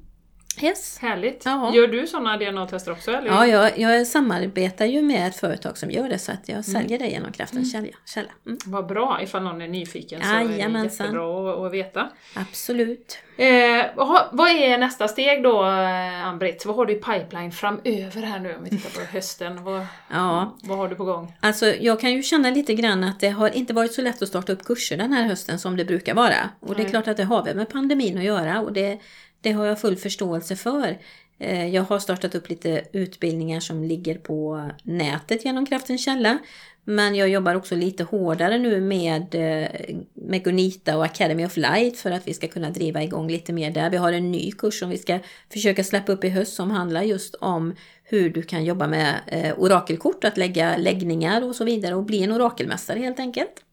Yes. 0.62 0.98
Härligt. 0.98 1.42
Ja. 1.44 1.74
Gör 1.74 1.86
du 1.86 2.06
sådana 2.06 2.36
DNA-tester 2.36 2.92
också? 2.92 3.10
Eller? 3.10 3.26
Ja, 3.28 3.46
jag, 3.46 3.78
jag 3.78 4.06
samarbetar 4.06 4.86
ju 4.86 5.02
med 5.02 5.28
ett 5.28 5.36
företag 5.36 5.78
som 5.78 5.90
gör 5.90 6.08
det 6.08 6.18
så 6.18 6.32
att 6.32 6.48
jag 6.48 6.64
säljer 6.64 6.98
det 6.98 7.06
genom 7.06 7.32
Kraftens 7.32 7.72
källa. 7.72 7.86
källa. 8.06 8.28
Mm. 8.46 8.58
Vad 8.66 8.86
bra, 8.86 9.18
ifall 9.22 9.42
någon 9.42 9.62
är 9.62 9.68
nyfiken 9.68 10.20
så 10.22 10.28
är 10.34 10.44
det 10.44 10.52
Jajamensan. 10.52 11.06
jättebra 11.06 11.52
att, 11.52 11.58
att 11.66 11.72
veta. 11.72 12.08
Absolut. 12.34 13.18
Eh, 13.38 13.84
vad 14.32 14.48
är 14.50 14.78
nästa 14.78 15.08
steg 15.08 15.42
då, 15.42 15.62
eh, 15.64 16.26
Ann-Britt? 16.26 16.66
Vad 16.66 16.76
har 16.76 16.86
du 16.86 16.92
i 16.92 16.96
pipeline 16.96 17.52
framöver 17.52 18.22
här 18.22 18.38
nu 18.38 18.54
om 18.56 18.64
vi 18.64 18.70
tittar 18.70 18.90
på 18.90 19.06
hösten? 19.12 19.64
Vad, 19.64 19.86
Ja, 20.10 20.56
vad 20.62 20.78
har 20.78 20.88
du 20.88 20.94
på 20.94 21.04
gång? 21.04 21.32
Alltså 21.40 21.66
jag 21.66 22.00
kan 22.00 22.12
ju 22.12 22.22
känna 22.22 22.50
lite 22.50 22.74
grann 22.74 23.04
att 23.04 23.20
det 23.20 23.28
har 23.28 23.48
inte 23.56 23.74
varit 23.74 23.92
så 23.92 24.02
lätt 24.02 24.22
att 24.22 24.28
starta 24.28 24.52
upp 24.52 24.64
kurser 24.64 24.96
den 24.96 25.12
här 25.12 25.22
hösten 25.24 25.58
som 25.58 25.76
det 25.76 25.84
brukar 25.84 26.14
vara. 26.14 26.50
Och 26.60 26.74
det 26.74 26.80
är 26.80 26.84
Nej. 26.84 26.90
klart 26.90 27.08
att 27.08 27.16
det 27.16 27.24
har 27.24 27.44
väl 27.44 27.56
med 27.56 27.68
pandemin 27.68 28.18
att 28.18 28.24
göra 28.24 28.60
och 28.60 28.72
det, 28.72 28.98
det 29.46 29.52
har 29.52 29.66
jag 29.66 29.80
full 29.80 29.96
förståelse 29.96 30.56
för. 30.56 30.98
Eh, 31.38 31.66
jag 31.68 31.82
har 31.82 31.98
startat 31.98 32.34
upp 32.34 32.48
lite 32.48 32.82
utbildningar 32.92 33.60
som 33.60 33.84
ligger 33.84 34.18
på 34.18 34.70
nätet 34.82 35.44
genom 35.44 35.66
Kraftens 35.66 36.04
källa. 36.04 36.38
Men 36.84 37.14
jag 37.14 37.28
jobbar 37.28 37.54
också 37.54 37.74
lite 37.74 38.04
hårdare 38.04 38.58
nu 38.58 38.80
med, 38.80 39.34
eh, 39.34 39.96
med 40.14 40.44
Gunita 40.44 40.96
och 40.96 41.04
Academy 41.04 41.46
of 41.46 41.56
Light 41.56 41.98
för 41.98 42.10
att 42.10 42.28
vi 42.28 42.34
ska 42.34 42.48
kunna 42.48 42.70
driva 42.70 43.02
igång 43.02 43.30
lite 43.30 43.52
mer 43.52 43.70
där. 43.70 43.90
Vi 43.90 43.96
har 43.96 44.12
en 44.12 44.32
ny 44.32 44.52
kurs 44.52 44.78
som 44.78 44.90
vi 44.90 44.98
ska 44.98 45.18
försöka 45.52 45.84
släppa 45.84 46.12
upp 46.12 46.24
i 46.24 46.28
höst 46.28 46.54
som 46.54 46.70
handlar 46.70 47.02
just 47.02 47.34
om 47.34 47.74
hur 48.04 48.30
du 48.30 48.42
kan 48.42 48.64
jobba 48.64 48.86
med 48.86 49.14
eh, 49.26 49.58
orakelkort, 49.58 50.24
att 50.24 50.36
lägga 50.36 50.76
läggningar 50.76 51.44
och 51.44 51.56
så 51.56 51.64
vidare 51.64 51.94
och 51.94 52.04
bli 52.04 52.22
en 52.22 52.32
orakelmästare 52.32 52.98
helt 52.98 53.20
enkelt. 53.20 53.65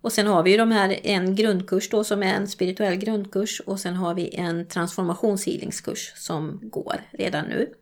Och 0.00 0.12
sen 0.12 0.26
har 0.26 0.42
vi 0.42 0.50
ju 0.50 0.56
de 0.56 0.72
här, 0.72 0.98
en 1.02 1.34
grundkurs 1.34 1.90
då 1.90 2.04
som 2.04 2.22
är 2.22 2.34
en 2.34 2.48
spirituell 2.48 2.96
grundkurs 2.96 3.60
och 3.60 3.80
sen 3.80 3.94
har 3.94 4.14
vi 4.14 4.34
en 4.34 4.68
transformationshealingskurs 4.68 6.12
som 6.16 6.60
går 6.62 6.96
redan 7.10 7.44
nu. 7.44 7.74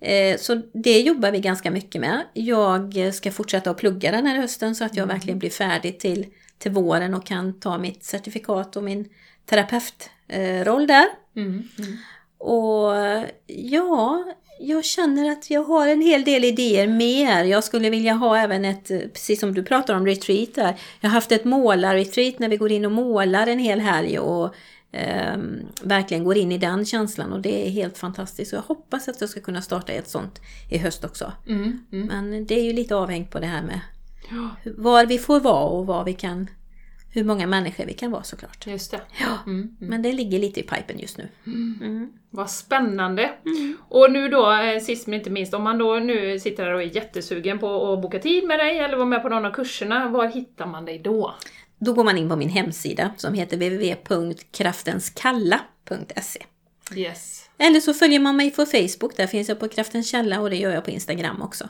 Eh, 0.00 0.38
Så 0.38 0.62
det 0.72 1.00
jobbar 1.00 1.30
vi 1.30 1.40
ganska 1.40 1.70
mycket 1.70 2.00
med. 2.00 2.22
Jag 2.32 3.14
ska 3.14 3.30
fortsätta 3.30 3.70
att 3.70 3.76
plugga 3.76 4.10
den 4.10 4.26
här 4.26 4.36
hösten 4.36 4.74
så 4.74 4.84
att 4.84 4.96
jag 4.96 5.06
verkligen 5.06 5.38
blir 5.38 5.50
färdig 5.50 6.00
till, 6.00 6.26
till 6.58 6.70
våren 6.70 7.14
och 7.14 7.26
kan 7.26 7.60
ta 7.60 7.78
mitt 7.78 8.04
certifikat 8.04 8.76
och 8.76 8.84
min 8.84 9.08
terapeutroll 9.46 10.86
där. 10.86 11.06
Mm. 11.36 11.68
Mm. 11.78 11.96
Och 12.38 12.92
ja, 13.46 14.24
jag 14.62 14.84
känner 14.84 15.32
att 15.32 15.50
jag 15.50 15.62
har 15.62 15.88
en 15.88 16.00
hel 16.00 16.24
del 16.24 16.44
idéer 16.44 16.88
mer. 16.88 17.44
Jag 17.44 17.64
skulle 17.64 17.90
vilja 17.90 18.12
ha 18.12 18.38
även 18.38 18.64
ett, 18.64 18.88
precis 18.88 19.40
som 19.40 19.54
du 19.54 19.62
pratar 19.62 19.94
om 19.94 20.06
retreat 20.06 20.54
där. 20.54 20.80
Jag 21.00 21.08
har 21.08 21.14
haft 21.14 21.32
ett 21.32 21.44
målarretreat 21.44 22.38
när 22.38 22.48
vi 22.48 22.56
går 22.56 22.72
in 22.72 22.84
och 22.84 22.92
målar 22.92 23.46
en 23.46 23.58
hel 23.58 23.80
helg 23.80 24.18
och 24.18 24.54
ehm, 24.92 25.60
verkligen 25.82 26.24
går 26.24 26.36
in 26.36 26.52
i 26.52 26.58
den 26.58 26.84
känslan 26.84 27.32
och 27.32 27.40
det 27.40 27.66
är 27.66 27.70
helt 27.70 27.98
fantastiskt. 27.98 28.50
Så 28.50 28.56
jag 28.56 28.62
hoppas 28.62 29.08
att 29.08 29.20
jag 29.20 29.30
ska 29.30 29.40
kunna 29.40 29.62
starta 29.62 29.92
ett 29.92 30.08
sånt 30.08 30.40
i 30.70 30.78
höst 30.78 31.04
också. 31.04 31.32
Mm. 31.48 31.86
Mm. 31.92 32.06
Men 32.06 32.46
det 32.46 32.60
är 32.60 32.64
ju 32.64 32.72
lite 32.72 32.96
avhängt 32.96 33.30
på 33.30 33.38
det 33.38 33.46
här 33.46 33.62
med 33.62 33.80
var 34.64 35.06
vi 35.06 35.18
får 35.18 35.40
vara 35.40 35.64
och 35.64 35.86
var 35.86 36.04
vi 36.04 36.12
kan, 36.12 36.50
hur 37.14 37.24
många 37.24 37.46
människor 37.46 37.84
vi 37.84 37.92
kan 37.94 38.10
vara 38.10 38.22
såklart. 38.22 38.66
just 38.66 38.90
det. 38.90 39.00
Ja, 39.20 39.38
Mm. 39.46 39.76
men 39.80 40.02
det 40.02 40.12
ligger 40.12 40.38
lite 40.38 40.60
i 40.60 40.62
pipen 40.62 40.98
just 40.98 41.18
nu. 41.18 41.28
Mm. 41.46 42.12
Vad 42.30 42.50
spännande! 42.50 43.30
Och 43.88 44.12
nu 44.12 44.28
då, 44.28 44.52
eh, 44.52 44.80
sist 44.80 45.06
men 45.06 45.18
inte 45.18 45.30
minst, 45.30 45.54
om 45.54 45.62
man 45.62 45.78
då 45.78 45.94
nu 45.94 46.38
sitter 46.38 46.64
här 46.64 46.74
och 46.74 46.82
är 46.82 46.96
jättesugen 46.96 47.58
på 47.58 47.92
att 47.92 48.02
boka 48.02 48.18
tid 48.18 48.44
med 48.44 48.58
dig 48.58 48.78
eller 48.78 48.96
vara 48.96 49.06
med 49.06 49.22
på 49.22 49.28
någon 49.28 49.44
av 49.44 49.50
kurserna, 49.50 50.08
var 50.08 50.26
hittar 50.26 50.66
man 50.66 50.84
dig 50.84 50.98
då? 50.98 51.34
Då 51.78 51.92
går 51.92 52.04
man 52.04 52.18
in 52.18 52.28
på 52.28 52.36
min 52.36 52.48
hemsida 52.48 53.10
som 53.16 53.34
heter 53.34 53.56
www.kraftenskalla.se. 53.56 56.40
Yes, 56.96 57.50
Eller 57.58 57.80
så 57.80 57.94
följer 57.94 58.20
man 58.20 58.36
mig 58.36 58.50
på 58.50 58.66
Facebook, 58.66 59.16
där 59.16 59.26
finns 59.26 59.48
jag 59.48 59.60
på 59.60 59.68
Kraftens 59.68 60.10
källa 60.10 60.40
och 60.40 60.50
det 60.50 60.56
gör 60.56 60.70
jag 60.72 60.84
på 60.84 60.90
Instagram 60.90 61.42
också. 61.42 61.68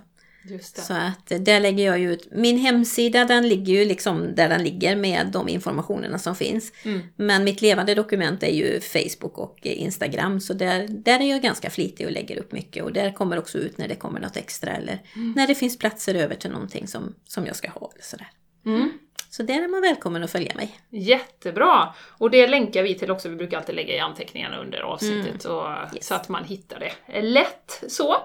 Så 0.82 0.92
att 0.94 1.44
där 1.44 1.60
lägger 1.60 1.84
jag 1.84 2.00
ut, 2.00 2.28
min 2.32 2.58
hemsida 2.58 3.24
den 3.24 3.48
ligger 3.48 3.72
ju 3.72 3.84
liksom 3.84 4.34
där 4.34 4.48
den 4.48 4.62
ligger 4.64 4.96
med 4.96 5.26
de 5.26 5.48
informationerna 5.48 6.18
som 6.18 6.34
finns. 6.34 6.72
Mm. 6.82 7.00
Men 7.16 7.44
mitt 7.44 7.62
levande 7.62 7.94
dokument 7.94 8.42
är 8.42 8.52
ju 8.54 8.80
Facebook 8.80 9.38
och 9.38 9.58
Instagram 9.62 10.40
så 10.40 10.52
där, 10.52 10.86
där 10.88 11.20
är 11.20 11.30
jag 11.30 11.42
ganska 11.42 11.70
flitig 11.70 12.06
och 12.06 12.12
lägger 12.12 12.38
upp 12.38 12.52
mycket 12.52 12.84
och 12.84 12.92
där 12.92 13.12
kommer 13.12 13.38
också 13.38 13.58
ut 13.58 13.78
när 13.78 13.88
det 13.88 13.94
kommer 13.94 14.20
något 14.20 14.36
extra 14.36 14.70
eller 14.70 14.98
när 15.36 15.46
det 15.46 15.54
finns 15.54 15.78
platser 15.78 16.14
över 16.14 16.34
till 16.34 16.50
någonting 16.50 16.88
som, 16.88 17.14
som 17.26 17.46
jag 17.46 17.56
ska 17.56 17.70
ha. 17.70 17.90
Eller 17.94 18.04
sådär. 18.04 18.28
Mm. 18.66 18.92
Så 19.30 19.42
där 19.42 19.64
är 19.64 19.68
man 19.68 19.80
välkommen 19.80 20.22
att 20.22 20.30
följa 20.30 20.54
mig. 20.54 20.78
Jättebra! 20.90 21.94
Och 22.18 22.30
det 22.30 22.46
länkar 22.46 22.82
vi 22.82 22.94
till 22.94 23.10
också, 23.10 23.28
vi 23.28 23.36
brukar 23.36 23.56
alltid 23.58 23.74
lägga 23.74 23.94
i 23.94 23.98
anteckningarna 23.98 24.56
under 24.60 24.78
avsnittet 24.80 25.44
och, 25.44 25.66
Yes. 25.94 26.06
så 26.06 26.14
att 26.14 26.28
man 26.28 26.44
hittar 26.44 26.92
det 27.08 27.22
lätt 27.22 27.84
så. 27.88 28.16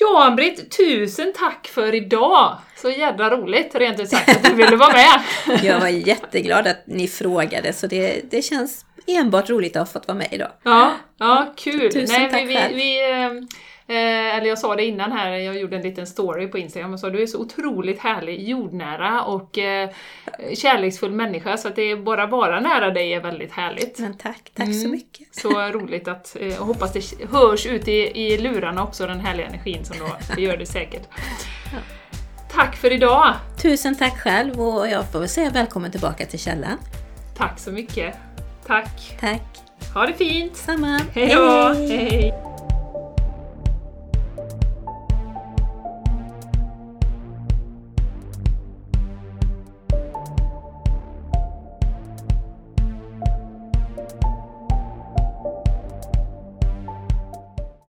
Ja, 0.00 0.24
Ann-Britt, 0.24 0.76
tusen 0.76 1.32
tack 1.36 1.66
för 1.68 1.94
idag! 1.94 2.58
Så 2.76 2.90
jädra 2.90 3.30
roligt, 3.30 3.74
rent 3.74 4.00
ut 4.00 4.08
sagt, 4.08 4.28
att 4.28 4.44
du 4.44 4.54
ville 4.54 4.76
vara 4.76 4.92
med. 4.92 5.20
Jag 5.64 5.80
var 5.80 5.88
jätteglad 5.88 6.66
att 6.66 6.86
ni 6.86 7.08
frågade, 7.08 7.72
så 7.72 7.86
det, 7.86 8.30
det 8.30 8.42
känns 8.42 8.84
enbart 9.06 9.50
roligt 9.50 9.76
att 9.76 9.88
ha 9.88 9.92
fått 9.92 10.08
vara 10.08 10.18
med 10.18 10.28
idag. 10.30 10.50
Ja, 10.62 10.92
ja 11.18 11.54
kul! 11.56 11.92
Tusen 11.92 12.20
Nej, 12.20 12.30
tack 12.30 12.42
vi, 12.42 12.46
vi, 12.46 12.74
vi, 12.74 13.46
eh, 13.88 14.36
eller 14.36 14.46
jag 14.46 14.58
sa 14.58 14.76
det 14.76 14.84
innan 14.84 15.12
här, 15.12 15.30
jag 15.30 15.58
gjorde 15.58 15.76
en 15.76 15.82
liten 15.82 16.06
story 16.06 16.46
på 16.48 16.58
Instagram 16.58 16.92
och 16.92 17.00
sa 17.00 17.10
du 17.10 17.22
är 17.22 17.26
så 17.26 17.38
otroligt 17.40 17.98
härlig, 18.00 18.48
jordnära 18.48 19.22
och 19.22 19.58
eh, 19.58 19.90
kärleksfull 20.54 21.10
människa 21.12 21.56
så 21.56 21.68
att 21.68 21.76
det 21.76 21.82
är 21.82 21.96
bara 21.96 22.26
vara 22.26 22.60
nära 22.60 22.90
dig 22.90 23.12
är 23.14 23.20
väldigt 23.20 23.52
härligt. 23.52 23.98
Men 23.98 24.16
tack, 24.18 24.50
tack 24.54 24.66
så 24.74 24.78
Mm. 24.80 24.90
mycket. 24.90 25.34
Så 25.34 25.50
roligt 25.50 26.08
att, 26.08 26.36
eh, 26.40 26.60
och 26.60 26.66
hoppas 26.66 26.92
det 26.92 27.02
hörs 27.32 27.66
ut 27.66 27.88
i, 27.88 27.92
i 28.22 28.38
lurarna 28.38 28.82
också, 28.84 29.06
den 29.06 29.20
härliga 29.20 29.46
energin 29.46 29.84
som 29.84 29.96
då, 29.98 30.16
det 30.36 30.42
gör 30.42 30.56
det 30.56 30.66
säkert. 30.66 31.08
Tack 32.52 32.76
för 32.76 32.92
idag! 32.92 33.34
Tusen 33.62 33.94
tack 33.94 34.18
själv 34.18 34.60
och 34.60 34.88
jag 34.88 35.12
får 35.12 35.18
väl 35.18 35.28
säga 35.28 35.50
välkommen 35.50 35.90
tillbaka 35.90 36.26
till 36.26 36.38
källan. 36.38 36.78
Tack 37.36 37.58
så 37.58 37.70
mycket! 37.72 38.14
Tack! 38.66 39.16
Tack. 39.20 39.42
Ha 39.94 40.06
det 40.06 40.12
fint! 40.12 40.56
Samma. 40.56 41.00
Hej 41.14 41.28
då. 41.34 42.57